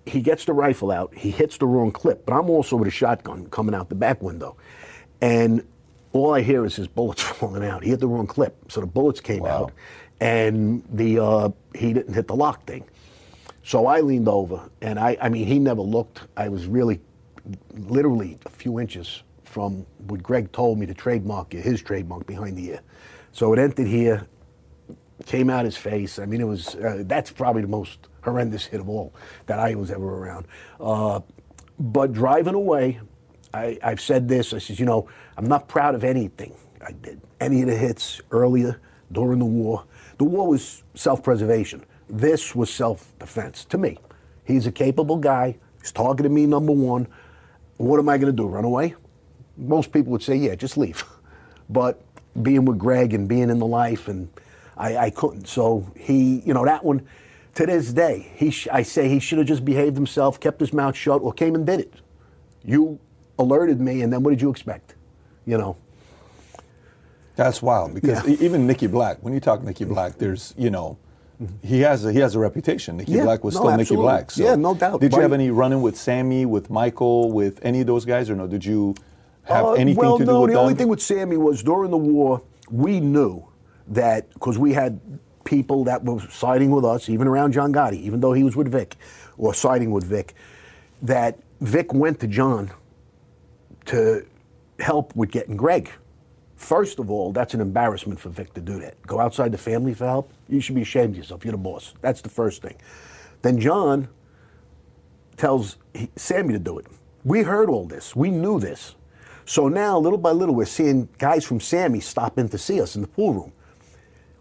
[0.07, 1.15] he gets the rifle out.
[1.15, 4.23] He hits the wrong clip, but I'm also with a shotgun coming out the back
[4.23, 4.57] window,
[5.21, 5.67] and
[6.13, 7.83] all I hear is his bullets falling out.
[7.83, 9.65] He hit the wrong clip, so the bullets came Wow.
[9.65, 9.73] out,
[10.21, 12.85] and the uh, he didn't hit the lock thing.
[13.63, 16.21] So I leaned over, and I, I mean, he never looked.
[16.37, 17.01] I was really,
[17.73, 22.67] literally a few inches from what Greg told me to trademark his trademark behind the
[22.71, 22.81] ear.
[23.35, 24.29] So it entered here,
[25.27, 26.21] came out his face.
[26.21, 29.13] I mean, it was uh, that's probably the most horrendous hit of all
[29.47, 30.47] that I was ever around.
[30.81, 31.19] Uh,
[31.81, 33.01] but driving away,
[33.53, 34.55] I, I've said this.
[34.55, 37.21] I said, you know, I'm not proud of anything I did.
[37.41, 38.81] Any of the hits earlier
[39.11, 39.85] during the war.
[40.19, 41.85] The war was self-preservation.
[42.09, 43.99] This was self-defense to me.
[44.45, 45.59] He's a capable guy.
[45.81, 47.09] He's targeting me number one.
[47.79, 48.47] What am I going to do?
[48.47, 48.95] Run away?
[49.57, 51.05] Most people would say, yeah, just leave.
[51.71, 52.04] But
[52.43, 54.29] being with Greg and being in the life, and
[54.77, 55.47] I, I couldn't.
[55.49, 57.07] So he, you know, that one,
[57.55, 60.73] to this day, he sh- I say he should have just behaved himself, kept his
[60.73, 61.93] mouth shut, or came and did it.
[62.65, 62.99] You
[63.39, 64.95] alerted me, and then what did you expect?
[65.47, 65.77] You know.
[67.37, 68.37] That's wild because Yeah.
[68.41, 70.97] even Nicky Black, when you talk Nicky Black, there's you know,
[71.63, 72.97] he has a, he has a reputation.
[72.97, 74.05] Nicky Yeah, Black was no, still Nicky absolutely.
[74.05, 74.31] Black.
[74.31, 75.01] So Yeah, no doubt.
[75.01, 78.37] Did you have any run-in with Sammy, with Michael, with any of those guys, or
[78.37, 78.47] no?
[78.47, 78.95] Did you
[79.45, 80.63] have Uh, anything well, to do no, with the them?
[80.63, 83.45] only thing with Sammy was during the war, we knew
[83.89, 85.01] that because we had
[85.45, 88.69] people that were siding with us, even around John Gotti, even though he was with
[88.69, 88.97] Vic,
[89.37, 90.35] or siding with Vic,
[91.03, 92.71] that Vic went to John
[93.87, 94.25] to
[94.79, 95.91] help with getting Greg.
[96.57, 99.01] First of all, that's an embarrassment for Vic to do that.
[99.07, 100.31] Go outside the family for help.
[100.49, 101.45] You should be ashamed of yourself.
[101.45, 101.93] You're the boss.
[102.01, 102.77] That's the first thing.
[103.43, 104.09] Then John
[105.37, 105.77] tells
[106.17, 106.87] Sammy to do it.
[107.25, 108.17] We heard all this.
[108.17, 108.95] We knew this.
[109.47, 112.97] So now, little by little, we're seeing guys from Sammy stop in to see us
[112.97, 113.53] in the pool room.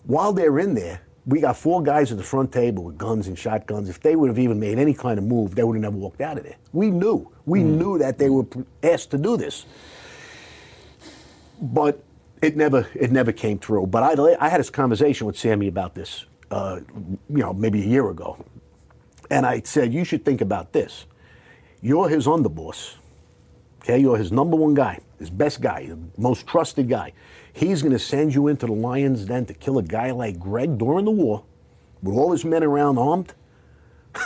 [0.06, 3.38] While they're in there, we got four guys at the front table with guns and
[3.38, 3.90] shotguns.
[3.90, 6.22] If they would have even made any kind of move, they would have never walked
[6.22, 6.56] out of there.
[6.74, 7.32] We knew.
[7.46, 8.46] We knew that they were
[8.82, 9.66] asked to do this.
[11.62, 12.04] But
[12.42, 13.88] it never it never came through.
[13.88, 16.82] But I I had this conversation with Sammy about this, uh,
[17.30, 18.44] you know, maybe a year ago,
[19.30, 21.06] and I said you should think about this.
[21.82, 22.96] You're his underboss.
[23.84, 27.12] Okay, you're his number one guy, his best guy, the most trusted guy.
[27.52, 30.78] He's going to send you into the lion's den to kill a guy like Greg
[30.78, 31.44] during the war,
[32.02, 33.34] with all his men around armed.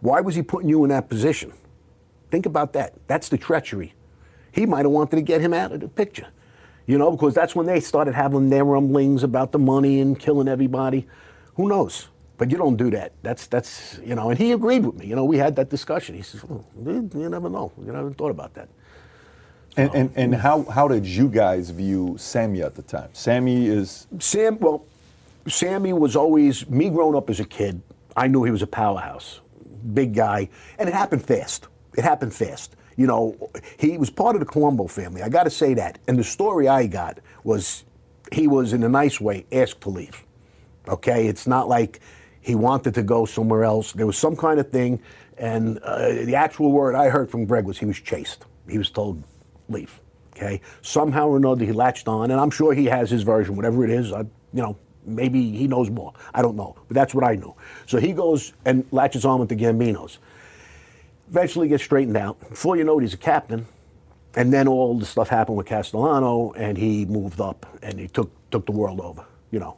[0.00, 1.52] Why was he putting you in that position?
[2.30, 2.94] Think about that.
[3.08, 3.92] That's the treachery.
[4.52, 6.28] He might have wanted to get him out of the picture.
[6.86, 10.46] You know, because that's when they started having their rumblings about the money and killing
[10.46, 11.08] everybody.
[11.54, 12.08] Who knows?
[12.38, 13.12] But you don't do that.
[13.22, 14.30] That's that's you know.
[14.30, 15.06] And he agreed with me.
[15.06, 16.14] You know, we had that discussion.
[16.14, 17.72] He says, oh, "You never know.
[17.84, 18.68] You never thought about that."
[19.76, 23.08] And, and, and how, how did you guys view Sammy at the time?
[23.12, 24.06] Sammy is.
[24.18, 24.84] Sam, well,
[25.48, 27.80] Sammy was always, me growing up as a kid,
[28.16, 29.40] I knew he was a powerhouse,
[29.94, 31.68] big guy, and it happened fast.
[31.96, 32.76] It happened fast.
[32.96, 35.22] You know, he was part of the Colombo family.
[35.22, 35.98] I got to say that.
[36.06, 37.84] And the story I got was
[38.30, 40.24] he was, in a nice way, asked to leave.
[40.88, 41.26] Okay?
[41.26, 42.00] It's not like
[42.40, 43.92] he wanted to go somewhere else.
[43.92, 45.00] There was some kind of thing.
[45.38, 48.44] And uh, the actual word I heard from Greg was he was chased.
[48.68, 49.22] He was told,
[49.72, 50.00] leave.
[50.36, 50.60] Okay?
[50.82, 52.30] Somehow or another, he latched on.
[52.30, 54.12] And I'm sure he has his version, whatever it is.
[54.12, 56.12] I, you know, maybe he knows more.
[56.34, 56.76] I don't know.
[56.88, 57.54] But that's what I knew.
[57.86, 60.18] So he goes and latches on with the Gambinos
[61.32, 62.38] eventually gets straightened out.
[62.50, 63.66] Before you know it, he's a captain.
[64.34, 68.30] And then all the stuff happened with Castellano, and he moved up, and he took
[68.50, 69.76] took the world over, you know.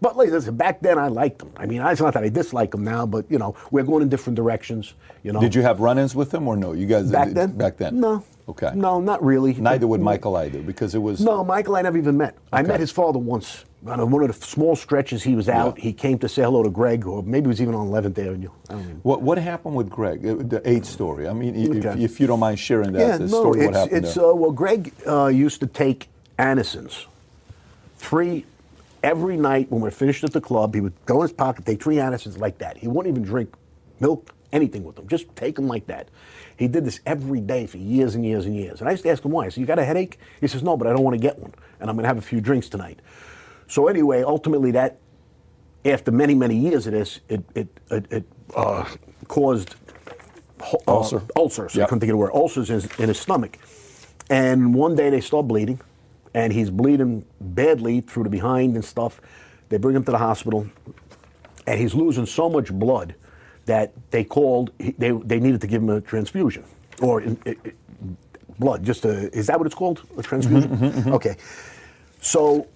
[0.00, 1.52] But listen, back then I liked him.
[1.56, 4.08] I mean, it's not that I dislike him now, but you know, we're going in
[4.08, 4.94] different directions.
[5.22, 5.40] You know.
[5.40, 6.72] Did you have run-ins with him or no?
[6.72, 7.56] You guys back then?
[7.56, 8.00] Back then?
[8.00, 8.24] No.
[8.48, 8.70] Okay.
[8.74, 9.52] No, not really.
[9.54, 11.20] Neither would Michael either, because it was.
[11.20, 12.34] No, Michael I never even met.
[12.52, 13.64] I met his father once.
[13.86, 15.82] On one of the small stretches he was out, Yeah.
[15.84, 18.50] he came to say hello to Greg, or maybe he was even on 11th Avenue.
[18.68, 18.96] I don't even.
[19.04, 20.26] What, what happened with Greg?
[20.26, 21.28] Uh, The AIDS story.
[21.28, 23.68] I mean, i- if, if you don't mind sharing that, Yeah, the no, story, what
[23.68, 24.24] it's, happened it's there.
[24.24, 26.08] uh, well, Greg uh, used to take
[26.38, 27.04] Anacins.
[27.98, 28.46] Three
[29.02, 31.80] every night when we're finished at the club, he would go in his pocket, take
[31.82, 32.78] three Anacins like that.
[32.78, 33.54] He wouldn't even drink
[34.00, 35.08] milk, anything with them.
[35.08, 36.08] Just take them like that.
[36.56, 38.80] He did this every day for years and years and years.
[38.80, 39.46] And I used to ask him why.
[39.46, 41.38] I said, "You got a headache?" He says, "No, but I don't want to get
[41.38, 43.00] one, and I'm going to have a few drinks tonight."
[43.68, 44.98] So anyway, ultimately, that
[45.84, 48.24] after many many years of this, it it it, it
[48.56, 48.84] uh,
[49.28, 49.76] caused
[50.60, 51.22] uh, Ulcer.
[51.36, 51.76] ulcers.
[51.76, 51.88] I Yep.
[51.88, 52.32] couldn't think of the word.
[52.34, 53.58] Ulcers in in his stomach.
[54.30, 55.80] And one day they start bleeding,
[56.34, 59.20] and he's bleeding badly through the behind and stuff.
[59.70, 60.66] They bring him to the hospital,
[61.66, 63.14] and he's losing so much blood
[63.68, 64.70] that they called.
[64.78, 66.64] They they needed to give him a transfusion
[67.00, 67.72] or in, i- i-
[68.58, 68.82] blood.
[68.84, 70.02] Just a is that what it's called?
[70.16, 70.70] A transfusion.
[70.70, 71.12] Mm-hmm, mm-hmm, mm-hmm.
[71.14, 71.36] Okay.
[72.20, 72.66] So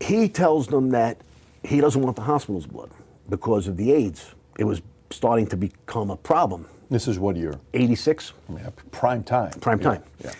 [0.00, 1.16] he tells them that
[1.64, 2.90] he doesn't want the hospital's blood
[3.28, 4.34] because of the AIDS.
[4.58, 6.66] It was starting to become a problem.
[6.90, 7.54] This is what year?
[7.74, 9.50] 86, I mean, prime time.
[9.60, 10.02] prime Yeah, time.
[10.24, 10.32] Yeah.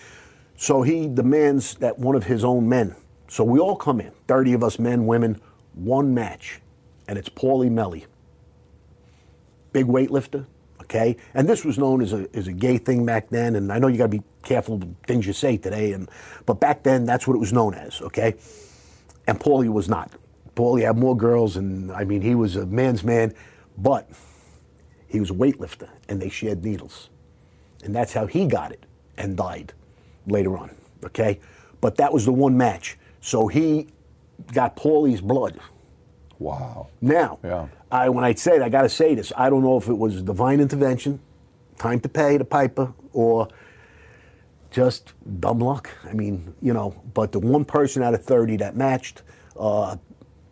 [0.57, 2.95] So he demands that one of his own men.
[3.27, 5.39] So we all come in, 30 of us men, women,
[5.75, 6.59] one match,
[7.07, 8.01] and it's Paulie Mele.
[9.71, 10.45] Big weightlifter,
[10.81, 11.17] okay?
[11.33, 13.87] And this was known as a, as a gay thing back then, and I know
[13.87, 16.09] you gotta be careful of things you say today, and
[16.45, 18.35] but back then that's what it was known as, okay?
[19.27, 20.11] And Paulie was not.
[20.55, 23.33] Paulie had more girls, and I mean, he was a man's man,
[23.77, 24.09] but
[25.07, 27.09] he was a weightlifter, and they shared needles.
[27.83, 28.85] And that's how he got it
[29.17, 29.73] and died
[30.27, 30.75] later on.
[31.03, 31.39] Okay?
[31.81, 32.97] But that was the one match.
[33.21, 33.87] So he
[34.53, 35.59] got Paulie's blood.
[36.39, 36.87] Wow.
[37.01, 37.67] Now, Yeah.
[37.91, 39.31] I when I say it, I gotta say this.
[39.35, 41.19] I don't know if it was divine intervention,
[41.77, 43.47] time to pay the piper, or
[44.71, 45.89] just dumb luck.
[46.07, 49.23] I mean, you know, but the one person out of 30 that matched
[49.59, 49.97] uh,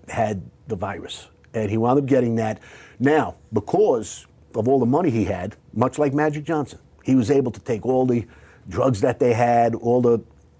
[0.09, 1.29] had the virus.
[1.53, 2.59] And he wound up getting that.
[2.99, 7.51] Now, because of all the money he had, much like Magic Johnson, he was able
[7.51, 8.25] to take all the
[8.69, 10.19] drugs that they had, all the,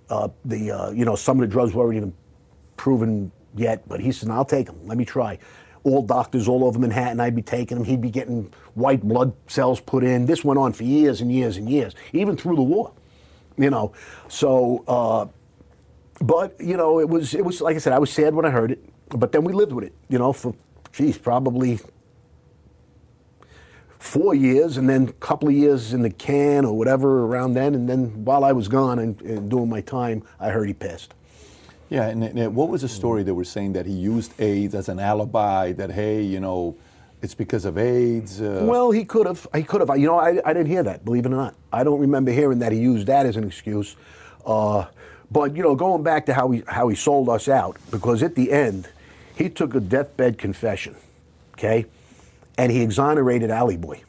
[0.10, 2.14] uh, the uh, you know, some of the drugs weren't even
[2.78, 4.76] proven yet, but he said, I'll take him.
[4.86, 5.40] Let me try.
[5.84, 7.84] All doctors all over Manhattan, I'd be taking him.
[7.84, 10.26] He'd be getting white blood cells put in.
[10.26, 12.92] This went on for years and years and years, even through the war.
[13.58, 13.94] You know,
[14.28, 15.26] so, uh,
[16.24, 18.50] but you know, it was it was like I said, I was sad when I
[18.52, 19.94] heard it, but then we lived with it.
[20.10, 20.54] You know, for
[20.92, 21.80] geez, probably
[24.00, 27.76] four years, and then a couple of years in the can or whatever around then,
[27.76, 31.14] and then while I was gone and, and doing my time, I heard he passed.
[31.90, 34.90] Yeah, and, and what was the story they were saying that he used AIDS as
[34.90, 35.72] an alibi?
[35.72, 36.76] That hey, you know,
[37.22, 38.42] it's because of AIDS.
[38.42, 39.48] Uh, Well, he could have.
[39.56, 39.98] He could have.
[39.98, 41.06] You know, I, I didn't hear that.
[41.06, 43.96] Believe it or not, I don't remember hearing that he used that as an excuse.
[44.46, 44.86] Uh,
[45.32, 48.36] but you know, going back to how he how he sold us out, because at
[48.36, 48.90] the end,
[49.36, 50.96] he took a deathbed confession,
[51.54, 51.86] okay,
[52.58, 54.02] and he exonerated Alley Boy,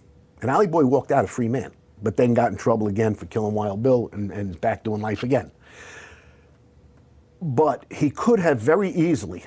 [0.42, 1.70] and Alley Boy walked out a free man,
[2.02, 5.22] but then got in trouble again for killing Wild Bill and, and back doing life
[5.22, 5.50] again.
[7.40, 9.44] But he could have very easily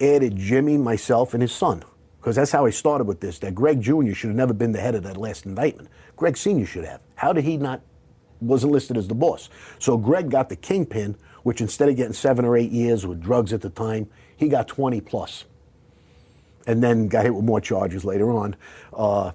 [0.00, 1.84] added Jimmy, myself, and his son.
[2.20, 3.38] Because that's how I started with this.
[3.38, 4.12] That Greg Jr.
[4.12, 5.88] should have never been the head of that last indictment.
[6.16, 6.66] Greg Sr.
[6.66, 7.00] should have.
[7.14, 7.80] How did he not
[8.40, 9.48] wasn't listed as the boss?
[9.78, 13.52] So Greg got the kingpin, which instead of getting seven or eight years with drugs
[13.52, 15.44] at the time, he got 20 plus.
[16.66, 18.56] And then got hit with more charges later on.
[18.92, 19.32] Uh,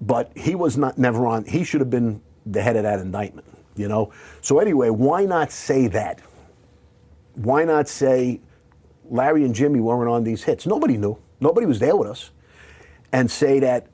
[0.00, 1.44] but he was not never on.
[1.44, 3.46] He should have been the head of that indictment.
[3.76, 4.12] You know.
[4.40, 6.20] So anyway, why not say that?
[7.36, 8.40] Why not say
[9.08, 10.66] Larry and Jimmy weren't on these hits?
[10.66, 11.16] Nobody knew.
[11.40, 12.30] Nobody was there with us.
[13.12, 13.86] And say that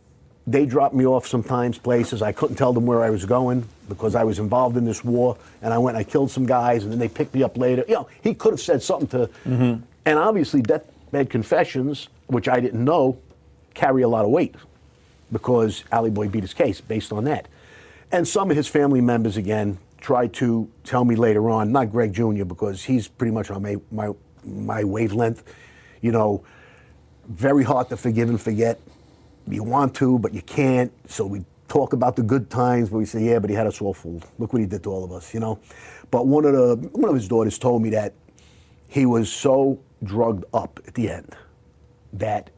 [0.47, 2.23] they dropped me off sometimes places.
[2.23, 5.37] I couldn't tell them where I was going because I was involved in this war,
[5.61, 7.85] and I went and I killed some guys, and then they picked me up later.
[7.87, 9.83] You know, he could have said something to, Mm-hmm.
[10.07, 13.19] and obviously deathbed confessions, which I didn't know,
[13.75, 14.55] carry a lot of weight
[15.31, 17.47] because Ali Boy beat his case based on that.
[18.11, 22.13] And some of his family members again tried to tell me later on, not Greg
[22.13, 22.45] Jr.
[22.45, 24.11] because he's pretty much on my my,
[24.45, 25.45] my wavelength,
[26.03, 26.45] you know,
[27.29, 28.81] very hard to forgive and forget.
[29.47, 30.93] You want to, but you can't.
[31.09, 33.81] So we talk about the good times, but we say, yeah, but he had us
[33.81, 34.27] all fooled.
[34.39, 35.59] Look what he did to all of us, you know.
[36.11, 38.13] But one of the one of his daughters told me that
[38.89, 41.35] he was so drugged up at the end
[42.13, 42.51] that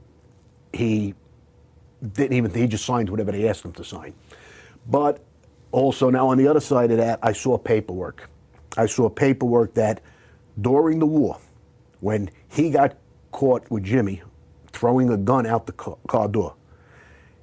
[0.72, 1.14] he
[2.02, 4.14] didn't even he just signed whatever they asked him to sign.
[4.88, 5.22] But
[5.74, 8.30] also now on the other side of that, I saw paperwork.
[8.76, 10.00] I saw paperwork that
[10.60, 11.38] during the war,
[11.98, 12.96] when he got
[13.32, 14.22] caught with Jimmy
[14.72, 16.54] throwing a gun out the car door,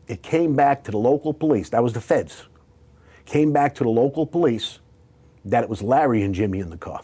[0.07, 1.69] it came back to the local police.
[1.69, 2.45] That was the feds.
[3.25, 4.79] Came back to the local police
[5.43, 7.01] that it was Larry and Jimmy in the car.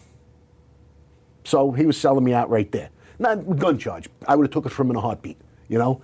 [1.44, 2.90] So he was selling me out right there.
[3.20, 4.08] Not gun charge.
[4.28, 5.38] I would have took it from him in a heartbeat,
[5.68, 6.02] you know.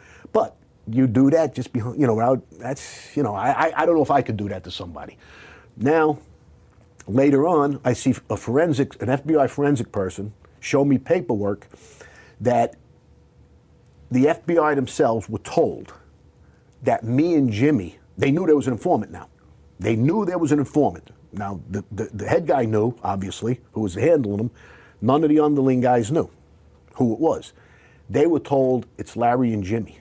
[0.88, 2.16] You do that just behind, you know.
[2.16, 3.34] Without, that's you know.
[3.34, 5.18] I, I I don't know if I could do that to somebody.
[5.78, 6.20] Now,
[7.08, 11.68] later on, I see a forensic, an FBI forensic person show me paperwork
[12.42, 12.76] that
[14.12, 15.94] the FBI themselves were told
[16.84, 19.28] that me and Jimmy, they knew there was an informant now.
[19.80, 21.10] They knew there was an informant.
[21.32, 24.52] Now, the, the, the head guy knew, obviously, who was handling them.
[25.02, 26.30] None of the underling guys knew
[26.96, 27.54] who it was.
[28.10, 30.00] They were told it's Larry and Jimmy.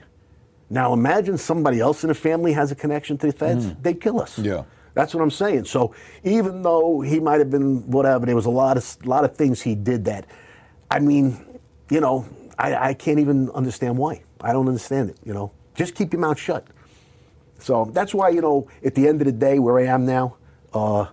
[0.73, 3.73] Now, imagine somebody else in the family has a connection to the feds.
[3.83, 4.39] They'd kill us.
[4.39, 4.63] Yeah.
[4.95, 5.65] That's what I'm saying.
[5.65, 5.93] So
[6.23, 9.61] even though he might have been whatever, there was a lot of lot of things
[9.61, 10.25] he did that.
[10.89, 11.37] I mean,
[11.91, 12.25] you know,
[12.57, 14.23] I, I can't even understand why.
[14.41, 15.17] I don't understand it.
[15.23, 16.65] You know, just keep your mouth shut.
[17.59, 20.37] So that's why you know, at the end of the day, where I am now,
[20.73, 21.05] uh,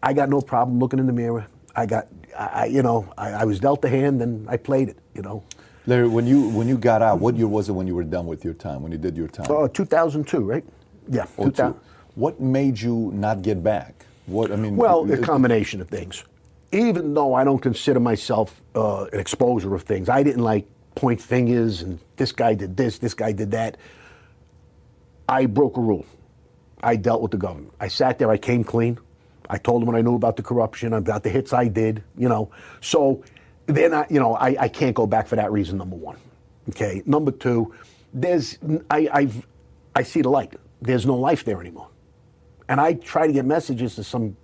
[0.00, 1.46] I got no problem looking in the mirror.
[1.74, 2.06] I got,
[2.38, 4.98] I, I- you know, I, I was dealt a hand and I played it.
[5.14, 5.42] You know,
[5.86, 8.26] Larry, when you when you got out, what year was it when you were done
[8.26, 8.82] with your time?
[8.82, 9.46] When you did your time?
[9.50, 10.64] uh, 2002, right?
[11.08, 11.74] Yeah, Oh, 2000.
[11.74, 11.80] two.
[12.16, 14.04] What made you not get back?
[14.26, 14.76] What I mean?
[14.76, 16.24] Well, a combination of things.
[16.72, 21.20] Even though I don't consider myself uh, an exposer of things, I didn't like point
[21.20, 23.76] fingers and this guy did this, this guy did that.
[25.28, 26.06] I broke a rule.
[26.82, 27.72] I dealt with the government.
[27.78, 28.98] I sat there, I came clean.
[29.48, 32.28] I told them what I knew about the corruption, about the hits I did, you
[32.28, 32.50] know.
[32.80, 33.22] So
[33.66, 36.16] they're not, you know, I, I can't go back for that reason, number one.
[36.70, 37.02] Okay.
[37.06, 37.74] Number two,
[38.12, 38.58] there's,
[38.90, 39.46] I, I've,
[39.94, 40.54] I see the light.
[40.80, 41.88] There's no life there anymore.
[42.68, 44.36] And I try to get messages to some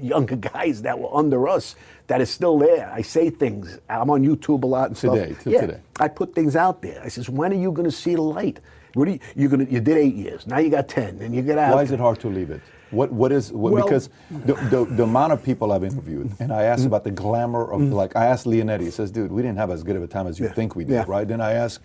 [0.00, 1.76] younger guys that were under us
[2.06, 2.90] that is still there.
[2.92, 3.78] I say things.
[3.88, 5.14] I'm on YouTube a lot and stuff.
[5.14, 5.80] Today, yeah, today.
[5.98, 7.00] I put things out there.
[7.02, 8.60] I says, when are you going to see the light?
[8.94, 10.46] What are you, you're to, you did eight years.
[10.46, 11.74] Now you got 10 and you get out.
[11.74, 12.60] Why is it hard to leave it?
[12.94, 16.52] What what is what, Well- because the, the the amount of people I've interviewed and
[16.52, 16.88] I asked mm-hmm.
[16.88, 17.92] about the glamour of mm-hmm.
[17.92, 20.26] like I asked Leonetti, he says, dude, we didn't have as good of a time
[20.26, 20.52] as you Yeah.
[20.52, 21.04] think we did, Yeah.
[21.06, 21.26] right?
[21.26, 21.80] Then I asked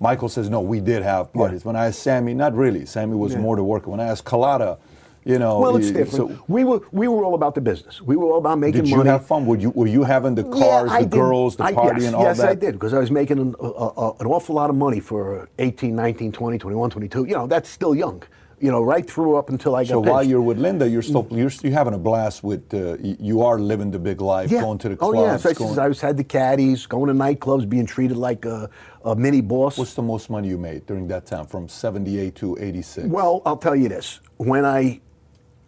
[0.00, 1.64] Michael says, no, we did have parties.
[1.64, 2.86] When I asked Sammy, not really.
[2.86, 3.38] Sammy was Yeah.
[3.38, 3.86] more to work.
[3.86, 4.78] When I asked Colada,
[5.24, 6.30] you know, Well, it's different.
[6.36, 8.02] So we were we were all about the business.
[8.02, 9.10] We were all about making did you money.
[9.10, 9.46] have fun?
[9.46, 11.20] Were you were you having the Yeah, cars, I the did.
[11.20, 12.48] girls, the I- party, yes, and all yes, that?
[12.48, 15.48] I did because I was making an, a, a, an awful lot of money for
[15.60, 17.24] 18, 19, 20, 21, 22.
[17.24, 18.22] You know, that's still young.
[18.62, 21.26] You know, right through up until I got So while you're with Linda, you're still
[21.32, 22.72] you're, you're having a blast with.
[22.72, 25.18] Uh, you are living the big life, going to the clubs.
[25.18, 28.16] Oh yeah, so I, going- I was had the caddies, going to nightclubs, being treated
[28.16, 28.70] like a,
[29.04, 29.76] a mini boss.
[29.78, 33.08] What's the most money you made during that time, from '78 to '86?
[33.08, 35.00] Well, I'll tell you this: when I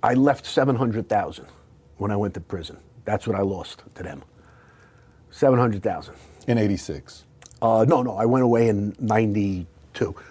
[0.05, 1.47] I left seven hundred thousand
[1.97, 4.23] when I went to prison, that's what I lost to them.
[5.33, 6.15] Seven hundred thousand.
[6.47, 7.25] in '86.
[7.61, 9.67] Uh, no, no, I went away in '92.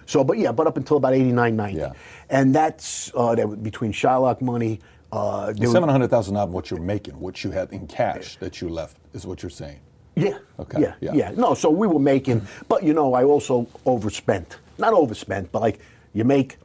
[0.06, 1.78] So, but yeah, but up until about 89, 90.
[1.80, 1.94] Yeah.
[2.34, 4.80] And that's uh, that between Shylock money.
[5.12, 8.68] Uh, Seven hundred thousand not what you're making, what you had in cash that you
[8.70, 9.80] left, is what you're saying.
[10.16, 10.40] Yeah.
[10.60, 11.14] Okay, Yeah, yeah.
[11.14, 11.32] yeah.
[11.36, 14.58] No, so we were making, but you know, I also overspent.
[14.80, 15.80] Not overspent, but like
[16.14, 16.58] you make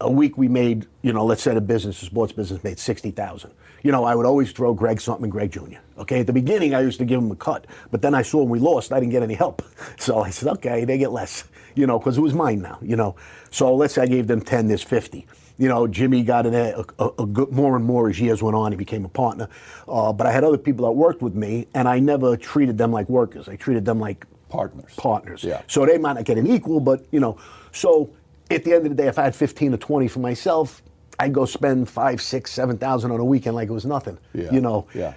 [0.00, 3.10] a week we made, you know, let's say the business, the sports business made sixty
[3.10, 3.50] thousand.
[3.82, 5.80] you know, I would always throw Greg something Greg Jr.
[5.98, 8.38] Okay, at the beginning I used to give him a cut, but then I saw
[8.44, 9.62] when we lost, I didn't get any help.
[9.98, 11.44] So I said, okay, they get less,
[11.76, 13.14] you know, because it was mine now, you know.
[13.50, 15.26] So let's say I gave them 10, there's 50.
[15.58, 18.56] You know, Jimmy got in a, a, a good, more and more as years went
[18.56, 18.72] on.
[18.72, 19.48] He became a partner.
[19.88, 22.92] Uh, but I had other people that worked with me, and I never treated them
[22.92, 23.48] like workers.
[23.48, 24.94] I treated them like Partners.
[24.96, 25.42] partners.
[25.42, 25.62] Yeah.
[25.66, 27.36] So they might not get an equal, but you know.
[27.72, 28.10] So
[28.50, 30.82] at the end of the day, if I had 15 or 20 for myself,
[31.18, 34.18] I'd go spend five, six, seven thousand on a weekend like it was nothing.
[34.34, 34.52] Yeah.
[34.52, 34.86] You know.
[34.94, 35.14] Yeah.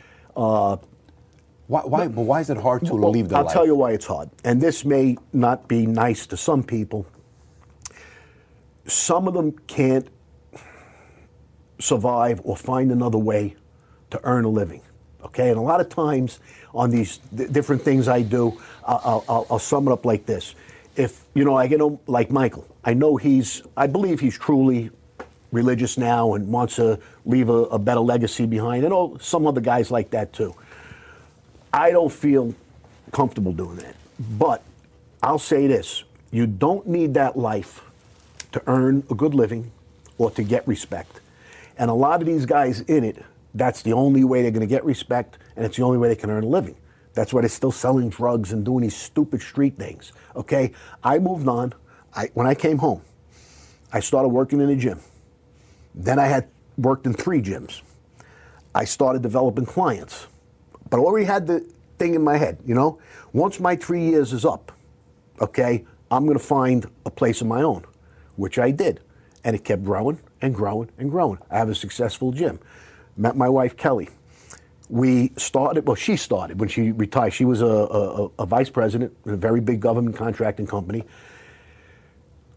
[1.69, 3.53] Why, why, but why is it hard to Well, leave the I'll life?
[3.53, 4.31] tell you why it's hard.
[4.43, 7.05] And this may not be nice to some people.
[8.87, 10.07] Some of them can't
[11.77, 13.55] survive or find another way
[14.09, 14.81] to earn a living.
[15.23, 16.39] Okay, and a lot of times
[16.73, 20.55] on these th- different things I do, I'll, I'll, I'll sum it up like this:
[20.95, 22.65] If you know, I get him like Michael.
[22.83, 24.89] I know he's, I believe he's truly
[25.51, 28.85] religious now and wants to leave a, a better legacy behind.
[28.85, 30.55] And all some other guys like that too.
[31.73, 32.53] I don't feel
[33.11, 33.95] comfortable doing that.
[34.19, 34.63] But
[35.21, 37.81] I'll say this you don't need that life
[38.51, 39.71] to earn a good living
[40.17, 41.21] or to get respect.
[41.77, 43.23] And a lot of these guys in it,
[43.55, 46.15] that's the only way they're going to get respect, and it's the only way they
[46.15, 46.75] can earn a living.
[47.13, 50.13] That's why they're still selling drugs and doing these stupid street things.
[50.35, 50.71] Okay?
[51.03, 51.73] I moved on.
[52.13, 53.01] I, when I came home,
[53.91, 54.99] I started working in a gym.
[55.95, 56.47] Then I had
[56.77, 57.81] worked in three gyms.
[58.75, 60.27] I started developing clients.
[60.89, 61.65] But I already had the
[61.97, 62.99] thing in my head, you know,
[63.33, 64.71] once my three years is up,
[65.41, 67.85] okay, I'm going to find a place of my own,
[68.35, 69.01] which I did.
[69.43, 71.39] And it kept growing and growing and growing.
[71.49, 72.59] I have a successful gym.
[73.15, 74.09] Met my wife, Kelly.
[74.89, 77.33] We started, well, she started when she retired.
[77.33, 81.03] She was a, a, a vice president in a very big government contracting company.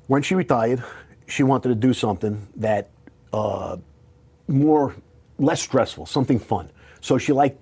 [0.06, 0.82] When she retired,
[1.26, 2.90] she wanted to do something that
[3.32, 3.76] uh,
[4.48, 4.94] more
[5.38, 6.70] less stressful, something fun.
[7.00, 7.58] So she liked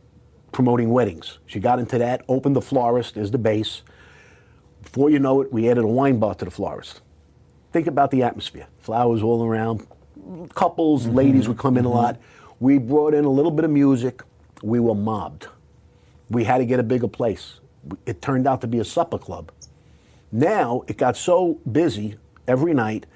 [0.52, 1.39] promoting weddings.
[1.47, 3.82] She got into that, opened the florist as the base.
[4.82, 7.01] Before you know it, we added a wine bar to the florist.
[7.72, 8.66] Think about the atmosphere.
[8.78, 9.86] Flowers all around,
[10.55, 11.14] couples, mm-hmm.
[11.14, 11.97] ladies would come in a mm-hmm.
[11.97, 12.20] lot.
[12.59, 14.22] We brought in a little bit of music.
[14.62, 15.48] We were mobbed.
[16.28, 17.60] We had to get a bigger place.
[18.06, 19.51] It turned out to be a supper club.
[20.32, 22.16] Now it got so busy
[22.47, 23.06] every night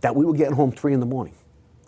[0.00, 1.34] that we were getting home three in the morning.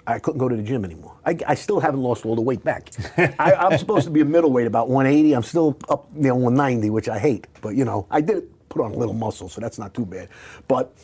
[0.06, 1.16] I couldn't go to the gym anymore.
[1.24, 2.90] I, I still haven't lost all the weight back.
[3.38, 5.32] I, I'm supposed to be a middleweight, about 180.
[5.34, 7.46] I'm still up near 190, which I hate.
[7.60, 10.28] But you know, I did put on a little muscle, so that's not too bad.
[10.68, 10.94] But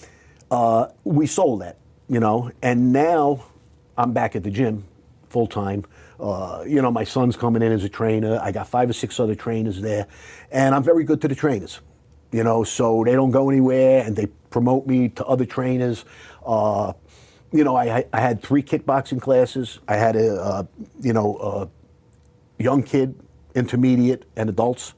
[0.50, 3.44] uh, we sold that, you know, and now
[3.96, 4.84] I'm back at the gym
[5.28, 5.84] full time.
[6.20, 8.38] Uh, you know, my son's coming in as a trainer.
[8.40, 10.06] I got five or six other trainers there,
[10.52, 11.80] and I'm very good to the trainers.
[12.30, 16.04] You know, so they don't go anywhere, and they promote me to other trainers.
[16.46, 16.92] Uh,
[17.52, 19.78] you know, I, I had three kickboxing classes.
[19.86, 20.64] I had a, uh,
[21.00, 23.14] you know, a young kid,
[23.54, 24.94] intermediate, and adults,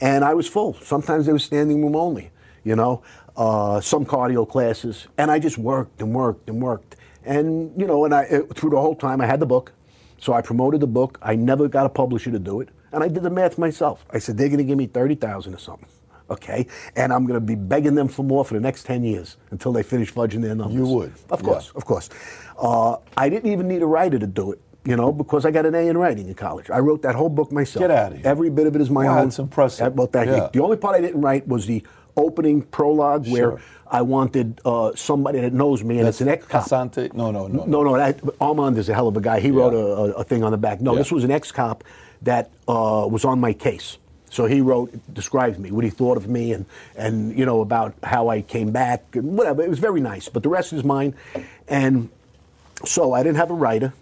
[0.00, 0.74] and I was full.
[0.74, 2.30] Sometimes they were standing room only.
[2.64, 3.02] You know,
[3.36, 6.96] uh, some cardio classes, and I just worked and worked and worked.
[7.24, 9.72] And you know, and I it, through the whole time I had the book,
[10.18, 11.18] so I promoted the book.
[11.22, 14.04] I never got a publisher to do it, and I did the math myself.
[14.10, 15.88] I said they're going to give me thirty thousand or something
[16.30, 16.66] okay?
[16.96, 19.72] And I'm going to be begging them for more for the next 10 years until
[19.72, 20.76] they finish fudging their numbers.
[20.76, 22.08] You would, Of course, of course.
[22.58, 25.66] Uh, I didn't even need a writer to do it, you know, because I got
[25.66, 26.70] an A in writing in college.
[26.70, 27.82] I wrote that whole book myself.
[27.82, 28.26] Get outta here.
[28.26, 29.24] Every bit of it is my Wow, own.
[29.26, 29.86] that's impressive.
[29.86, 30.44] Uh, Well, thank Yeah.
[30.44, 30.48] you.
[30.52, 31.84] The only part I didn't write was the
[32.16, 33.60] opening prologue where Sure.
[33.92, 36.64] I wanted uh, somebody that knows me, and it's an ex-cop.
[36.64, 37.12] Casante?
[37.12, 37.64] No, no, no.
[37.64, 39.40] No, no, that, Armand is a hell of a guy.
[39.40, 40.80] He wrote a, a, thing on the back.
[40.80, 40.98] No, Yeah.
[40.98, 41.82] this was an ex-cop
[42.22, 43.98] that uh, was on my case.
[44.30, 46.64] So he wrote, describes me, what he thought of me, and,
[46.96, 49.62] and you know about how I came back, and whatever.
[49.62, 50.28] It was very nice.
[50.28, 51.14] But the rest is mine.
[51.66, 52.08] And
[52.84, 53.92] so I didn't have a writer.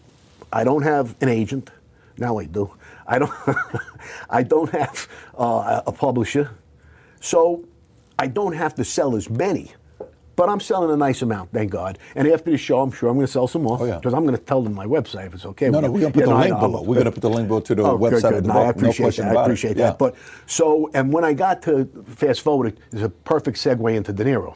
[0.52, 1.70] I don't have an agent.
[2.18, 2.70] Now I do.
[3.06, 3.32] I don't.
[4.30, 6.50] I don't have uh, a publisher.
[7.20, 7.64] So
[8.18, 9.72] I don't have to sell as many.
[10.38, 11.98] But I'm selling a nice amount, thank God.
[12.14, 13.76] And after the show, I'm sure I'm going to sell some more.
[13.80, 13.96] Oh, yeah.
[13.96, 15.68] Because I'm going to tell them my website if it's okay.
[15.68, 16.80] No, no, we're gonna put the link below.
[16.80, 18.34] We're gonna put the link below to the Oh, website good.
[18.34, 18.66] of the No, book.
[18.66, 19.36] I appreciate question that.
[19.36, 19.86] I appreciate Yeah.
[19.86, 19.98] that.
[19.98, 20.14] But
[20.46, 24.54] so, and when I got to fast forward, it's a perfect segue into De Niro.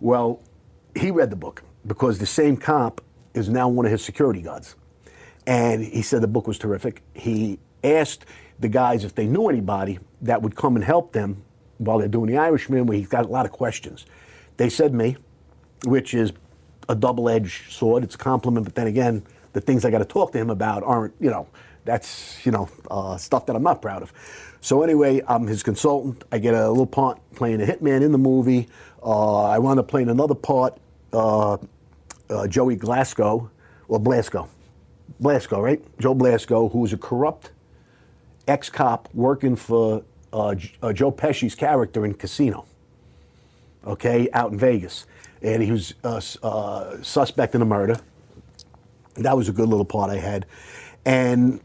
[0.00, 0.40] Well,
[0.96, 3.00] he read the book because the same cop
[3.32, 4.74] is now one of his security guards,
[5.46, 7.00] and he said the book was terrific.
[7.14, 8.24] He asked
[8.58, 11.44] the guys if they knew anybody that would come and help them
[11.78, 14.04] while they're doing the Irishman, where he's got a lot of questions.
[14.56, 15.16] They said me,
[15.84, 16.32] which is
[16.88, 18.04] a double-edged sword.
[18.04, 19.22] It's a compliment, but then again,
[19.52, 21.48] the things I got to talk to him about aren't, you know,
[21.84, 24.12] that's you know uh, stuff that I'm not proud of.
[24.60, 26.24] So anyway, I'm his consultant.
[26.30, 28.68] I get a little part playing a hitman in the movie.
[29.02, 30.78] Uh, I wound up playing another part,
[31.12, 31.56] uh,
[32.30, 33.50] uh, Joey Glasgow,
[33.88, 34.48] or Blasco.
[35.18, 35.82] Blasco, right?
[35.98, 37.50] Joe Blasco, who was a corrupt
[38.48, 42.64] ex-cop working for uh, uh, Joe Pesci's character in Casino.
[43.86, 45.06] Okay, out in Vegas,
[45.42, 47.96] and he was uh, uh, suspect in a murder.
[49.14, 50.46] That was a good little part I had,
[51.04, 51.60] and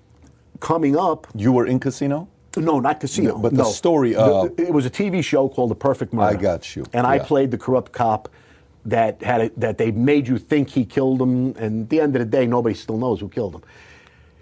[0.60, 2.28] coming up, You were in Casino?
[2.58, 3.34] no, not Casino.
[3.34, 3.70] No, but the no.
[3.70, 6.36] story The- of- it was a TV show called The Perfect Murder.
[6.38, 8.30] I got you, And I played the corrupt cop
[8.86, 12.16] that had a, that they made you think he killed him, and at the end
[12.16, 13.62] of the day, nobody still knows who killed him.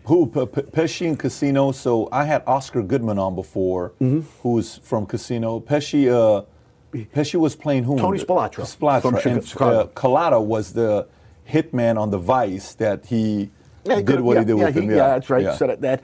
[0.05, 0.27] Who?
[0.27, 1.71] P- P- Pesci in Casino.
[1.73, 4.21] So I had Oscar Goodman on before, Mm-hmm.
[4.43, 5.59] who's from Casino.
[5.59, 6.07] Pesci.
[6.09, 6.45] Uh,
[7.15, 7.97] Pesci was playing who?
[7.97, 8.19] Tony?
[8.19, 9.01] Spilotro Spilotro.
[9.21, 9.79] from and Chicago.
[9.81, 11.07] uh, Collada was the
[11.49, 13.49] hitman on the Vice that he
[13.83, 14.83] Yeah, did what yeah, he did yeah, with him.
[14.89, 15.43] he- yeah, that's right.
[15.43, 15.55] Yeah.
[15.55, 16.01] Said that.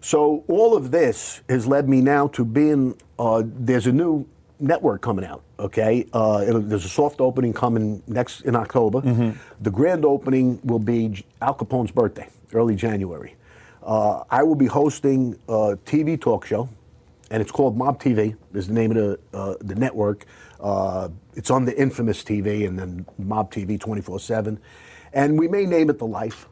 [0.00, 2.96] So all of this has led me now to being.
[3.18, 4.26] Uh, there's a new
[4.58, 5.42] network coming out.
[5.58, 9.00] Okay, uh, it'll, there's a soft opening coming next in October.
[9.00, 9.30] Mm-hmm.
[9.60, 13.36] The grand opening will be Al Capone's birthday, early January.
[13.80, 16.68] Uh, I will be hosting a TV talk show,
[17.32, 18.36] and it's called Mob TV.
[18.52, 20.26] Is the name of the uh, the network.
[20.60, 24.58] Uh, it's on the infamous TV and then Mob TV 24/7,
[25.14, 26.46] and we may name it The Life.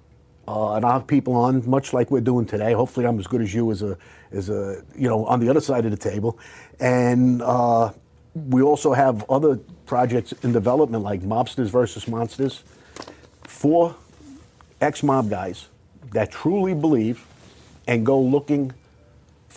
[0.49, 2.73] Uh, and I'll have people on, much like we're doing today.
[2.73, 3.97] Hopefully, I'm as good as you as a,
[4.33, 6.41] as a, you know, on the other side of the table.
[6.81, 7.93] And uh,
[8.35, 12.65] we also have other projects in development, like Mobsters versus Monsters.
[13.45, 13.95] Four
[14.81, 15.69] ex-mob guys
[16.13, 17.25] that truly believe
[17.87, 18.73] and go looking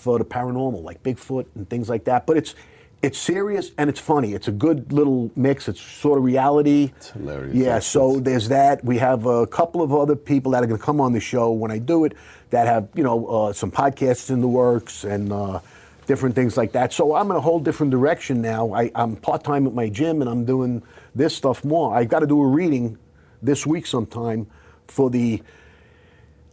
[0.03, 2.25] for the paranormal, like Bigfoot and things like that.
[2.27, 2.53] But it's
[3.01, 4.33] it's serious and it's funny.
[4.33, 5.67] It's a good little mix.
[5.67, 6.91] It's sort of reality.
[6.97, 7.53] It's hilarious.
[7.55, 7.63] Yeah.
[7.65, 8.83] That's- So there's that.
[8.83, 11.51] We have a couple of other people that are going to come on the show
[11.51, 12.13] when I do it
[12.51, 15.31] that have you know uh, some podcasts in the works and.
[15.31, 15.59] Uh,
[16.05, 16.91] Different things like that.
[16.91, 18.73] So I'm in a whole different direction now.
[18.73, 20.83] I, I'm part time at my gym and I'm doing
[21.15, 21.95] this stuff more.
[21.95, 22.97] I got to do a reading
[23.41, 24.47] this week sometime
[24.89, 25.41] for the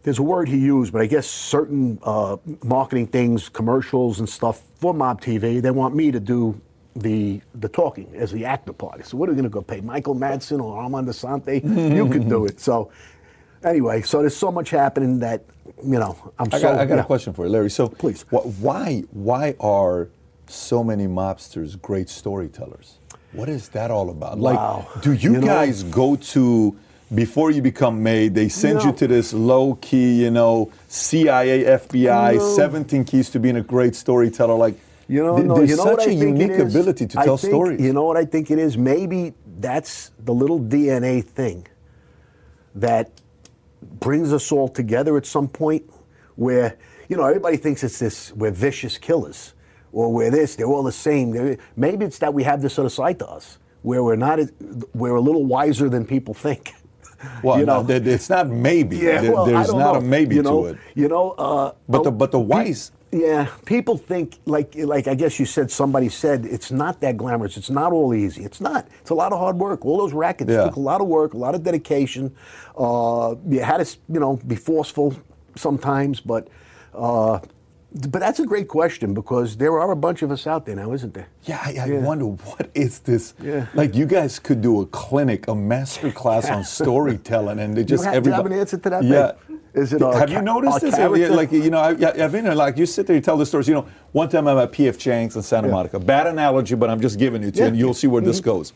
[0.03, 4.63] there's a word he used, but I guess certain uh, marketing things, commercials and stuff
[4.77, 6.61] for Mob TV, they want me to do
[6.97, 9.07] the the talking as the actor part.
[9.07, 11.63] So what are we going to go pay Michael Madsen or Armand Assante?
[11.97, 12.61] you can do it.
[12.61, 12.91] So
[13.63, 15.45] anyway, so there's so much happening that
[15.85, 16.63] you know I'm I so.
[16.63, 17.01] got, I got yeah.
[17.03, 17.71] a question for you, Larry.
[17.71, 18.23] So, Please.
[18.31, 20.09] wh- why why are
[20.49, 22.99] so many mobsters great storytellers?
[23.33, 24.39] What is that all about?
[24.39, 24.89] Wow.
[24.95, 26.77] Like, do you, You know- guys go to
[27.15, 28.35] before you become made?
[28.35, 32.55] They send you to this low key, you know, CIA, FBI, No.
[32.57, 34.55] 17 keys to being a great storyteller.
[34.55, 34.75] Like,
[35.09, 37.37] You know, th- no, there's you know such what a unique ability to I tell
[37.37, 37.81] think- stories.
[37.81, 38.79] You know what I think it is?
[38.79, 41.67] Maybe that's the little DNA thing
[42.77, 43.11] that
[43.99, 45.83] brings us all together at some point
[46.37, 46.77] where,
[47.09, 49.53] you know, everybody thinks it's this, we're vicious killers
[49.93, 51.33] or we're this, they're all the same.
[51.33, 54.39] They're- Maybe it's that we have this other side to us where we're not,
[54.95, 56.73] we're a little wiser than people think.
[57.43, 58.97] well, you know, no, it's not maybe.
[58.99, 59.95] yeah, There- well, there's don't know.
[59.95, 60.79] a maybe you know, to it.
[60.95, 62.93] You know, uh, But the oh, but the wise.
[63.13, 67.57] Yeah, people think like like I guess you said somebody said it's not that glamorous.
[67.57, 68.45] It's not all easy.
[68.45, 68.87] It's not.
[69.01, 69.85] It's a lot of hard work.
[69.85, 70.63] All those rackets Yeah.
[70.65, 72.33] took a lot of work, a lot of dedication.
[72.79, 75.15] Uh, you had to you know be forceful
[75.57, 76.49] sometimes, but.
[76.95, 77.39] Uh,
[77.93, 80.93] but that's a great question because there are a bunch of us out there now,
[80.93, 81.29] isn't there?
[81.45, 81.99] Yeah, I, I Yeah.
[82.01, 83.35] wonder what is this?
[83.43, 83.67] Yeah.
[83.75, 88.05] Like you guys could do a clinic, a master class on storytelling, and they just
[88.05, 88.55] have- do you have everybody.
[88.55, 89.33] an answer to that, Yeah.
[89.73, 90.97] Is it have you noticed this?
[90.97, 91.31] Character?
[91.31, 92.57] Like you know, I, I've been there.
[92.57, 93.69] Like you sit there, you tell the stories.
[93.69, 95.75] You know, one time I'm at PF Chang's in Santa Yeah.
[95.75, 96.01] Monica.
[96.01, 98.51] Bad analogy, but I'm just giving it to you, and you'll see where this Mm-hmm.
[98.51, 98.73] goes.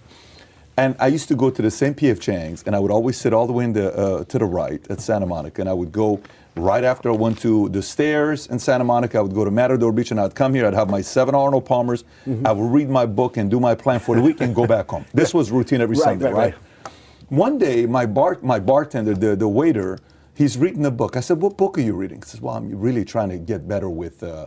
[0.76, 3.32] And I used to go to the same PF Chang's, and I would always sit
[3.32, 5.90] all the way in the, uh, to the right at Santa Monica, and I would
[5.90, 6.20] go
[6.56, 9.18] right after I went to the stairs in Santa Monica.
[9.18, 10.66] I would go to Matador Beach, and I'd come here.
[10.66, 12.04] I'd have my seven Arnold Palmers.
[12.26, 12.46] Mm-hmm.
[12.46, 14.88] I would read my book and do my plan for the week, and go back
[14.88, 15.04] home.
[15.12, 16.54] This was routine every Right, Sunday, right, right?
[16.54, 16.92] right.
[17.30, 19.98] One day, my bar, my bartender, the, the waiter,
[20.34, 21.16] he's reading a book.
[21.16, 23.66] I said, "What book are you reading?" He says, "Well, I'm really trying to get
[23.66, 24.46] better with uh,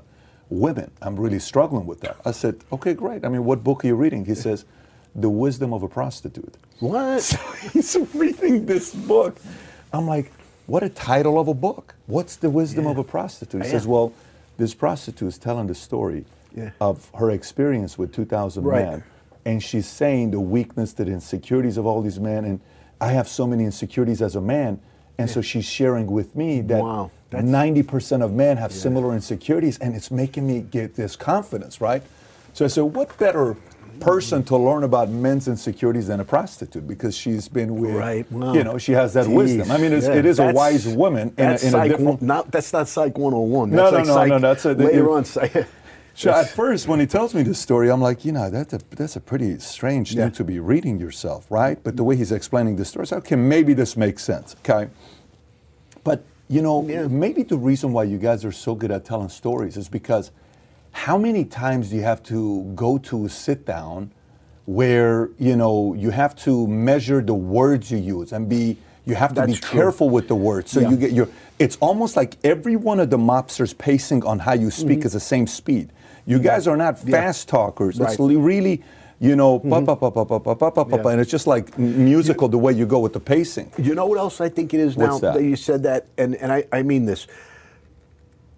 [0.50, 0.92] women.
[1.02, 3.26] I'm really struggling with that." I said, "Okay, great.
[3.26, 4.66] I mean, what book are you reading?" He says,
[5.16, 7.24] "The Wisdom of a Prostitute." What?
[7.24, 7.38] So
[7.74, 9.38] he's reading this book.
[9.92, 10.32] I'm like,
[10.68, 11.96] "What a title of a book!
[12.06, 13.78] What's the wisdom of a prostitute?" He oh, Yeah.
[13.80, 14.12] says, "Well,
[14.58, 16.26] this prostitute is telling the story
[16.56, 16.70] Yeah.
[16.80, 18.86] of her experience with 2,000 Right.
[18.86, 19.04] men."
[19.46, 22.60] and she's saying the weakness, the insecurities of all these men, and
[23.00, 24.80] I have so many insecurities as a man,
[25.18, 29.78] and so she's sharing with me that Wow, ninety percent of men have similar insecurities,
[29.80, 32.04] and it's making me get this confidence, right?
[32.52, 33.56] So I said, what better
[34.00, 38.32] person to learn about men's insecurities than a prostitute because she's been with, Right.
[38.32, 38.54] Wow.
[38.54, 39.36] you know, she has that Jeez.
[39.36, 39.72] wisdom.
[39.72, 41.92] I mean, it's, Yeah, it is a wise woman in a, That's in a psych
[41.92, 42.22] different.
[42.22, 43.70] not, that's not Psych 101.
[43.72, 45.26] No, That's no, like no, psych no, that's a- later it- on.
[45.26, 45.68] Psych,
[46.16, 48.80] So at first, when he tells me this story, I'm like, you know, that's a
[48.96, 50.30] that's a pretty strange thing Yeah.
[50.30, 51.78] to be reading yourself, right?
[51.84, 54.90] But the way he's explaining the story, said, okay, maybe this makes sense, okay.
[56.04, 57.06] But you know, Yeah.
[57.08, 60.32] maybe the reason why you guys are so good at telling stories is because
[60.92, 64.12] how many times do you have to go to sit down
[64.66, 69.30] where you know you have to measure the words you use and be you have
[69.30, 69.80] to That's be true.
[69.80, 70.90] careful with the words so yeah.
[70.90, 74.70] you get your it's almost like every one of the mobsters pacing on how you
[74.70, 75.08] speak mm-hmm.
[75.08, 75.94] is the same speed
[76.26, 77.52] you guys are not fast yeah.
[77.52, 78.12] talkers right.
[78.12, 78.84] it's really
[79.20, 79.86] you know, mm-hmm.
[79.86, 82.74] pop, pop, pop, pop, pop, pop, pop, and it's just like musical you, the way
[82.74, 83.72] you go with the pacing.
[83.78, 85.34] You know what else I think it is now What's that?
[85.36, 87.26] that you said that, and, and I, I mean this.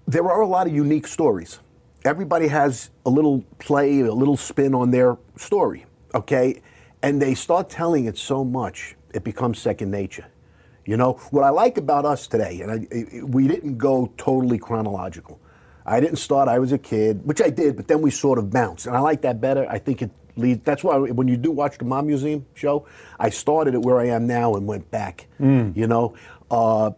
[0.08, 1.60] There are a lot of unique stories.
[2.06, 5.86] Everybody has a little play, a little spin on their story,
[6.16, 6.62] okay?
[7.02, 10.26] And they start telling it so much, it becomes second nature.
[10.86, 15.40] You know, what I like about us today, and I, we didn't go totally chronological.
[15.86, 18.50] I didn't start, I was a kid, which I did, but then we sort of
[18.50, 18.88] bounced.
[18.88, 19.68] And I like that better.
[19.70, 22.88] I think it leads, that's why when you do watch the Mob Museum show,
[23.20, 26.16] I started at where I am now and went back, you know?
[26.50, 26.92] Uh,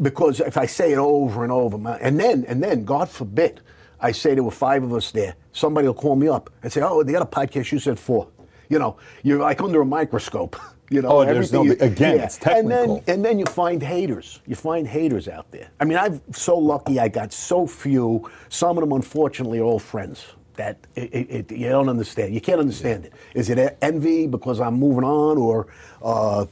[0.00, 3.60] because if I say it over and over, my- and then and then God forbid,
[4.02, 5.34] I say there were five of us there.
[5.52, 8.28] Somebody will call me up and say, "Oh, the other podcast you said four.
[8.68, 10.56] You know, you're like under a microscope.
[10.92, 12.96] You know, Oh, there's no- everything again, it's And technical.
[12.96, 14.40] then and then you find haters.
[14.44, 15.68] You find haters out there.
[15.78, 16.98] I mean, I'm so lucky.
[16.98, 18.28] I got so few.
[18.48, 20.26] Some of them, unfortunately, are all friends.
[20.56, 22.34] That it, it, it, you don't understand.
[22.34, 23.12] You can't understand it.
[23.34, 25.68] Is it envy because I'm moving on, or
[26.02, 26.46] uh,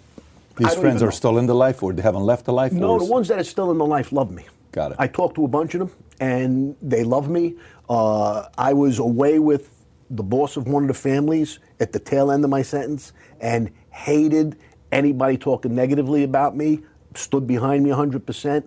[0.56, 1.10] These friends are know.
[1.10, 2.72] still in the life, or they haven't left the life.
[2.72, 4.44] No, the ones that are still in the life love me.
[4.72, 4.96] Got it.
[4.98, 5.90] I talked to a bunch of them,
[6.20, 7.56] and they love me.
[7.88, 9.74] Uh, I was away with
[10.10, 13.70] the boss of one of the families at the tail end of my sentence, and
[13.90, 14.58] hated
[14.92, 16.80] anybody talking negatively about me.
[17.14, 18.64] Stood behind me 100%.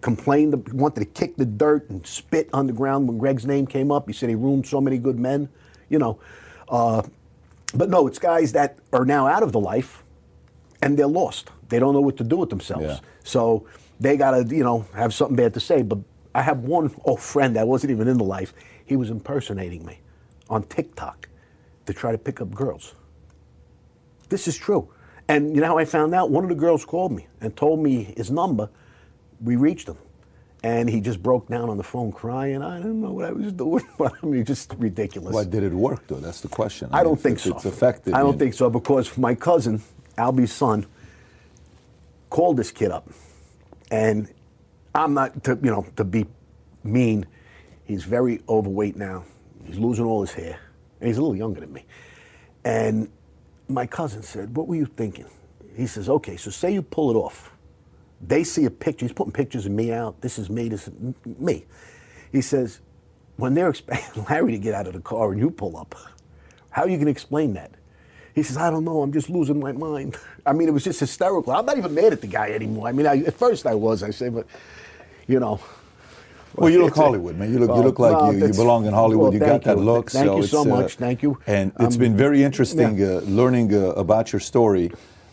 [0.00, 3.90] Complained, wanted to kick the dirt and spit on the ground when Greg's name came
[3.90, 4.06] up.
[4.06, 5.48] He said he ruined so many good men.
[5.88, 6.20] You know,
[6.68, 7.02] uh,
[7.74, 10.04] but no, it's guys that are now out of the life
[10.82, 11.50] and they're lost.
[11.68, 12.84] They don't know what to do with themselves.
[12.84, 13.00] Yeah.
[13.24, 13.66] So
[14.00, 15.82] they got to, you know, have something bad to say.
[15.82, 15.98] But
[16.34, 18.54] I have one old friend that wasn't even in the life.
[18.84, 20.00] He was impersonating me
[20.48, 21.28] on TikTok
[21.86, 22.94] to try to pick up girls.
[24.28, 24.90] This is true.
[25.28, 26.30] And you know how I found out?
[26.30, 28.70] One of the girls called me and told me his number.
[29.42, 29.98] We reached him.
[30.64, 32.62] And he just broke down on the phone crying.
[32.62, 33.84] I didn't know what I was doing.
[34.00, 35.32] I mean, just ridiculous.
[35.34, 36.16] Why did it work though?
[36.16, 36.88] That's the question.
[36.92, 37.54] I mean, don't think so.
[37.54, 38.14] It's effective.
[38.14, 39.82] I don't you- think so because my cousin,
[40.16, 40.86] Albie's son,
[42.30, 43.08] called this kid up,
[43.90, 44.28] and
[44.94, 46.26] I'm not to you know to be
[46.84, 47.26] mean.
[47.84, 49.24] He's very overweight now.
[49.64, 50.58] He's losing all his hair,
[51.00, 51.84] and he's a little younger than me.
[52.64, 53.08] And
[53.68, 55.26] my cousin said, "What were you thinking?"
[55.76, 57.52] He says, "Okay, so say you pull it off.
[58.20, 59.06] They see a picture.
[59.06, 60.20] He's putting pictures of me out.
[60.20, 60.68] This is me.
[60.68, 60.94] This is
[61.24, 61.66] me."
[62.32, 62.80] He says,
[63.36, 65.94] "When they're expecting Larry to get out of the car and you pull up,
[66.70, 67.72] how are you going to explain that?"
[68.38, 69.02] He says, "I don't know.
[69.02, 70.16] I'm just losing my mind."
[70.46, 71.52] I mean, it was just hysterical.
[71.52, 72.86] I'm not even mad at the guy anymore.
[72.88, 74.02] I mean, I, at first I was.
[74.02, 74.46] I say, but
[75.26, 75.60] you know.
[76.54, 77.52] Well, you look Hollywood, man.
[77.52, 79.24] You look, you look like well, you, you belong in Hollywood.
[79.24, 79.84] well, you got thank that you.
[79.92, 80.10] look.
[80.10, 80.90] Thank you it's, so uh, much.
[80.96, 81.38] Thank you.
[81.46, 83.06] And it's Um, been very interesting yeah.
[83.06, 84.90] uh, learning uh, about your story.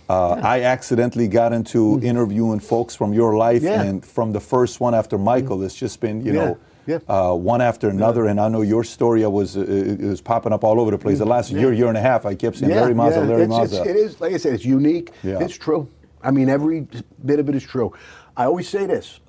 [0.07, 3.71] Uh, I accidentally got into interviewing folks from your life, Mm.
[3.71, 3.83] Yeah.
[3.83, 3.89] Mm.
[3.89, 6.99] and from the first one after Michael, it's just been, you Yeah, know, yeah.
[7.07, 8.25] Uh, one after another.
[8.25, 11.19] And I know your story was uh, it was popping up all over the place.
[11.19, 13.43] The last year, year and a half, I kept saying Larry Mazza, Larry.
[13.63, 15.11] It's, it is, like I said, it's unique.
[15.23, 15.39] Yeah.
[15.39, 15.89] It's true.
[16.21, 16.87] I mean, every
[17.23, 17.93] bit of it is true.
[18.37, 19.19] I always say this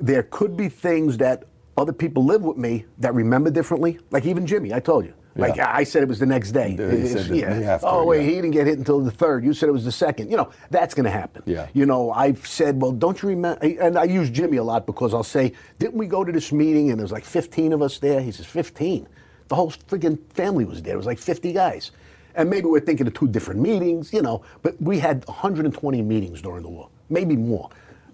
[0.00, 1.44] there could be things that
[1.76, 3.98] other people live with me that remember differently.
[4.10, 5.14] Like even Jimmy, I told you.
[5.36, 5.70] Like Yeah.
[5.72, 6.76] I said it was the next day.
[6.78, 8.28] Yeah, he It's- said the after, oh wait, yeah.
[8.28, 9.44] he didn't get hit until the third.
[9.44, 10.30] You said it was the second.
[10.30, 11.42] You know that's going to happen.
[11.46, 11.66] Yeah.
[11.74, 13.64] You know I've said, well, don't you remember?
[13.64, 16.90] And I use Jimmy a lot because I'll say, didn't we go to this meeting
[16.90, 18.20] and there's like 15 of us there?
[18.20, 19.06] He says 15.
[19.48, 20.94] The whole freaking family was there.
[20.94, 21.92] It was like 50 guys.
[22.34, 26.40] And maybe we're thinking of two different meetings, you know, but we had 120 meetings
[26.42, 27.68] during the war, maybe more.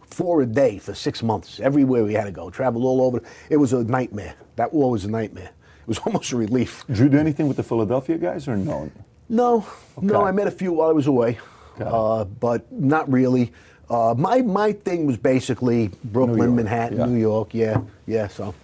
[0.07, 3.21] Four a day for six months, everywhere we had to go, travel all over.
[3.51, 4.35] It was a nightmare.
[4.57, 5.51] That war was a nightmare.
[5.85, 6.85] It was almost a relief.
[6.87, 8.91] Did you do anything with the Philadelphia guys or no?
[9.29, 9.67] No,
[10.01, 11.39] no, I met a few while I was away,
[11.81, 13.53] uh, but not really.
[13.89, 17.07] Uh, my my thing was basically Brooklyn, Manhattan, yeah.
[17.07, 17.55] New York.
[17.55, 18.29] Yeah, yeah.
[18.29, 18.55] So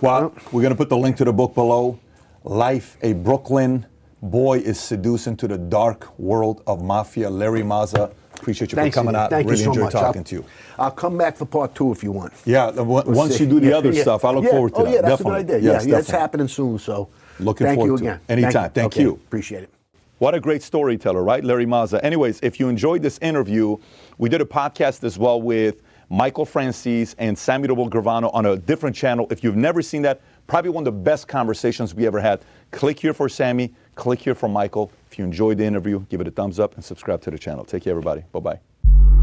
[0.00, 1.98] Well, we're going to put the link to the book below.
[2.44, 3.86] Life, a Brooklyn
[4.22, 7.28] boy is seduced into the dark world of mafia.
[7.30, 9.30] Larry Mazza, appreciate you thanks for coming out.
[9.30, 9.92] Thank really you so enjoyed much.
[9.92, 10.44] talking I'll, to you.
[10.78, 12.32] I'll come back for part two if you want.
[12.44, 13.44] Yeah, once see.
[13.44, 14.02] you do the Yeah, other yeah.
[14.02, 14.50] stuff, I look Yeah.
[14.50, 14.90] forward to oh, that.
[14.94, 15.40] yeah, that's definitely.
[15.40, 15.72] a good idea.
[15.72, 16.78] Yes, yeah, it's happening soon.
[16.78, 17.08] So
[17.40, 18.14] Looking thank forward you to it.
[18.28, 18.44] again.
[18.44, 18.70] Anytime.
[18.70, 19.12] Thank Okay, you.
[19.12, 19.70] Appreciate it.
[20.18, 21.44] What a great storyteller, right?
[21.44, 22.00] Larry Mazza.
[22.02, 23.76] Anyways, if you enjoyed this interview,
[24.16, 28.96] we did a podcast as well with Michael Franzese and Samuel Gravano on a different
[28.96, 29.26] channel.
[29.30, 32.42] If you've never seen that, probably one of the best conversations we ever had.
[32.70, 34.92] Click here for Sammy, click here for Michael.
[35.10, 37.64] If you enjoyed the interview, give it a thumbs up and subscribe to the channel.
[37.64, 38.24] Take care, everybody.
[38.32, 39.15] Bye bye.